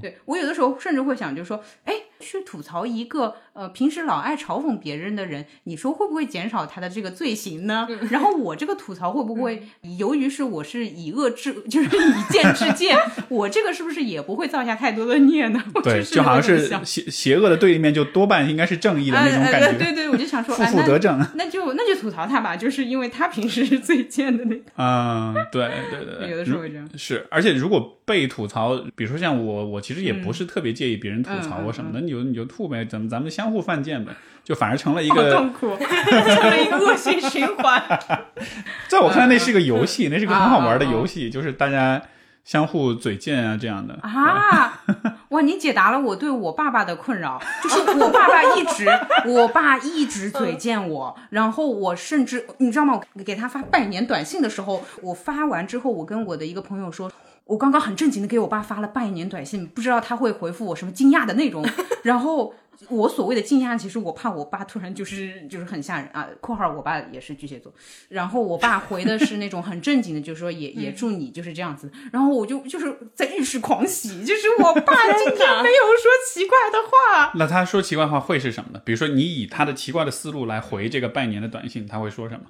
[0.00, 1.94] 对我有的时候甚至会想，就是说，哎。
[2.18, 7.88] 去吐槽一个呃平时老爱嘲讽别人的人，你说会不会减少他的这个罪行呢？
[8.10, 9.62] 然后我这个吐槽会不会
[9.98, 12.96] 由于是我是以恶制，就是以剑制剑，
[13.28, 15.64] 我这个是不是也不会造下太多的孽呢？
[15.82, 19.72] 对，就好像是邪邪恶的对立面，就多半应该是正义的那种感觉。
[19.78, 24.62] 对对，我就想说，负负得正，那就那就吐槽他吧，就是因为他平时是最贱的那个。
[24.76, 26.86] 嗯，对对对，有的时候会这样。
[26.96, 32.00] 是，而且如果被吐槽，比如说像我，我其实也不是特别介意别人吐槽我什么的。
[32.00, 34.12] 你就你就吐呗，咱们咱们相互犯贱呗，
[34.44, 37.82] 就反而成了一个痛苦， 成了一个恶性循环。
[38.88, 42.00] 在我看来，那是个游戏，那是个很好玩的游戏，就是大家
[42.44, 44.82] 相互嘴贱啊这样的啊。
[45.30, 48.86] 哇，你解答了我对我爸爸的困扰，就是我爸爸一直，
[49.26, 53.00] 我爸一直嘴贱我，然后我甚至你知道吗？
[53.24, 57.10] 给他发拜年短信的时候，我发完之后，我跟我的一个朋友说，
[57.46, 61.66] 我刚刚很正经的给我爸发了拜年短信，不知道他会回复我什么惊讶的内容，
[62.04, 62.54] 然后。
[62.88, 66.28] 我所谓的惊讶，其实我怕我爸突然就是就是很吓人啊。
[66.40, 67.72] 括号我爸也是巨蟹座，
[68.08, 71.90] 然后我爸回的是那种很正经的，就是说也 也祝你就是这样子。
[72.12, 77.32] 然后我就就是在浴室狂喜，就是我爸 今天没有说奇怪的话。
[77.34, 78.80] 那他说奇怪话会是什么呢？
[78.84, 82.46] 比如说你以他的奇怪的思路来回这个拜年的短信，他会说什么？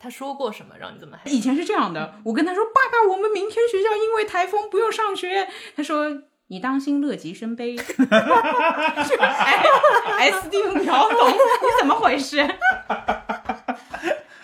[0.00, 1.18] 他说过什么让你这么？
[1.24, 5.48] 以前是这样的，我跟他说爸爸，我们明天学校因为台风不用上学。
[5.76, 6.22] 他说。
[6.50, 7.76] 你当心乐极生悲，
[8.08, 9.62] 哎
[10.30, 11.36] ，S D 秒懂，你
[11.78, 12.38] 怎么回事？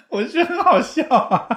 [0.09, 1.48] 我觉得很好笑啊！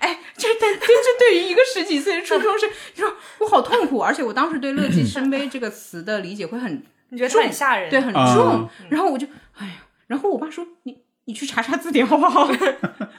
[0.00, 7.88] 哎，这但这这对于一个十几岁的初中生，你说我好痛苦，而且我当时对“乐极生悲”这个词的理解会很，你觉得很吓人？
[7.88, 8.68] 对，很重。
[8.90, 9.72] 然后我就，哎呀，
[10.08, 12.46] 然后我爸说：“你你去查查字典好不好？”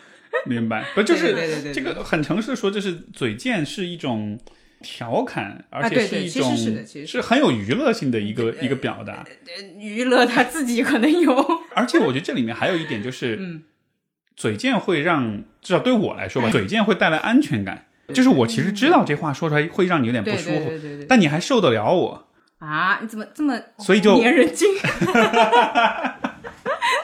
[0.45, 4.40] 明白，不就是这个很诚实的说，就是嘴贱是一种。
[4.82, 6.56] 调侃，而且是一种
[7.06, 9.26] 是很有娱乐性的一个一个表达。
[9.78, 11.34] 娱乐他自己可能有，
[11.76, 13.64] 而且我觉得这里面还有一点就是，嗯，
[14.36, 17.86] 嘴贱会让至少对我来说吧，嘴贱会带来安全感。
[18.14, 20.72] 就是我其实知道这话说出来会让你有点不舒服，
[21.08, 22.28] 但你还受得了我
[22.60, 22.99] 啊？
[23.02, 24.68] 你怎么这么所以就粘人精？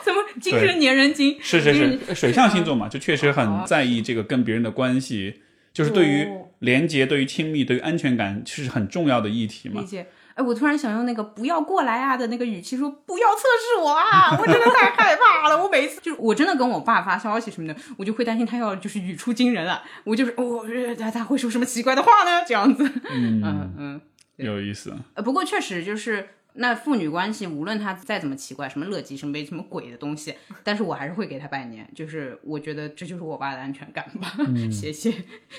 [0.04, 1.38] 怎么精神粘人精？
[1.42, 5.42] 是是是，水象星座嘛，就确实很在意这个跟别人的关系。
[5.74, 6.28] 就是对于
[6.60, 9.82] 连接、对于亲密、对于安全感，其实很重要的议题嘛。
[9.82, 10.08] 理解。
[10.36, 14.30] 哎，我突然想用那个“不要过来啊”的那个语气说：“不要测试我啊！
[14.40, 15.64] 我真的太害怕了。
[15.64, 19.82] 我每次就是我真的跟我爸发消息什么的，我就会担心他要就是语出惊人了。
[20.04, 20.64] 我就是我
[20.96, 22.46] 他他会说什么奇怪的话呢？
[22.48, 22.84] 这样子。
[23.10, 24.02] 嗯嗯嗯，
[24.36, 24.96] 有意思。
[25.16, 26.30] 呃，不过确实就是。
[26.60, 31.88] 那父女关系，无论他再怎么奇怪，什么乐极生悲，什么鬼的东西，但是我还是会给他拜年。
[31.94, 34.34] 就是我觉得这就是我爸的安全感吧。
[34.72, 35.14] 谢谢，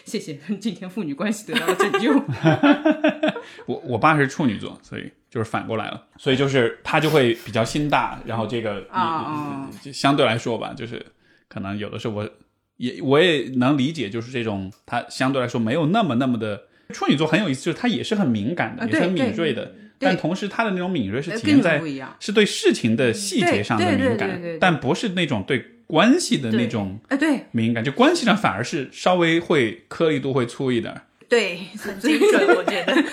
[0.04, 2.12] 谢谢，今天父女关系得到了拯救。
[3.66, 11.04] 我我爸是处女座，所以就是反过来了，所以就是他就会比较心大，然后这个啊，就相对来说吧，就是
[11.48, 12.30] 可能有的时候我
[12.76, 19.72] 也我也能理解，就是这种他相对来说没有那么那么的处女座很有意思，就是他也是很敏感的，也是很敏锐的。
[19.98, 21.80] 但同时，他的那种敏锐是体现在
[22.20, 27.40] 是对事情的细节上的敏感，但不是那种对关系的那种哎对。
[27.52, 31.00] 敏感，就关系上反而是稍微会颗粒度会粗一点。
[31.28, 32.94] 对，很精准，我觉得。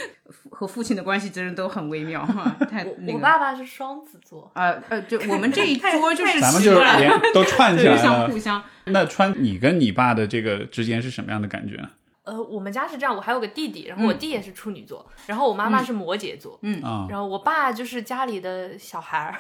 [0.58, 2.56] 和父亲的关系真的都很微妙哈。
[2.72, 8.64] 太我爸爸是双子座，呃呃，就我们这一桌就是咱们就是连都串起来了， 互相。
[8.86, 11.78] 那川，你跟你爸的这个之间是什么样的感觉？
[12.26, 16.82] 呃，我们家是这样，我还有个弟弟，然后我弟也是处女座，然后我妈妈是摩羯座，嗯。
[16.84, 19.40] 嗯然后我爸就是家里的小孩儿，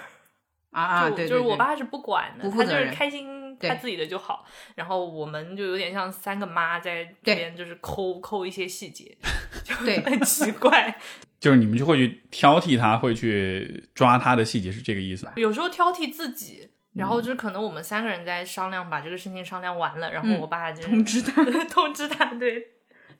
[0.72, 4.46] 啊，就就是我爸是不管的，他就是开心他自己的就好，
[4.76, 9.18] 然后我们就有点像三个妈在这边就是抠抠一些细节，
[9.64, 10.96] 就很奇怪，
[11.40, 15.34] 就是你们就会去挑剔他，会去抓他的细节，是这个意思吧？
[15.38, 16.70] 有时候挑剔自己。
[16.96, 22.68] 然后就是可能我们三个人在商量，把这个事情商量完了，然后我爸就通知他， 通知他，对，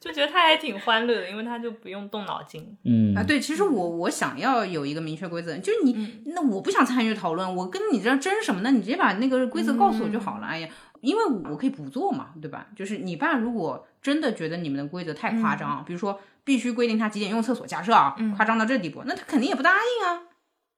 [0.00, 2.76] 就觉得他还挺欢乐的，因为他就不用动脑筋。
[2.84, 8.70] 嗯啊，对，其实我我想要有一个明确规则，就是你那我不想参与讨论，我跟你这争什么呢？
[8.70, 10.46] 你直接把那个规则告诉我就好了。
[10.46, 10.68] 哎呀，
[11.00, 12.66] 因为我可以不做嘛，对吧？
[12.76, 20.22] 就是你爸如果真的觉得你们的规则太夸张，比如说必须规定他几点用厕所，假设啊，夸张到这地步，那他肯定也不答应啊，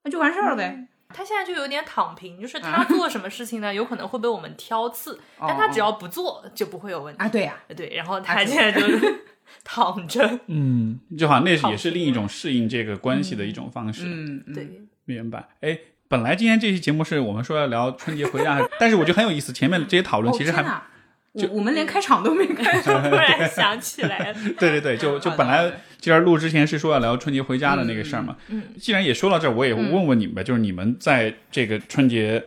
[0.05, 0.89] 那就完事儿了呗。
[1.15, 7.29] 他现在就有点躺平，就是他做什么事情呢，有可能会被我们挑刺，但他只要不做就不会有问题啊。
[7.29, 8.87] 对呀，对，然后他现在就
[9.65, 14.05] 躺着，嗯，就好像那是也是另一种适应这个关系的一种方式。
[14.07, 15.49] 嗯，对，明白。
[15.61, 15.79] 哎，
[16.09, 20.63] 本来今天这期节目是我们说要聊春节回家， 但是我觉得很有意思，前面这些讨论其实还。
[20.63, 20.69] 就
[21.51, 24.39] 我们连开场都没开， 突然想起来了。
[24.59, 28.37] 对对对，就就本来今儿录之前是说要聊春节回家的那个事儿嘛。
[28.49, 32.43] 嗯，既然也说到这儿，我也问问你们吧，就是你们在这个春节，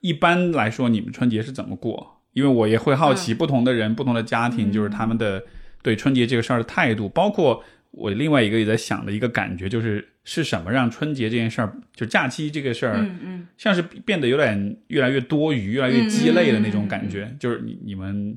[0.00, 2.20] 一般来说你们春节是怎么过？
[2.32, 5.42] 因为我也会好奇不同的人、不同的家庭，就是他们的
[5.82, 7.62] 对春节这个事儿的态度，包括
[7.92, 18.36] 我另外一个也在想的一个感觉，就是是什么让春节这件事儿，就假期这个事儿，嗯嗯，像是变得有点越来越多余、越来越鸡肋的那种感觉，就是你你们。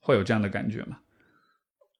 [0.00, 0.96] 会有这样的感觉吗？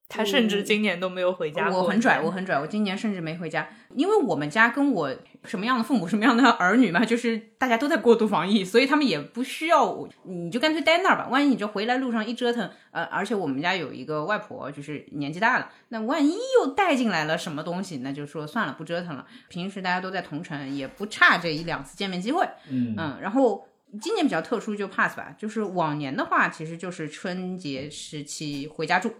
[0.09, 1.69] 他甚至今年都没有回家。
[1.69, 11.27] 我很拽，我很拽，我今年甚至没回家，因为我们家跟我什么样的父母，什么样的儿女嘛，就是大家都在过度防疫，所以他们也不需要我，你就干脆待那儿吧。
[11.29, 19.23] 万一你这回来路上一折腾，呃，而且我们家有一个外婆，就是年纪大了，那万一又带进来了什么东西，那就说算了，不折腾了。
[19.47, 22.43] 平时大家都在同城，也不差这一两次见面机会。
[22.71, 23.67] 嗯嗯，然后
[24.01, 25.35] 今年比较特殊，就 pass 吧。
[25.37, 29.13] 就是往年的话，其实就是春节时期回家住。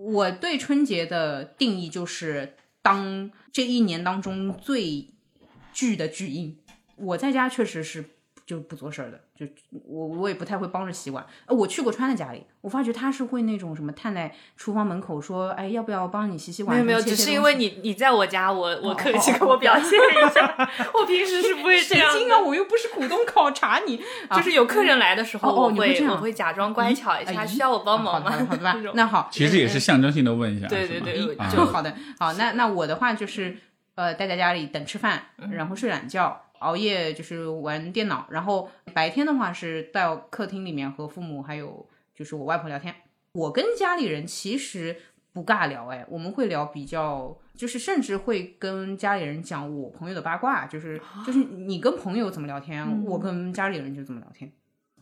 [0.00, 5.08] 我对春节的定义就是当这一年当中最
[5.74, 6.56] 巨的巨婴。
[6.96, 8.04] 我在家确实是
[8.50, 9.20] 就不做事儿的。
[9.36, 9.46] 就
[9.86, 16.74] 我我也不太会帮着洗碗，呃，我去过川的家里，我发觉他是会那种什么探在厨房门口说，哎，要不要帮你洗洗碗？
[16.74, 22.10] 没有没有，只是因为你你在我家，我我客气跟我表现一下， 我平时是不会这样。
[22.10, 24.02] 啊，我又不是股东考察你，
[24.34, 28.30] 就是有客人来的时候，我会我会假装乖巧一下，需要我帮忙吗？
[28.48, 33.56] 好的吧， 那好，其实也是象征性的问一下，对对对，就好的，好，那那我的话就是
[33.94, 35.22] 呃，待在家里等吃饭，
[35.52, 36.42] 然后睡懒觉。
[36.60, 42.94] 熬夜就是玩电脑，然后白天的话是到客厅里面和父母还有就是我外婆聊天。
[43.32, 44.96] 我跟家里人其实
[45.32, 54.50] 不尬聊，哎，我们会聊比较，就是甚至会跟家里人讲我朋友的八卦，就是就是你跟朋友怎么聊天，我跟家里人就怎么聊天。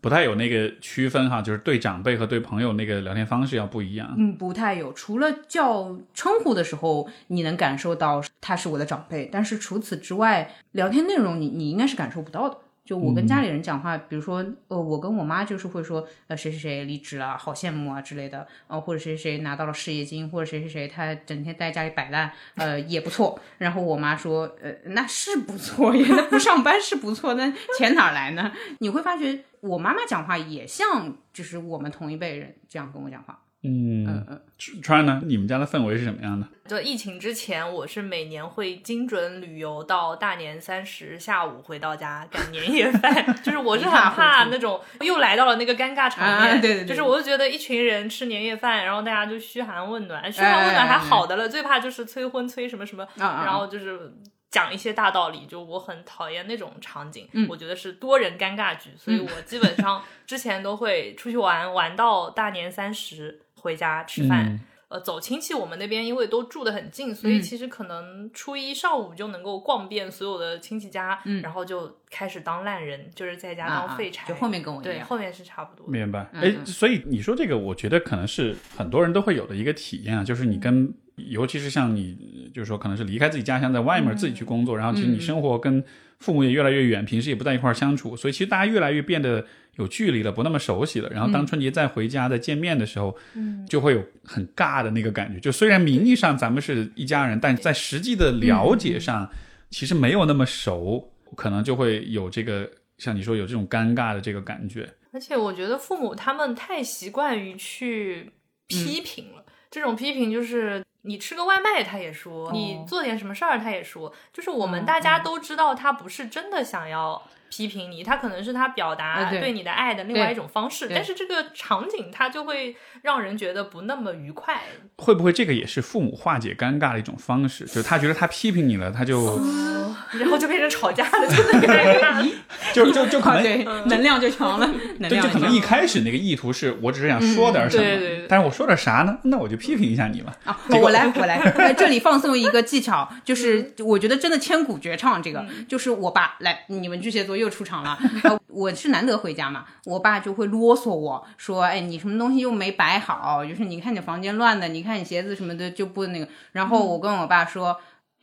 [0.01, 4.15] 不太有那个区分哈，就是对长辈和对朋友那个聊天方式要不一样。
[4.16, 12.57] 嗯，不太有，除了叫称呼的时候，你能感受到他是我的长辈，但是除此之外，聊天内容你你应该是感受不到的。
[12.89, 23.39] 就我跟家里人讲话，比如说，呃，我跟我妈就是会说，呃，谁谁谁离职了，好羡慕啊之类的，呃，或者谁谁谁拿到了事业金，或者谁谁谁他整天在家里摆烂，呃，也不错。
[23.59, 28.51] 然后我妈说，呃，那是不错呀，那不上班是不错，那钱哪来呢？
[28.78, 33.39] 你会发觉我妈妈讲话也像，就是我们同一辈人这样跟我讲话。
[33.62, 34.06] 嗯。
[34.06, 34.40] 嗯嗯，
[34.82, 35.20] 川呢？
[35.24, 36.47] 你们家的氛围是什么样的？
[36.66, 54.12] 就疫情之前，我是每年会精准旅游到大年三十下午回到家赶年夜饭， 就是我是很怕那种又来到了那个尴尬场面，对对，就是我就觉得一群人吃年夜饭，然后大家就嘘寒问暖，嘘寒问暖还好的了，最怕就是催婚催什么什么，然后就是
[54.51, 63.40] 讲一些大道理，就我很讨厌那种场景，我觉得是多人尴尬局，所以我基本上之前都会出去玩，玩到大年三十。
[63.60, 64.59] 回家吃饭，
[64.89, 74.26] 呃，走亲戚，我们那边因为都住得很近，所以其实可能初一上午就能够逛遍所有的亲戚家，然后就开始当烂人，就是在家当废柴。
[74.26, 75.86] 就后面跟我一样，对，后面是差不多。
[75.86, 76.26] 明白。
[76.32, 85.85] 哎，所以你说这个，我觉得可能是很多人都会有的一个体验啊，就是你跟，尤其是像你，就是说可能是离开自己家乡，在外面自己去工作，然后其实你生活跟
[86.19, 89.47] 父母也越来越远，平时也不在一块儿相处，所以其实大家越来越变得。
[89.78, 91.09] 有距离了，不那么熟悉了。
[91.11, 95.39] 然后当春节再回家再见面的时候，嗯，就会有很尬的那个感觉。
[95.39, 99.31] 就虽然名义上咱们是一家人，但在实际的了解上，
[99.70, 104.89] 其实没有那么熟，可能就会有这个像你说有这种尴尬的这个感觉。
[105.12, 108.32] 而且我觉得父母他们太习惯于去
[108.66, 117.23] 批评了，这种批评就是你吃个外卖他也说，你做点什么事儿他也说，就是我们大家都知道他不是真的想要。
[117.51, 124.61] 批评你，他可能是他表达对你的爱的另外一种方式，但是这个场景他就会让人觉得不那么愉快。
[124.97, 127.65] 会不会这个也是父母化解尴尬的一种方式？
[127.65, 129.41] 就是他觉得他批评你了，他就
[130.19, 132.29] 然后就变成吵架了，就那个，
[132.75, 134.69] 就就就可能能量就强了。
[135.01, 139.19] 对，就可能一开始那个意图是我只是想说点什么，但是我说点啥呢？
[139.25, 140.35] 那我就批评一下你嘛。
[140.45, 147.38] 啊，我来我来，这里放送一个技巧，就是我觉得真的千古绝唱，这个就是我把来，你们巨蟹座。
[147.39, 147.98] 又出场了，
[148.48, 156.28] 我是难得回家嘛，我爸就会啰嗦我说，哎，你什么东西又没摆好，就是你看你房间乱的，你看你鞋子什么的就不那个。
[156.52, 157.78] 然后我跟我爸说，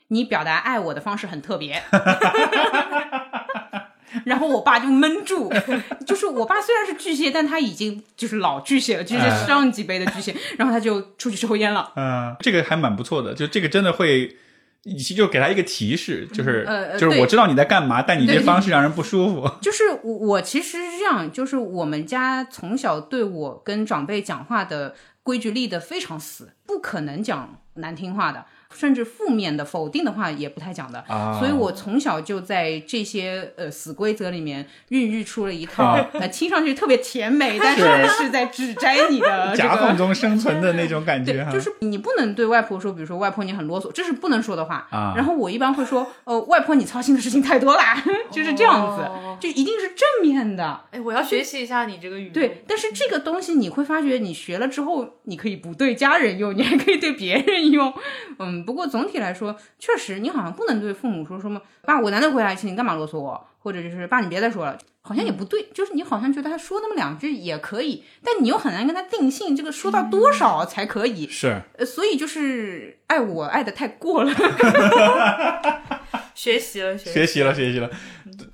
[0.09, 1.81] 你表达爱我的方式很特别。
[4.23, 5.51] 然后我爸就闷住，
[6.05, 10.35] 就是我爸虽然是巨蟹，但他已经就是老巨蟹了，就是上几辈的巨蟹。
[10.57, 11.91] 然后他就出去抽烟了。
[11.95, 14.37] 嗯，这个还蛮不错的，就这个真的会。
[14.87, 16.63] 你就给他一个提示，就是
[16.97, 19.49] 就是我知道你在干嘛，但你这方式让人不舒服。
[19.59, 28.45] 就是我我其实是这样，就是我们家从小对我跟长辈讲话的规矩立得非常死，不可能讲难听话的。
[28.75, 30.99] 甚至负面的、否定的话也不太讲的。
[31.07, 44.87] 啊，所以我从小就在这些呃死规则里面孕育出了一套 呃听上去特别甜美，但是是在指摘你的 夹缝中生存的那种感觉，就是你不能对外婆说，比如说外婆你很啰嗦，这是不能说的话。
[44.91, 50.81] 啊然后我一般会说，呃，外婆你操心的事情太多啦， 就是这样子，哦就一定是正面的。
[50.91, 52.29] 哎，我要学习一下你这个语。
[52.29, 57.93] 对，但是这个东西你会发觉，你学了之后，你可以不对家人用，你还可以对别人用。
[58.39, 65.67] 嗯，不过总体来说，确实你好像不能对父母说什么“爸，我难得回来一次，你干嘛啰嗦我”，或者就是“爸，你别再说了”，好像也不对。
[65.73, 71.27] 就是你好像觉得他说那么两句也可以，但你又很难跟他定性，这个说到多少才可以。
[71.27, 74.31] 是呃，所以就是爱我爱的太过 了。
[76.33, 77.89] 学习了，学习学习了，学习了。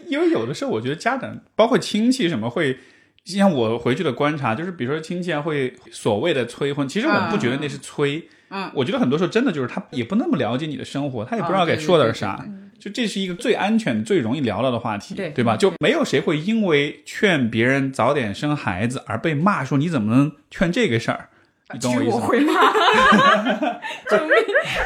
[0.06, 2.78] 因为有的时候，我觉得家长，包括亲戚什么会，
[3.26, 8.18] 像我回去的观察，就是比如说亲戚啊，会所谓的催婚，其实我不觉得那是催。
[8.18, 8.38] 嗯，
[8.74, 12.44] 我觉得很多时候真的就是他也不那么了解你的生活，他也不知道该说点啥。
[12.80, 15.56] 就这是一个最安全、最容易聊到的话题，对对吧？
[15.56, 21.30] 就没有谁会因为劝别人早点生孩子而被骂说你怎么能劝这个事儿？
[21.74, 22.16] 你懂我意思吗？
[22.18, 22.54] 我会骂，
[24.10, 24.36] 救命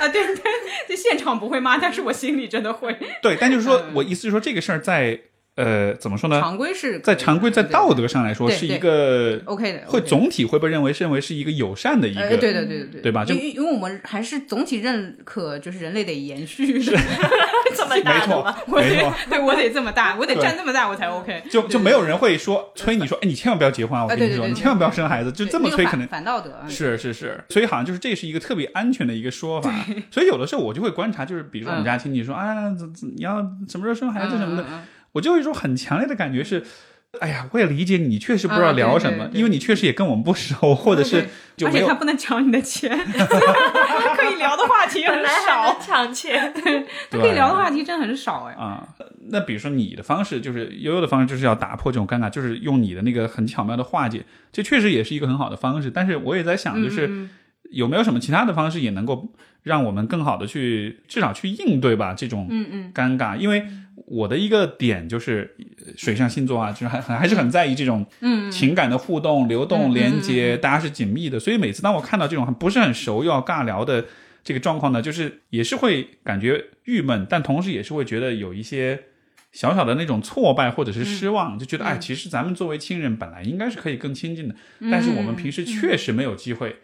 [0.02, 0.08] 啊！
[0.12, 0.44] 对 对，
[0.90, 2.96] 这现场不会骂，但是我心里真的会。
[3.22, 5.18] 对，但就是说嗯我意思就是说这个事儿在
[5.56, 6.40] 呃怎么说呢？
[6.42, 13.24] 常规是在常规在道德上来说是一个 OK 的，会总体会被认为认为是一个友善的一呃，个，对对对对对，对吧？
[13.24, 16.92] 就因为因为我们还是总体认可，就是人类得延续 是，
[17.76, 20.44] 这么没错大的吗？，我得没错， 对我得这么大，我得对。
[20.44, 21.44] 站这么大我才 OK。
[21.50, 24.04] 就就没有人会说催你说，哎，你千万不要结婚啊！
[24.04, 26.70] 我跟你说，你千万不要生孩子，就这么催可能反反道德，嗯。
[26.70, 29.74] 是是是，所以好像就是这是一个特别安全的一个说法。
[30.12, 33.38] 所以有的时候我就会观察，就是比如说我们家亲戚说啊，怎怎你要
[33.70, 34.66] 什么时候生孩子什么的，
[35.16, 36.64] 我就有一种很强烈的感觉是。
[37.22, 46.54] 哎呀，我也理解你，确实不知道聊什么，啊对对对因为你确实也跟我们不熟，或者是就没有而且他不能抢你的钱， 他可以聊的话题很少，抢钱，
[47.10, 48.54] 他可以聊的话题真的很少哎。
[48.56, 48.86] 啊，
[49.30, 55.90] 那比如说你的方式，就是悠悠的方式，就是要打破这种尴尬，就是用你的那个很巧妙的化解，这确实也是一个很好的方式。
[55.90, 57.30] 但是我也在想，就是嗯
[57.72, 59.32] 有没有什么其他的方式，也能够
[59.64, 63.38] 让我们更好的去，至少去应对吧这种嗯嗯尴尬。
[63.38, 63.66] 因为
[64.08, 65.56] 我的一个点就是
[65.86, 68.52] 呃水象星座啊，就是还还还是很在意这种嗯。
[68.52, 71.40] 情感的互动、流动、嗯连接，大家是紧密的。
[71.40, 74.06] 所以每次当我看到这种不是很熟又要尬聊的
[74.44, 79.00] 这个状况呢，就是也是会感觉郁闷，但同时也是会觉得有一些
[79.52, 84.56] 小小的那种挫败或者是失望，就觉得哎，其实咱们作为亲人本来应该是可以更亲近的，
[84.92, 86.76] 但是我们平时确实没有机会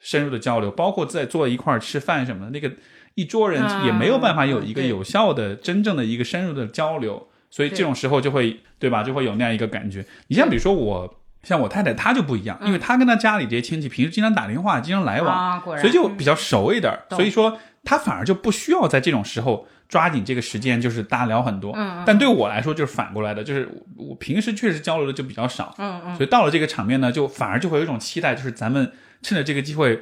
[0.00, 2.74] 深入的交流，包括在坐一块儿吃饭什么的，那个
[3.16, 10.06] 一桌人也没有办法有一个有效的、真正的一个深入的交流，所以这种时候就会对吧，就会有那样一个感觉。
[10.28, 11.18] 你像比如说我。
[11.42, 21.72] 像我太太她就不一样，因为她跟她家里这些亲戚平时经常打电话，经常来往，所以就比较熟一点所以说她反而就不需要在这种时候抓紧这个时间，就是大家聊很多。
[22.04, 28.90] 但对我来说就是反过来的，就是我我平时确实交流的就比较少，嗯嗯，所以到了这个场面呢，就反而就会有一种期待，就是咱们
[29.22, 30.00] 趁着这个机会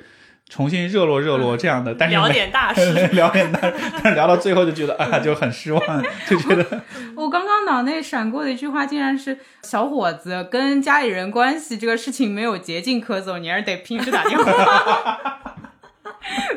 [0.48, 1.94] 重新热络热络这样的。
[1.94, 2.92] 但是聊点大事。
[3.12, 5.82] 聊点大，但是聊到最后就觉得啊，就很失望，
[6.28, 6.82] 就觉得
[7.16, 15.40] 我刚刚脑内闪过的一句话，竟然是“小伙子跟家里人关系这个事情没有捷径可走，你还是得平时打电话。”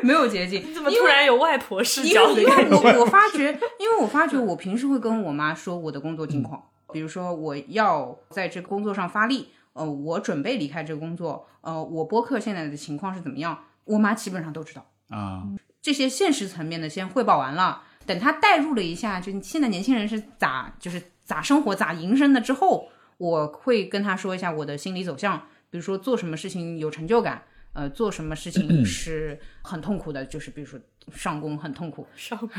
[0.02, 2.68] 没有捷径，你怎么突然有外婆视因角因为因为？
[2.70, 6.62] 我我发觉，因为我发觉我平时会跟我妈说我的工作近况，
[6.92, 13.58] 比如说我要在这个工作上发力，呃，我准备离开这个工作，呃，我播客现在的情况是怎么样，
[13.88, 14.90] 我妈基本上都知道。
[15.08, 15.42] 啊，
[15.82, 25.38] 这些现实层面的先汇报完了，等她代入了一下，就现在年轻人是咋就是咋生活咋营生的之后，我会跟她说一下我的心理走向，
[25.70, 27.42] 比如说做什么事情有成就感，
[27.72, 30.78] 呃，做什么事情 是很痛苦的，就是比如说
[31.10, 32.50] 上工很痛苦，上工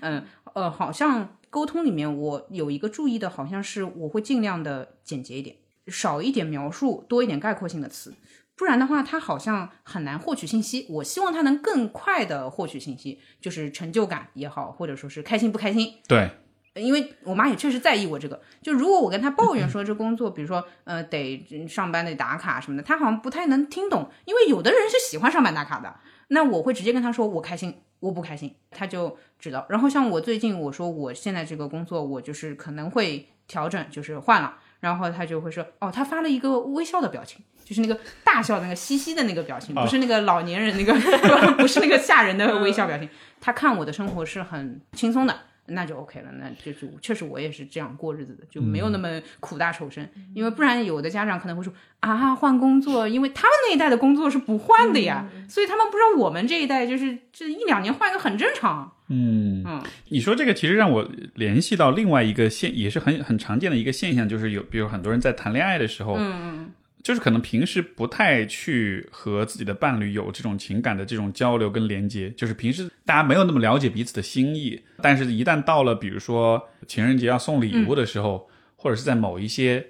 [0.00, 0.24] 嗯
[0.54, 5.56] 呃，好像沟通里面我有一个注意的，好像是我会尽量的简洁一点，
[5.88, 8.14] 少一点描述，多一点概括性的词。
[8.60, 10.84] 不然的话，他好像很难获取信息。
[10.90, 15.94] 我希望他能更快的获取信息，就是成就感也好，或者说是开心不开心。
[16.06, 16.30] 对，
[16.74, 18.38] 因为我妈也确实在意我这个。
[18.60, 24.10] 就如果我跟她抱怨 说这工作，比如说呃得上班得打卡什么的，她好像不太能听懂。
[24.26, 25.96] 因为有的人是喜欢上班打卡的，
[26.28, 29.64] 那我会直接跟她说我开心，我不开心，她就知道。
[29.70, 34.58] 然后像我最近我说我现在这个工作，我就是可能会调整，就是换了。
[34.80, 37.40] 然后他就会说哦，他发了一个微笑的表情。
[37.62, 40.92] 就是那个大笑那个嘻嘻的那个表情，不是那个老年人那个，
[41.56, 43.08] 不是那个吓人的微笑表情。
[43.40, 45.38] 他看我的生活是很轻松的，
[45.70, 50.08] 那就 OK 了，那就就确实我也是这样过日子的，就没有那么苦大仇深。
[50.34, 58.92] 因为不然有的家长可能会说啊，换工作，因为他们那一代的工作是不换的呀，所以他们不知道我们这一代就是这一两年换一个很正常。
[59.08, 66.70] 嗯嗯，你说这个其实让我联系到另外一个现，也是很很常见的一个现象，就是有比如很多人在谈恋爱的时候，嗯嗯。
[67.02, 79.86] 就是可能平时不太去和自己的伴侣有这种情感的这种交流跟连接，就是平时大家没有那么了解彼此的心意，但是一旦到了比如说情人节要送礼物的时候，或者是在某一些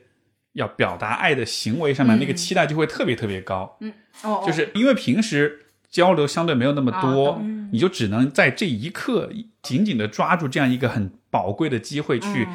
[0.53, 3.77] 要表达爱的行为上面，那个期待就会特别特别高。
[3.81, 3.93] 嗯，
[4.23, 7.43] 哦，就是因为平时交流相对没有那么多，
[7.73, 9.33] 你就只能在这一刻
[9.63, 12.47] 紧紧的抓住这样一个很宝贵的机会去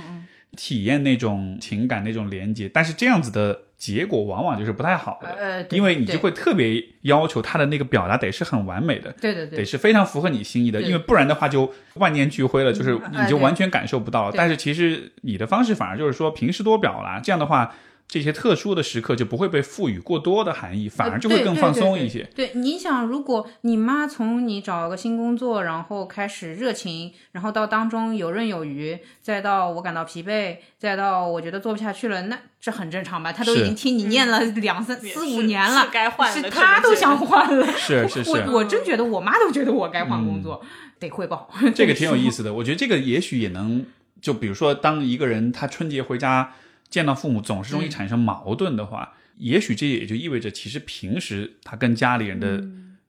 [0.56, 3.62] 体验那种情感那种连接，但是这样子的。
[3.78, 14.32] 结果往往就是不太好的，因为你就会特别要求他的那个表达得是很完美的，对对对，得是非常符合你心意的，因为不然的话就万念俱灰了，就是你就完全感受不到。
[14.32, 17.76] 但是其实你的方式反而就是说平时多表达，这样的话。
[18.08, 22.30] 这些特殊的时刻就不会被赋予过多的含义，反而就会更放松一些。
[22.36, 33.34] 对，你想，如果你妈从你找个新工作，然后开始热情，然后到当中游刃有余，再到我感到疲惫，再到我觉得做不下去了，那这很正常吧？
[33.34, 37.68] 她都已经听你念了两三四五年了，该换了是她都想换了。
[37.74, 40.64] 是是是，我我真觉得我妈都觉得我该换工作，
[41.00, 41.50] 得汇报。
[41.74, 43.84] 这个 挺有意思的，我觉得这个也许也能，
[44.22, 46.54] 就比如说，当一个人他春节回家。
[46.96, 52.64] 见到父母总是容易产生矛盾的话，也许这也就意味着，其实平时他跟家里人的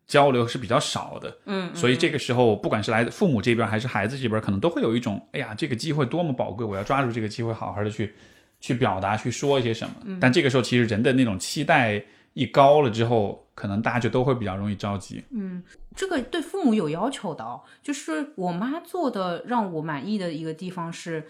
[0.08, 1.38] 交流是比较少的。
[1.44, 8.12] 嗯，所以这个时候，不管是来父母这边还是孩子这边，可能都会有一种，哎呀，这个机会多么宝贵，我要抓住这个机会，好好的去
[8.60, 10.18] 去表达，去说一些什么。
[10.20, 12.02] 但这个时候，其实人的那种期待
[12.32, 15.22] 一高了之后，可能大家就都会比较容易着急。
[15.30, 15.62] 嗯，
[15.94, 21.28] 这个对父母有要求的，就是我妈做的让我满意的一个地方是。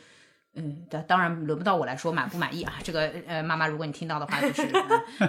[0.56, 2.74] 嗯，当当然轮不到我来说满不满意啊。
[2.82, 4.62] 这个呃，妈妈，如果你听到的话，就是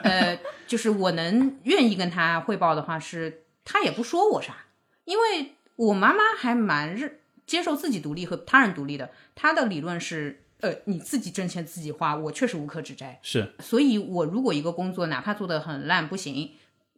[0.03, 4.65] 呃，就是我能愿意跟他汇报的话，是他也不说我啥，
[5.05, 9.09] 因为我妈妈还蛮认接受自己独立和他人独立的。
[9.35, 13.19] 她的理论是，呃，你自己挣钱自己花，我确实无可指摘。
[13.21, 16.51] 是，所以我如果一个工作哪怕做的很烂不行。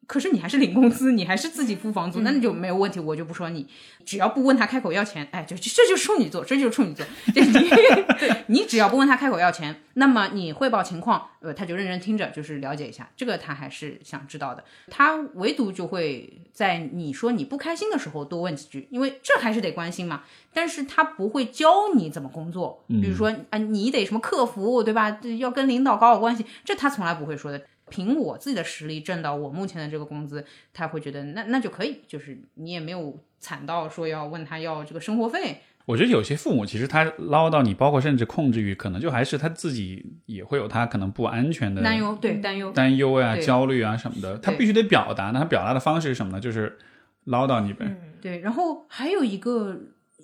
[0.10, 3.68] 可是你还是领工资，你还是自己付房租，那你就没有问题，我就不说你。
[4.04, 7.06] 只要不问他开口要钱，哎，就这就是处女座，这就是处女座。
[7.28, 7.70] 你
[8.62, 14.64] 你只要不问他开口要钱，那么你汇报情况，呃，他就认真听着，就是了解一下，这个他还是想知道的。
[14.90, 20.24] 他唯独就会在你说你不开心的时候多问几句，因为这还是得关心嘛。
[20.52, 25.20] 但是他不会教你怎么工作，比如说啊，你得什么客服，对吧？
[25.38, 27.62] 要跟领导搞好关系，这他从来不会说的。
[27.90, 35.62] 凭我自己的实力挣到我目前的这个工资，他会觉得那那就可以，就是你也没有惨到说要问他要这个生活费。
[35.86, 45.32] 我觉得有些父母其实他唠叨你，包括甚至控制欲，可能就还是他自己也会有他可能不安全的担忧，对担忧担忧呀、焦虑啊什么的，他必须得表达。
[45.32, 46.40] 那他表达的方式是什么呢？
[46.40, 46.78] 就是
[47.24, 47.98] 唠叨你呗。
[48.22, 49.74] 对，然后还有一个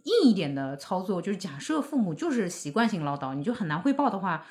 [0.03, 4.45] 硬一点的操作，就是假设父母就是习惯性唠叨，你就很难汇报的话。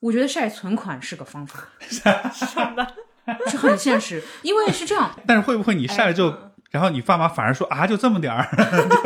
[0.00, 2.94] 我觉得晒存款是个方法， 是的，
[3.50, 5.10] 是很现实，因为是这样。
[5.26, 6.34] 但是会不会你晒了之后？
[6.74, 8.44] 然后你爸妈反而说啊，就这么点儿，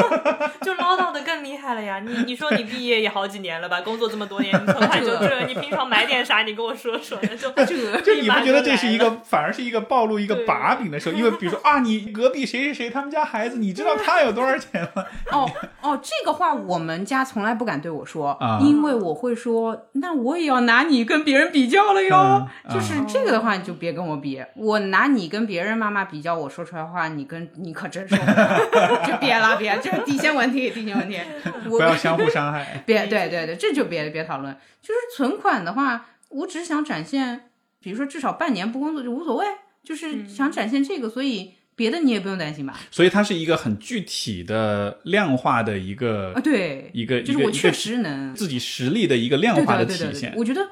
[0.65, 2.01] 就唠叨的更厉害了呀！
[2.01, 6.40] 你你说你毕业也好几年了吧，工作这么多年，你存款就这，你平常买点啥？
[6.45, 11.15] 你跟我说说，就 这，就你不觉得这是一个反而是一个暴露一个把柄的时候？
[11.15, 15.05] 因为比如说啊，你隔壁谁谁谁他们家孩子，你知道他有多少钱吗？
[15.31, 15.51] 哦
[15.82, 22.49] 哦，这个话我们家从来不敢对我说，因为我会说，那我也要拿你跟别人比较了哟。
[22.70, 27.47] 就是这个的话，你就别跟我比，我拿你跟别人妈妈比较，我说出来话，你跟。
[27.60, 31.18] 你可真受不了，就别了，别，这是底线问题，底线问题，
[31.64, 32.82] 不要相互伤害。
[32.86, 34.56] 别，对对对，这就别别讨论。
[34.80, 39.44] 就是存款的话，我只是想展现，比如说至少半年不工作就无所谓，
[39.82, 42.78] 就是想展现这个，所以别的你也不用担心吧。
[42.90, 50.32] 所以它是一个很具体的量化的一个啊，对，一个就是我确实能自己实力的一个量化的体现。
[50.36, 50.68] 我觉得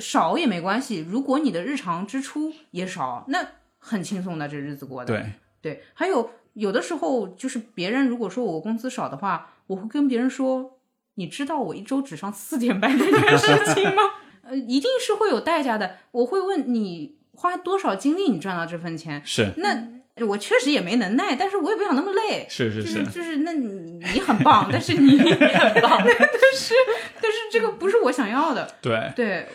[0.00, 3.46] 少也没关系，如果你的日常支出也少，那
[3.78, 5.14] 很轻松的，这日子过的。
[5.14, 5.32] 对。
[5.60, 10.78] 对，还有有的时候就是别人如果说我工资少的话，我会跟别人说，
[11.14, 14.02] 你知道我一周只上四点半这件事情吗？
[14.48, 15.96] 呃，一定是会有代价的。
[16.12, 19.20] 我会问你花多少精力你赚到这份钱？
[19.24, 22.46] 是，那我确实也没能耐，但是我也不想那么累。
[22.48, 26.10] 是是是，就是那你你很棒，但是你 很棒，但
[26.54, 26.74] 是
[27.20, 28.74] 但是这个不是我想要的。
[28.80, 29.46] 对对，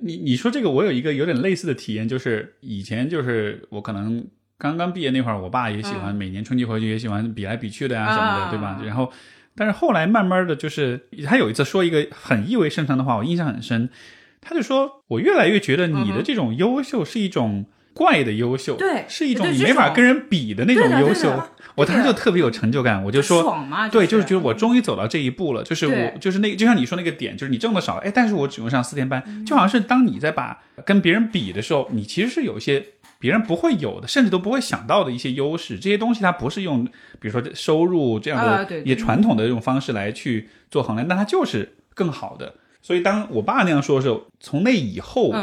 [0.00, 4.26] 你你说这个我有一个有点类似的体验，就是以前就是我可能。
[4.58, 8.80] 刚刚毕业那会儿，我爸也喜欢每年春节回去也喜欢比来比去的呀什么的，对吧？
[8.84, 9.12] 然后
[9.54, 13.88] 但是后来慢慢的就是他有一次说一个很意味深长的话，我印象很深。
[14.40, 21.28] 他就说：“我越来越觉得你的这种优秀是一种怪的优秀，对，是一种你没法跟人比的那种优秀。
[21.74, 23.42] ”我当时就特别有成就感，我就说
[23.90, 32.84] ：“对，就是觉得我终于走到这一步了。”就是我，就是那，就像你说那个点，就是你挣的少，哎，但是我只用上四天班，就好像是当你在把跟别人比的时候，你其实是有一些
[33.18, 35.78] 别人不会有的，甚至都不会想到的一些优势。
[35.78, 36.84] 这些东西它不是用，
[37.20, 42.54] 比如说收入这样的也传统的这种方式来去做衡量，但它就是更好的。
[42.80, 45.34] 所以当我爸那样说的时候，从那以后，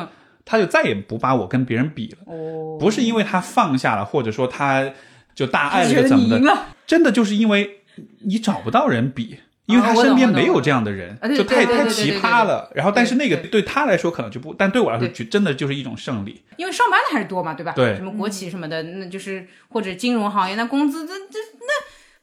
[0.46, 2.18] 他就再也不把我跟别人比了。
[2.26, 4.90] 哦，不是因为他放下了，或者说他
[5.34, 6.58] 就大爱了怎么的，
[6.88, 7.82] 真的就是因为
[8.20, 12.72] 你找不到人比，因为他身边没有这样的人，就太太奇葩了。
[12.76, 16.44] 然后，但是那个对他来说可能就不，但对我来说就真的就是一种胜利。
[16.58, 17.74] 因为上班的还是多嘛，对吧？
[17.76, 21.68] 对，什么国企什么的，那就是或者金融行业，那工资这这那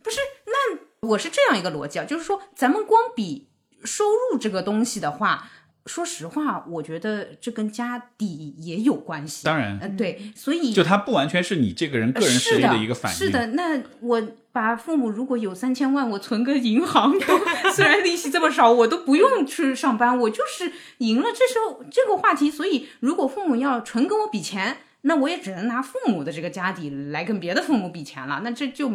[0.02, 3.48] 不是那我是这样一个逻辑啊，就是说咱们光比。
[3.84, 5.50] 收入这个东西的话，
[5.86, 9.44] 说实话，我觉得这跟家底也有关系。
[9.44, 13.18] 当然，呃，对，所以就他不完全是你这个人个人实力的一个反应。
[13.18, 14.22] 是的，那我
[14.52, 17.12] 把父母如果有三千万，我存个银行，
[17.74, 21.28] 虽然利息这么少，我都不用去上班，我就是赢了。
[21.32, 24.78] 这时候这个话题，所以如果父母要纯跟我比钱。
[25.04, 28.88] 那我也只能拿父母的这个家底来跟别的父母比钱了，那这就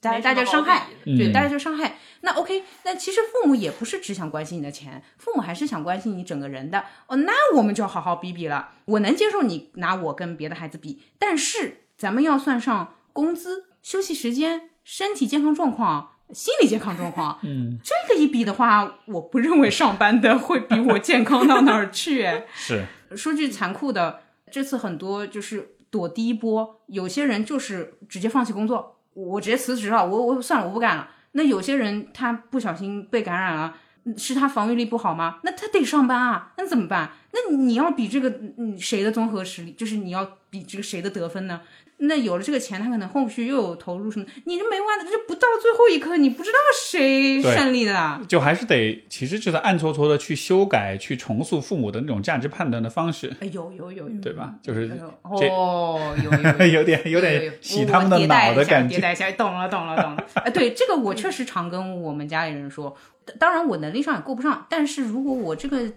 [0.00, 1.96] 大大家伤害，对，大家就伤害。
[2.20, 6.84] 那 OK，那其实父母也不是只想关心你的钱，父母还是想关心你整个人的。
[7.06, 8.68] 哦，那我们就要好好比比了。
[8.84, 17.38] 我能接受你拿我跟别的孩子比，但是咱们要算上工资、休息时间、身体健康状况、心理健康状况。
[17.42, 22.28] 嗯，这个一比的话，我不认为上班的会比我健康到哪儿去。
[22.52, 22.84] 是，
[23.16, 24.20] 说句残酷的。
[24.56, 31.10] 这次很多就是躲第一波，有些人就是直接放弃工作，我直接辞职了，我我算了，我不干了。
[31.32, 33.76] 那有些人他不小心被感染了，
[34.16, 35.40] 是他防御力不好吗？
[35.44, 37.12] 那他得上班啊，那怎么办？
[37.32, 38.28] 那你要比这个
[38.58, 41.60] 嗯谁的综合实力，就是你要比这个谁的得分呢？
[41.98, 44.26] 那有了这个钱，他可能后续又有投入什么？
[44.44, 53.32] 你这没完的，这不到最后一刻，你不知道谁胜利的，就还是得，其实就是暗搓搓的去修改、去重塑父母的那种价值判断的方式。
[53.40, 54.56] 哎有有有，对吧？
[54.60, 54.90] 就是
[55.22, 56.30] 哦，有
[56.66, 58.98] 有 有点有点洗他们的脑的感觉。
[58.98, 60.24] 迭代一下，懂了懂了懂了。
[60.44, 62.94] 哎，对这个我确实常跟我们家里人说，
[63.38, 65.90] 当然我能力上也够不上，但是如果我这个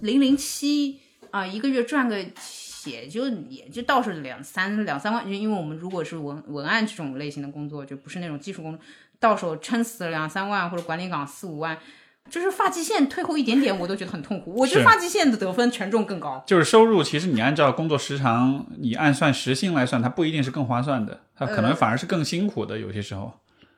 [0.00, 1.00] 零零七
[1.30, 2.24] 啊，一个月赚个。
[2.84, 8.80] 也就也就到手两三两三万，因为我们如果是文文案这种类型的工作，就不是那种技术工作，
[9.20, 11.78] 到手撑死了两三万或者管理岗四五万，
[12.28, 14.52] 就是发际线退后一点点，我都觉得很痛苦。
[14.56, 16.42] 我觉得发际线的得分权重更高。
[16.44, 23.32] 就是收入，其实你按照工作时长，你按算时薪来算，它不一定是更划算的，它可能反而是更辛苦的，有些时候。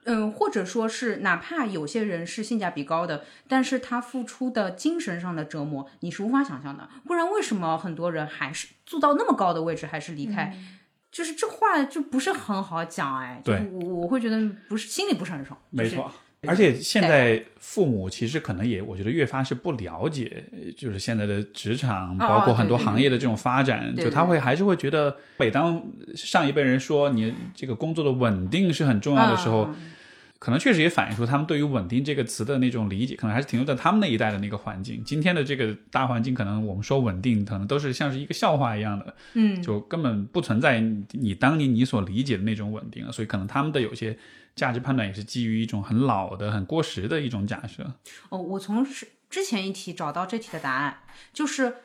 [0.05, 6.89] 嗯，或者说是，哪怕有些人是性价比高的，但是他付出的精神上的折磨，你是无法想象的。
[7.07, 10.55] 不然为什么很多人还是做到那么高的位置，还是离开？
[11.11, 15.59] 就是这话就不是很好讲，哎，对，我我会觉得不是心里不是很爽。
[15.71, 16.13] 没错，
[16.47, 20.45] 而且现在父母其实可能也，我觉得越发是不了解，
[20.77, 25.83] 就是现在的职场，包括很多行业的这种发展，就他会还是会觉得，每当
[26.15, 29.71] 上一辈人说你这个工作的稳定是很重要的时候。
[30.39, 35.03] 可能确实也反映出他们对于“稳定”这个词的那种理解，可能还是停留在他们那一代的那个环境。
[35.03, 40.81] 今天的这个大环境，可能我们说稳定，可能都是像是一个笑话一样的，嗯，就根本不存在
[41.13, 43.13] 你当年你所理解的那种稳定了。
[43.13, 44.19] 所以，可能他们的有些
[44.55, 47.95] 价值判断也是基于一种很老的、很过时的一种假设。
[48.29, 50.99] 哦，我从是之前一题找到这题的答案，
[51.33, 51.77] 就是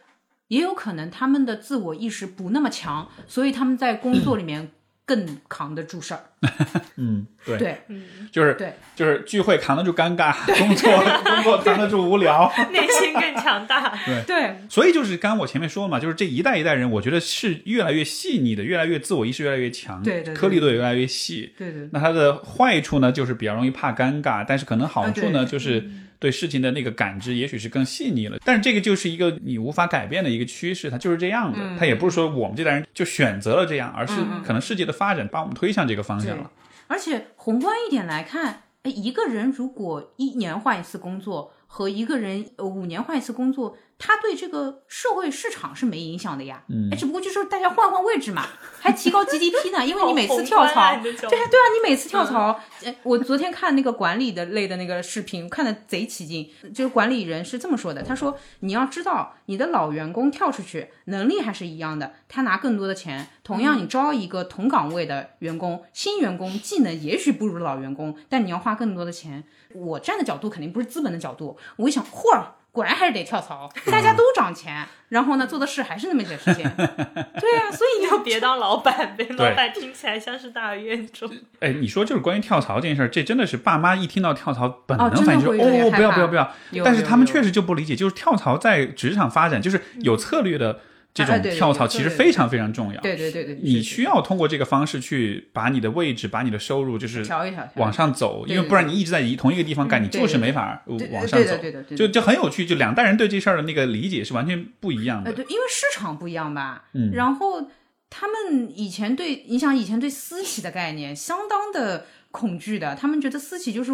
[0.49, 4.71] 也有可能他们的自我意识不那么强，所以他们在工作里面。
[5.09, 6.21] 更扛得住事儿，
[6.97, 10.91] 嗯，对，对，嗯，就是对，就是聚会扛得住尴尬，工作
[11.25, 14.23] 工作扛得住无聊， 内心更强大，对。
[14.27, 25.89] 对，所以就是刚刚我前面说嘛，就是这一代一代人，我觉得是越来越细腻的，越来越自我意识越来越强，对对，颗粒度也越来越细，对对，那它的坏处呢，就是比较容易怕尴尬，但是可能好处呢，就是。
[26.19, 31.59] 对事情的那个感知，也许是更细腻了，但是这个就是一个你无法改变的一个趋势，它就是这样的。
[31.79, 34.15] 它也不是说我们这代人就选择了这样，而是
[34.45, 36.51] 可能世界的发展把我们推向这个方向了。
[36.87, 46.63] 而且宏观一点来看，哎，一个人如果一年换一次工作，和一个人呃五年换一次工作，它对这个社会市场是没影响的呀。
[46.69, 48.47] 嗯，只不过就是大家换换位置嘛，
[48.79, 49.85] 还提高 GDP 呢。
[49.85, 52.59] 因为你每次跳槽，对对啊，你每次跳槽，
[53.03, 56.49] 我昨天看那个管理的类的那个视频，看的贼起劲。
[56.73, 63.27] 就是管理人是这么说的，他说你要知道，你的老员工跳出去，能力还是一样的，他拿更多的钱。
[63.43, 69.43] 同样，你招一个同岗位的员工，新员工技能也许不如老员工，但你要花更多的钱。
[69.73, 72.55] 我站的角度肯定不是资本的角度，我一想，嚯儿。
[72.79, 76.63] 果然还是得跳槽，大家都涨钱，然后呢，做的事还是那么些事情。
[76.63, 81.29] 对啊，所以你就 别当老板呗，老板听起来像是大冤种。
[81.59, 86.49] 哎，你说就是关于跳槽这件事儿，这真的是爸妈一听到跳槽，本能反应就是哦，不要不要不要。
[86.85, 90.79] 但是他们确实就不理解，就是跳槽在职场发展，就是有策略的。
[91.25, 93.01] 这种跳槽其实非常非常重要。
[93.01, 98.45] 对对对对，你需要通过这个方式去把你的位置、把你的收入，就是调一调，往上走。
[98.47, 101.57] 因为不然你一直在一同一个地方干，你就是没法往上走。
[101.57, 105.31] 对的，就就很有趣，就两代人对这事儿的那个理解是完全不一样的。
[105.33, 106.85] 对，因为市场不一样吧。
[106.93, 107.11] 嗯。
[107.13, 107.69] 然后
[108.09, 113.91] 他们以前对，你想以前对私企的概念相当的恐惧的，他们觉得私企就是。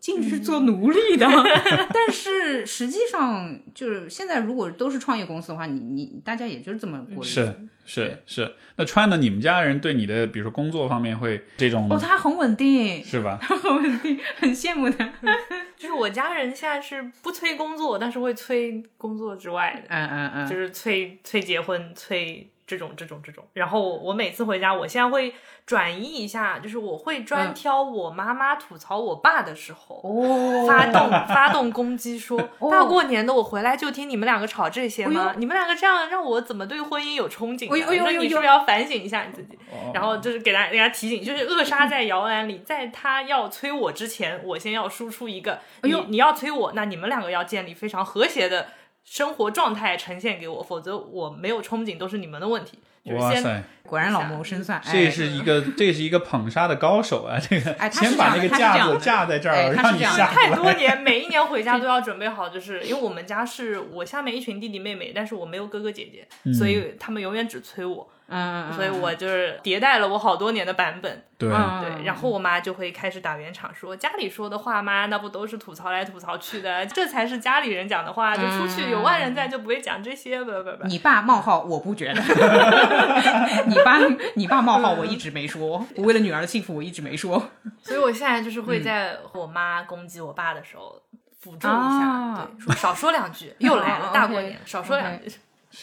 [0.00, 1.26] 进去做奴隶的，
[1.92, 7.34] 但是实际上就是现在，如果都是创业公司的话，你你大家也就是这么过日子。
[7.34, 7.54] 是
[7.84, 8.54] 是是。
[8.76, 9.16] 那川呢？
[9.16, 11.88] 你们家人对你的，比如说工作方面会这种？
[11.90, 13.38] 哦，他很稳定，是吧？
[13.42, 15.12] 他很稳定，很羡慕他。
[15.76, 19.94] 就是我家人现在是不催工作，但是会催工作之外的。
[19.94, 20.48] 嗯嗯嗯。
[20.48, 22.50] 就是催催结婚，催。
[22.68, 25.34] 这种这种这种，然后我每次回家，我现在会
[25.64, 32.38] 转移一下，就是我会专挑我妈妈吐槽我爸的时候，发动发动攻击，说
[32.70, 35.34] 大过年的我回来就听你们两个吵这些吗？
[35.38, 37.70] 你们两个这样让我怎么对婚姻有憧憬？
[37.70, 39.58] 我说你是不是要反省一下你自己？
[39.94, 48.66] 然后就是给大家给大家提醒，就是扼杀在摇篮里，在他要催我之前，我先要输出一个，你你要催我，那你们两个要建立非常和谐的。
[49.10, 52.78] 生活状态呈现给我，否则我没有憧憬，都是你们的问题。
[53.16, 57.38] 哇塞，果然老谋深算，这是一个这是一个捧杀的高手啊！
[57.40, 60.26] 这个哎 先把那个架子架在这儿，让你下。
[60.26, 68.06] 太多 年，每一年回家都要准备好，就是因为我们家是我下面一群弟弟妹妹，但是我没有哥哥姐姐，所以他们永远只催我。
[68.30, 71.48] 嗯，所以我就是迭代了我好多年的版本，对。
[71.48, 80.86] 对，然后我妈就会开始打圆场，说家里说的话嘛，那不都是吐槽来吐槽去的， 这才是家里人讲的话，就出去有外人在就不会讲这些，不不不。
[80.86, 82.20] 你爸冒号我不觉得，
[83.66, 83.98] 你爸
[84.34, 87.50] 你爸冒号我一直没说，我为了女儿的幸福我一直没说，
[87.80, 91.00] 所以我现在就是会在我妈攻击我爸的时候
[91.40, 95.30] 辅助一下，对，说少说两句，又来了大过年，少说两句。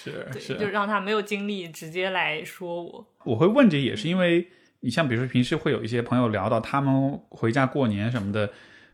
[0.03, 3.07] 是是，就让他没有精力直接来说我。
[3.23, 4.45] 我会问这也是因为
[4.81, 8.51] 你像比如说平时会有一些朋友聊到他们回家过年什么的，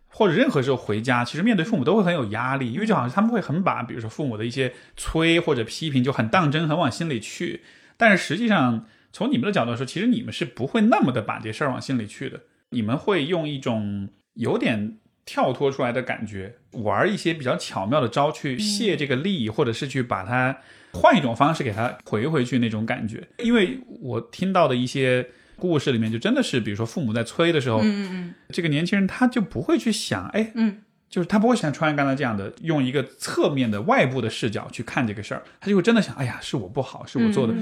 [0.08, 7.62] 或者任何时候回家，其实面对父母都会很有压力，因为就好像他们会很把比如说父母的一些催或者批评就很当真，很往心里去。
[7.98, 20.60] 但是实际上从你们的角度说，其实你们是不会那么的把这事儿往心里去的，你们会用一种有点跳脱出来的感觉，玩一些比较巧妙的招去泄这个力，或者是去把它。
[20.94, 37.54] 换一种方式给他回回去那种感觉，因为我听到的一些故事里面，就真的是，比如说父母在催的时候，嗯嗯这个年轻人他就不会去想，哎，嗯，就是他不会像川刚才这样的，用一个侧面的外部的视角去看这个事儿，他就会真的想，哎呀，是我不好，是我做的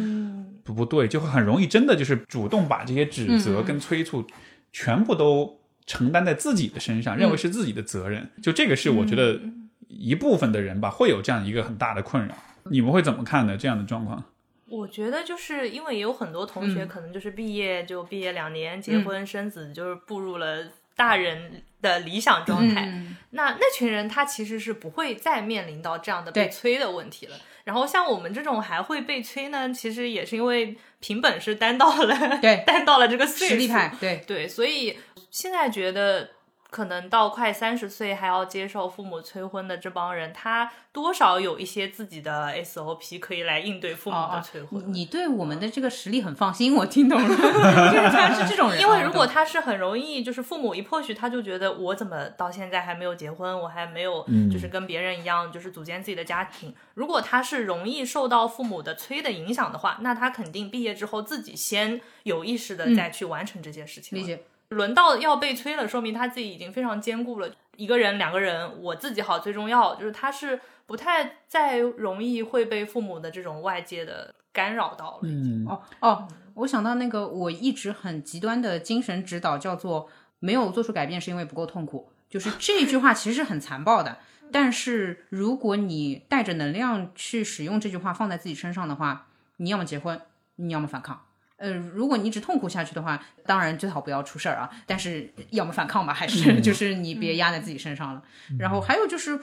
[0.63, 4.25] 不不对，就会很容易真的就是主动把这些指责跟催促
[4.71, 8.29] 全部都承担在自己的身上，认为是自己的责任。
[8.41, 9.39] 就这个是我觉得
[9.87, 12.35] 一部分的人吧，会有这样一个很大的困扰。
[12.69, 13.57] 你们会怎么看呢？
[13.57, 14.23] 这样的状况？
[14.67, 22.87] 我觉得就是因为也有很多同学可能就是毕业就毕业两年，结婚生子，就是步入了大人的理想状态。
[23.31, 27.35] 那那群人他其实是不会再面临到这样的被催的问题了。
[27.63, 34.99] 然后像我们这种还会被催呢，其实也是因为凭本事担到了，对，担到了这个岁数，对对，所以
[35.31, 36.29] 现在觉得。
[36.69, 44.83] 可能到快三十岁还要接受父母催婚的这帮人，他多少有一些自己的 SOP 可以来应对父母的催婚。
[44.93, 47.27] 你对我们的这个实力很放心，我听懂了，
[47.91, 48.79] 就是他是这种人。
[48.79, 56.75] 因为如果他是很容易，就是父母一迫许，他就觉得我怎么到现在还没有结婚，我还没有就是跟别人一样，就是组建自己的家庭。
[56.93, 64.15] 如果他是容易受到父母的催的影响的话，那他肯定毕业之后自己先有意识的再去完成这件事情。
[64.15, 64.43] 理解。
[64.69, 67.49] 轮到要被催了，说明他自己已经非常坚固了。
[67.75, 69.95] 一个人、两个人，我自己好最重要。
[69.95, 75.19] 就是他是不太再容易会被父母的这种外界的干扰到了。
[75.23, 80.09] 嗯哦哦，我想到那个我一直很极端的精神指导，叫做
[80.39, 82.11] 没有做出改变是因为不够痛苦。
[82.29, 84.17] 就是这句话其实是很残暴的。
[84.51, 89.27] 但是如果你带着能量去使用这句话放在自己身上的话，
[89.57, 90.19] 你要么结婚，
[90.57, 91.21] 你要么反抗。
[91.59, 94.69] 呃，如果你一直痛苦下去的话，当然最好不要出事儿啊。
[94.87, 98.23] 但是要么反抗吧，还是 就是你别压在自己身上了。
[98.57, 99.39] 然后还有就是，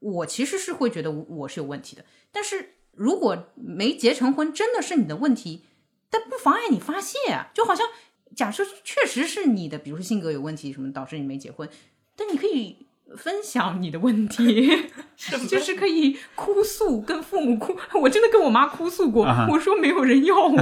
[0.00, 2.04] 我其实是会觉得我是有问题的。
[2.32, 5.64] 但是如果没结成婚真的是你的问题，
[6.10, 7.50] 但不妨碍你发泄啊。
[7.54, 7.86] 就好像
[8.34, 11.68] 假设确实是你的，比如说性格有问题什么导致你没结婚，
[12.16, 12.86] 但你可以。
[13.16, 14.90] 分享你的问题，
[15.48, 17.76] 就是可以哭诉，跟父母哭。
[18.00, 20.56] 我真的跟我妈哭诉过，我说没有人要我。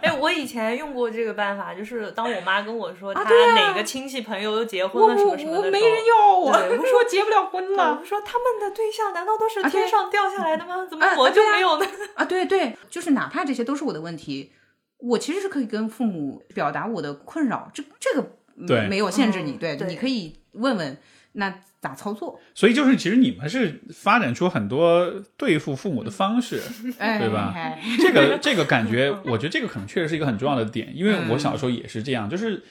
[0.00, 3.22] 哎，我以前用过这个办法，就是当我妈跟我说她
[3.54, 7.98] 哪个亲戚朋友都结婚了什么什么的，我没人要我，我说结不了婚了。
[8.00, 10.86] 我说他们的对象难道都是天上掉下来的吗？
[10.88, 11.86] 怎么我就没有呢？
[12.14, 14.52] 啊，对对，就是哪怕这些都是我的问题，
[14.98, 18.36] 我其实是可以跟父母表达我的困扰，这这个。
[18.68, 20.96] 对，没有限制你，对，你可以问问
[21.32, 22.38] 那咋操作。
[22.54, 26.60] 所以就是，其实你们是发展出很多对付父母的方式，
[26.98, 27.54] 对吧？
[27.98, 32.62] 这个这个感觉，我觉得这个可能确实是一个很重要的点，因为我小时候也是这样， 就是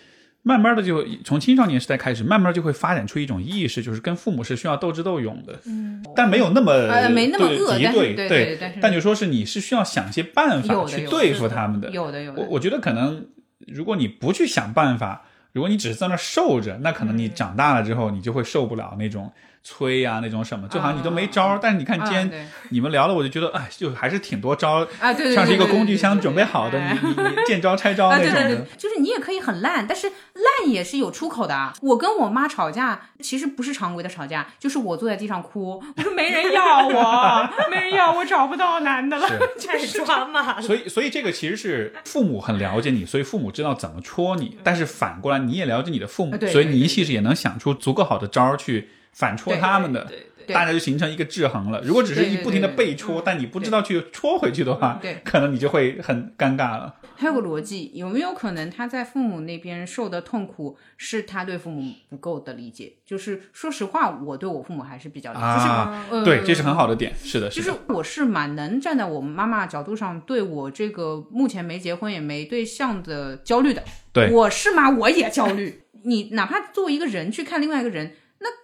[0.44, 12.42] 慢慢的就从青少年时代开始，慢慢就会发展出一种意识，就是跟父母是需要斗智斗勇的，嗯，但没有那么没那么恶，敌对，对，但就说是你是需要想些办法去对付他们的，有的有的。
[12.42, 13.26] 我我觉得可能
[13.68, 15.26] 如果你不去想办法。
[15.54, 19.32] 如果你只是在那受着，那可能你长大了之后，你就会受不了那种。
[19.64, 28.66] 催呀，那种什么，就好像你都没招儿但是你看今天你们聊了，我就觉得，哎，就还是挺多招啊，对，像是一个工具箱准备好的，你你你见招拆招那种的。
[28.78, 31.74] 就是你也可以很烂，但是烂也是有出口的。
[31.82, 39.28] 我跟我妈吵架，其实不是常规的吵架，就是我坐在地上哭，我说没人要我，没人要我，找不到男的了，
[39.64, 40.62] 太抓马了。
[40.62, 48.90] 所以，所以这个其实是父母很了解你，所以父母知道怎么戳你，但是反过来你也了解你的父母，所以你其实也能想出足够好的招儿去。
[49.14, 50.10] 反戳他们的，
[50.48, 51.82] 大家就形成一个制衡了。
[51.82, 56.96] 如果只是一不停的被戳，但你不知道去戳回去的话，可能你就会很尴尬了。
[57.16, 62.94] 还有个逻辑，有没有可能他在父母那边受的痛苦是他对父母不够的理解？
[63.06, 65.44] 就是说实话，我对我父母还是比较理解。
[65.44, 67.14] 啊，对，这是很好的点。
[67.16, 73.84] 是的，就是我是蛮能站在我妈妈角度上，对我这个目前没结婚也没对象的焦虑的。
[74.12, 75.84] 对，我是吗，我也焦虑。
[76.04, 78.16] 你哪怕作为一个人去看另外一个人。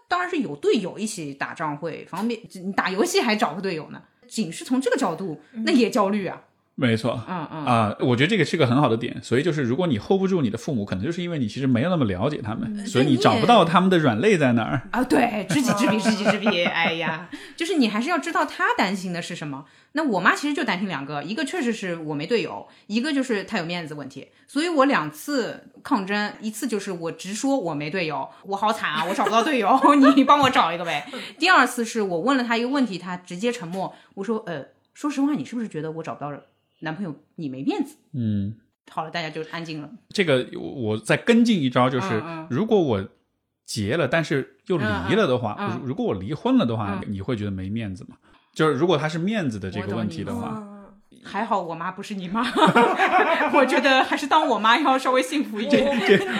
[0.09, 4.01] 那当然是有队友一起打仗会方便，你打游戏还找个队友呢。
[4.27, 6.41] 仅是从这个角度，那也焦虑啊。
[6.79, 9.19] 没错，嗯嗯啊，我觉得这个是个很好的点。
[9.23, 15.03] 所以就是，如果你 hold 不住你的父母，可能就是因为你其实没有那么了解他们，所以你找不到他们的软肋在哪儿啊。
[15.03, 16.63] 对，知己知彼，知己知彼。
[16.69, 19.65] 哎呀，就是你还是要知道他担心的是什么。
[19.93, 24.27] 那我妈其实就担心两个，一个确实是我没队友，一个就是她有面子问题。
[24.47, 29.79] 所以我两次抗争，一次就是我直说我没队友，我好惨啊，我找不到队友，
[30.15, 31.07] 你帮我找一个呗。
[31.39, 33.91] 第二次是我问了她一个问题，她直接沉默。
[34.13, 34.63] 我说，呃，
[34.93, 36.39] 说实话，你是不是觉得我找不到人？
[36.79, 37.95] 男朋友，你没面子。
[38.13, 38.55] 嗯，
[38.91, 39.89] 好了，大家就安静了。
[40.09, 43.09] 这个我再跟进一招，就是如果我
[43.65, 48.15] 结了，但是又离了的话，如如果我离婚了的话，你会觉得没面子吗？
[48.53, 50.63] 就是如果他是面子的这个问题的话，
[51.23, 52.41] 还好我妈不是你妈，
[53.53, 55.85] 我觉得还是当我妈要稍微幸福一点。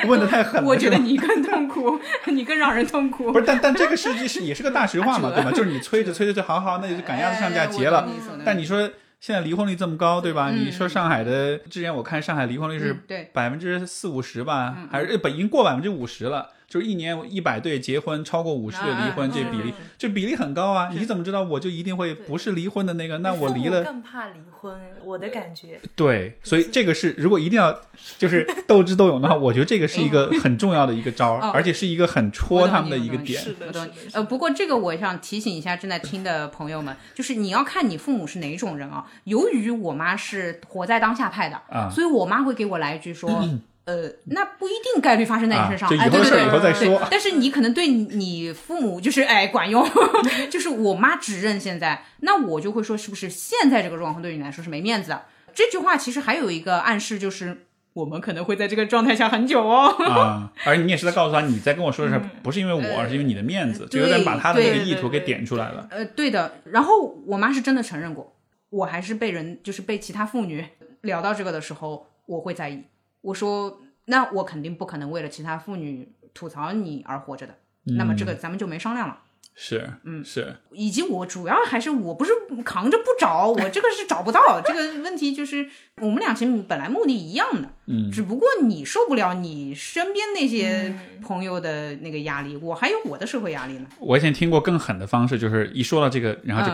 [0.08, 2.00] 问的太狠了，我觉得你更痛苦，
[2.32, 3.32] 你更让人痛苦。
[3.32, 5.52] 不是，但但这个实际是也是个大实话嘛， 对吧？
[5.52, 8.08] 就是你催着催着就好好，那就赶鸭子上架结了。
[8.46, 8.90] 但你说。
[9.20, 10.52] 现在离婚率这么高，对吧？
[10.52, 12.94] 你说上海的，之前我看上海离婚率是
[13.34, 16.52] 百分之四五十吧，还是本已经过百分之五十了。
[16.68, 20.90] 就是一年一百对结婚，超过五十对离婚，这比例这比例很高啊！
[20.92, 23.20] 你怎么知道我就一定会不是离婚的那个？
[23.20, 25.80] 那我离了更怕离婚，我的感觉。
[25.96, 27.82] 对，所以这个是如果一定要
[28.20, 33.42] 就是斗智斗勇的话，我觉得这个是一个很重要的一个招，而且是一个很戳他们的一个点。
[33.42, 39.06] 是的，呃，不过这个我想提醒一下正在听的朋友们，就是你要看你父母是哪种人啊。
[39.24, 43.42] 由于我妈是活在当下派的啊，所以我妈会给我来一句说。
[43.88, 47.08] 呃，那不一定概率发生在你身上，哎，对对对，以后再说。
[47.10, 49.88] 但是你可能对你父母就是哎管用，
[50.52, 55.24] 就是我妈只认现在，那我就会说是不是现在这个状况对你来说是没面子的？
[55.56, 59.88] 这句话其实还有一个暗示，就是我们可能会在这个状态下很久哦。
[60.04, 65.88] 啊，而你也是在告诉他，你在跟我说的是不是因为我，而是因为你的面子，就有点把他的那个意图给点出来了。
[65.92, 66.60] 呃，对的。
[66.66, 68.36] 然后我妈是真的承认过，
[68.70, 70.66] 我还是被人就是被其他妇女
[71.04, 72.84] 聊到这个的时候，我会在意。
[73.28, 77.54] 我说，那我肯定不可能为了其他妇女吐槽你而活着的。
[77.98, 79.20] 那么这个咱们就没商量了。
[79.54, 82.32] 是，嗯，是，以及我主要还是我不是
[82.64, 85.68] 扛着不找，我这个是找不到这个问题，就是
[85.98, 93.88] 我们俩其实本来目的一样的，嗯，只不过你受不了你身边那些朋友的那个压力，我还有我的社会压力呢。
[94.00, 96.74] 我以前听过更狠的方式，就是一说到这个，然后就。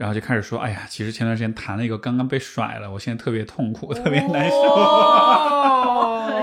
[0.00, 4.56] 然后就开始说，哎呀，其实前段时间谈了一个，刚刚被甩了，我现在特别痛苦，特别难受。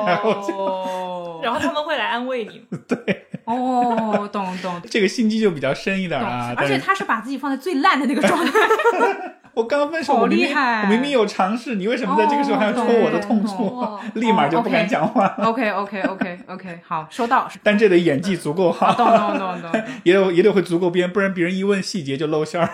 [0.05, 2.61] 然后，然后他们会来安慰你。
[2.88, 4.79] 对，哦，懂懂。
[4.88, 6.53] 这个心机就比较深一点啊。
[6.55, 8.51] 而且他是把自己放在最烂的那个状态。
[9.57, 13.84] 我刚分手，我明明我明明有尝试，你为什么在这个时候还要戳我的痛处？
[14.13, 15.25] 立马就不敢讲话。
[15.39, 17.49] OK OK OK OK，好，收到。
[17.63, 22.69] 但这得演技足够好，懂懂懂懂，也得也得会足够编，不然别人一问细节就露馅了。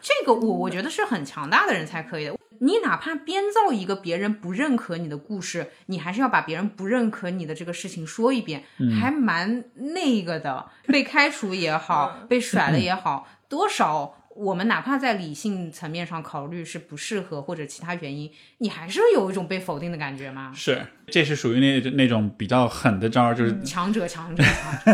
[0.00, 2.36] 这个我我觉得是很强大的人才可以的。
[2.60, 8.62] 你哪怕编造一个别人不认可你的故事，你还是要把别人不认可你的这个事情说一遍，
[9.00, 10.66] 还蛮那个的。
[10.86, 14.14] 被开除也好，被甩了也好，多少。
[14.40, 20.50] 我们哪怕在理性层面上考虑是不适合或者其他原因，你还是有一种被否定的感觉吗？
[20.56, 24.42] 是，这是属于那那种比较狠的招，就是强者强者，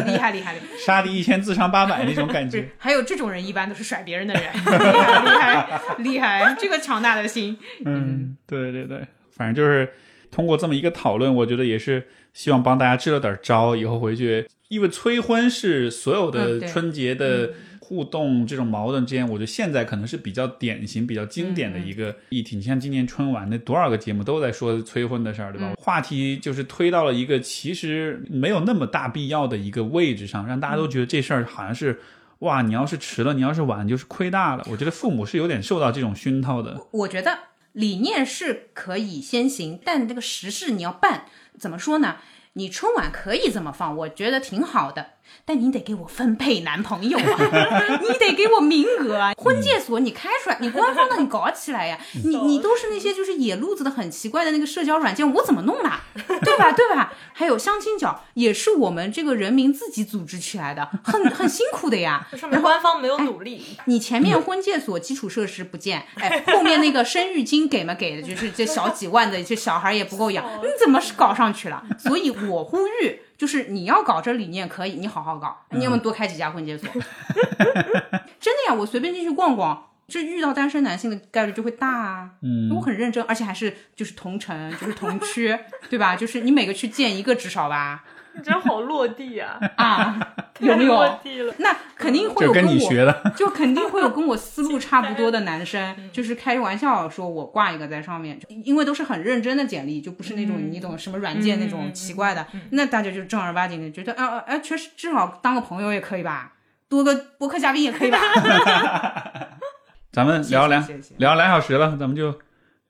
[0.05, 2.69] 厉害厉害厉害， 杀敌一千自伤八百那种感觉。
[2.77, 7.57] 还有这种人一般都是甩别人的人， 厉害厉害厉害，这个强大的心。
[7.85, 9.93] 嗯，对对对，反正就是
[10.33, 17.53] 通过这么一个讨论，我觉得也是希望帮大家支了点招，以后回去，因为催婚是所有的春节的。
[17.87, 22.57] 互动这种矛盾之间，我觉得现在可能是比较典型、比较经典的一个议题。
[22.57, 25.75] 你像今年春晚那多少个节目都在说催婚的事儿，对吧？
[25.79, 32.01] 话题就是推到了一个其实没有那么大必要的一个位置上，让大家都觉得这事儿好像是
[32.41, 34.67] 哇，你要是迟了，你要是晚，就是亏大了。
[34.69, 36.81] 我觉得父母是有点受到这种熏陶的。
[36.91, 37.39] 我觉得
[37.73, 41.27] 理念是可以先行，但这个实事你要办，
[41.57, 42.17] 怎么说呢？
[42.55, 45.11] 你春晚可以这么放，我觉得挺好的。
[45.49, 47.23] 但你得给我分配男朋友啊，
[48.03, 49.33] 你得给我名额啊！
[49.39, 51.97] 婚介所你开出来，你官方的你搞起来呀！
[52.25, 56.01] 你你都是那些就是野路子的很奇怪的那个社交软件，我怎么弄啦？
[56.43, 56.73] 对吧？
[56.73, 57.13] 对吧？
[57.33, 62.27] 还有相亲角也是我们这个人民自己组织起来的，很 很辛苦的呀。
[62.37, 63.65] 上面官方没有努力。
[63.85, 67.95] 你前面婚介所基础设施不建，哎，后面那个生育金给吗？
[67.95, 71.85] 给的就是这小几万的，这小孩也不够养，你怎么是搞上去了？
[72.01, 73.21] 所以我呼吁。
[73.37, 76.89] 就是你要搞这理念可以，你好好搞，你要么多开几家婚介所。
[78.41, 82.31] 真的呀，我随便进去逛逛，就遇到单身男性的概率就会大啊。
[82.43, 85.59] 嗯，我很认真，而且还是就是同城，就是同区，
[85.91, 86.15] 对吧？
[86.17, 88.05] 就是你每个区见一个至少吧。
[88.37, 89.59] 你真好落地啊！
[89.77, 91.19] 啊，有没有？
[91.59, 102.47] 那肯定会有跟你学的，就肯定会有跟我思路差不多的男生， 就是开玩笑说我挂一个在上面，因为都是很认真的简历，就不是那种你懂什么软件那种奇怪的。
[102.71, 106.53] 那大家就正儿八经的觉得，啊啊，确实至少当个朋友也可以吧，
[106.89, 108.19] 多个播客嘉宾也可以吧。
[110.13, 110.87] 咱们聊两
[111.19, 112.33] 聊两小时了，咱们就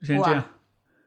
[0.02, 0.44] 先这样。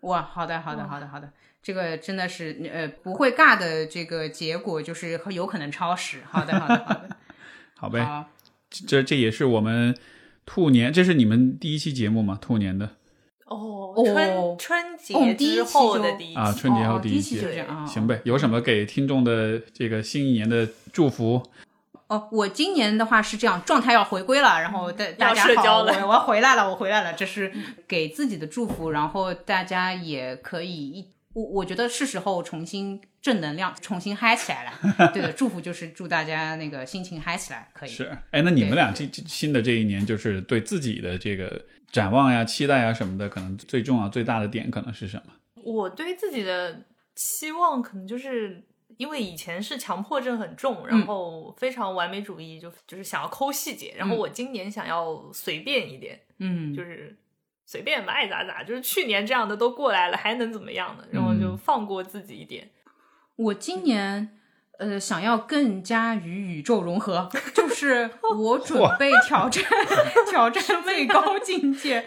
[0.02, 1.30] 哇，好的，好的，好的，好的。
[1.62, 6.20] 这个真的是呃不会尬的，这个结果就是有可能超时。
[6.30, 7.10] 好的，好的，好的，
[7.78, 8.26] 好呗。
[8.88, 9.98] 这这也是我们
[10.46, 12.38] 兔年，这是你们第一期节目吗？
[12.40, 12.92] 兔年的
[13.46, 18.22] 哦，春春节之后的第一啊，春节后第一期，啊，行呗。
[18.24, 21.44] 有什么给听众的这个新一年的祝福？
[22.08, 27.52] 哦，我今年的话是这样，状态要回归了，然后大大家好，我我要回来了，我回来了，这是
[27.88, 31.08] 给自己的祝福，然后大家也可以一。
[31.34, 35.12] 我我觉得是时候重新正能量，重新嗨起来了。
[35.14, 37.90] 对的，祝福就是祝大家那个心情嗨起来，可以。
[37.90, 45.34] 是，哎，那你们俩这新的这一年，就是对自己的这个展望呀、期待呀什么的，可能最重要、最大的点可能是什么？
[45.64, 46.84] 我对自己的
[47.16, 48.64] 期望，可能就是
[48.98, 53.94] 因为以前是强迫症很重，然后非常完美主义，就就是想要抠细节。
[53.96, 57.16] 然后我今年想要随便一点，嗯，就是。
[57.72, 61.04] 随便吧，爱咋咋，就是去年这样的都过来了，还能怎么样呢？
[61.12, 62.68] 然后就放过自己一点。
[63.36, 64.40] 我今年
[64.80, 69.64] 呃想要更加与宇宙融合，就是 我准备挑战
[70.32, 72.04] 挑战最高境界。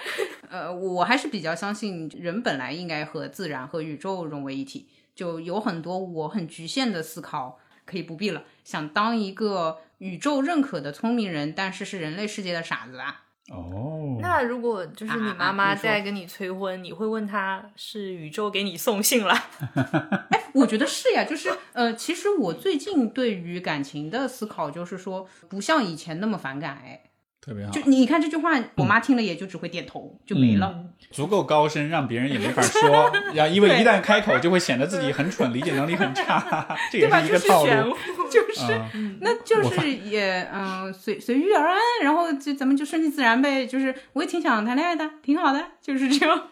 [0.50, 4.88] 呃，我还是比较相信人本来应该和自然和宇宙融为一体。
[5.14, 13.21] 就有很多我很局限的思考可以不必了，想当一个宇宙认可的聪明人，但是是人类世界的傻子啊。
[13.50, 19.34] 哦，那如果就是你妈妈在跟你催婚，你会问她是宇宙给你送信了？
[20.30, 26.80] 哎，我觉得是呀，就是呃，其实我最近对于感情的思考就是说，不像以前那么反感。
[26.84, 27.02] 哎，
[27.44, 27.72] 特别好。
[27.72, 30.72] 就你看这句话，我妈听了也就只会点头，就没了。
[31.10, 33.10] 足够高深，让别人也没法说。
[33.34, 36.78] 然后因为一旦开口，就会显得自己很蠢，理解能力很差。
[36.90, 37.96] 这也是一个套路。
[38.30, 38.80] 就是，
[39.20, 43.66] 那就是也嗯随随遇而安，然后就咱们就顺其自然呗。
[43.66, 46.44] 就是我也挺想谈恋爱的，挺好的，就是这样。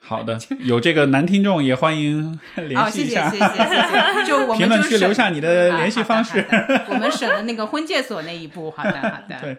[0.00, 3.28] 好的， 有这个男听众也欢迎联系一下。
[3.28, 4.26] 谢谢谢谢谢谢。
[4.26, 6.44] 就我们评论区留下你的联系方式。
[6.88, 8.70] 我们省了那个婚介所那一步。
[8.70, 9.36] 好的好的。
[9.42, 9.58] 对。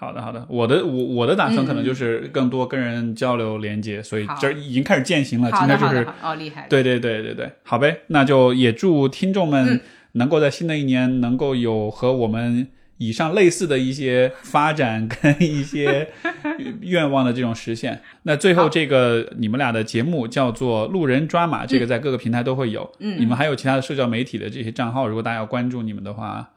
[0.00, 5.52] 好的，好的，我的我我的打算可能就是更多跟人交流连接，所以这已经开始践行了。
[5.52, 6.66] 今天就是哦，厉害。
[6.70, 9.78] 对对对对对，好呗，那就也祝听众们
[10.12, 12.66] 能够在新的一年能够有和我们
[12.96, 16.08] 以上类似的一些发展跟一些
[16.80, 18.00] 愿望的这种实现。
[18.22, 22.90] 那最后这个你们俩的节目叫做路人抓马，这个在各个平台都会有。
[23.00, 26.52] 嗯，你们还有其他的社交媒体的这些账号，如果大家要关注你们的话。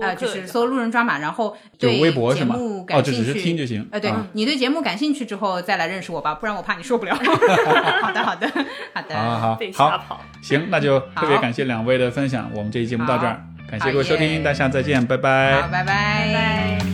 [0.00, 1.98] 啊，就是搜路人抓马，然后对
[2.34, 3.86] 节目感兴趣，哦，只是听就行。
[3.90, 7.14] 呃，对你对节目感兴趣之后再来认识我吧，不然我怕你受不了。
[8.02, 8.50] 好的，好的，
[8.94, 9.16] 好的，
[9.74, 16.91] 好好好，行，那就特别感谢两位的分享，我们这期节目到这儿，感谢各位收听，大家再见，拜拜，好，拜拜。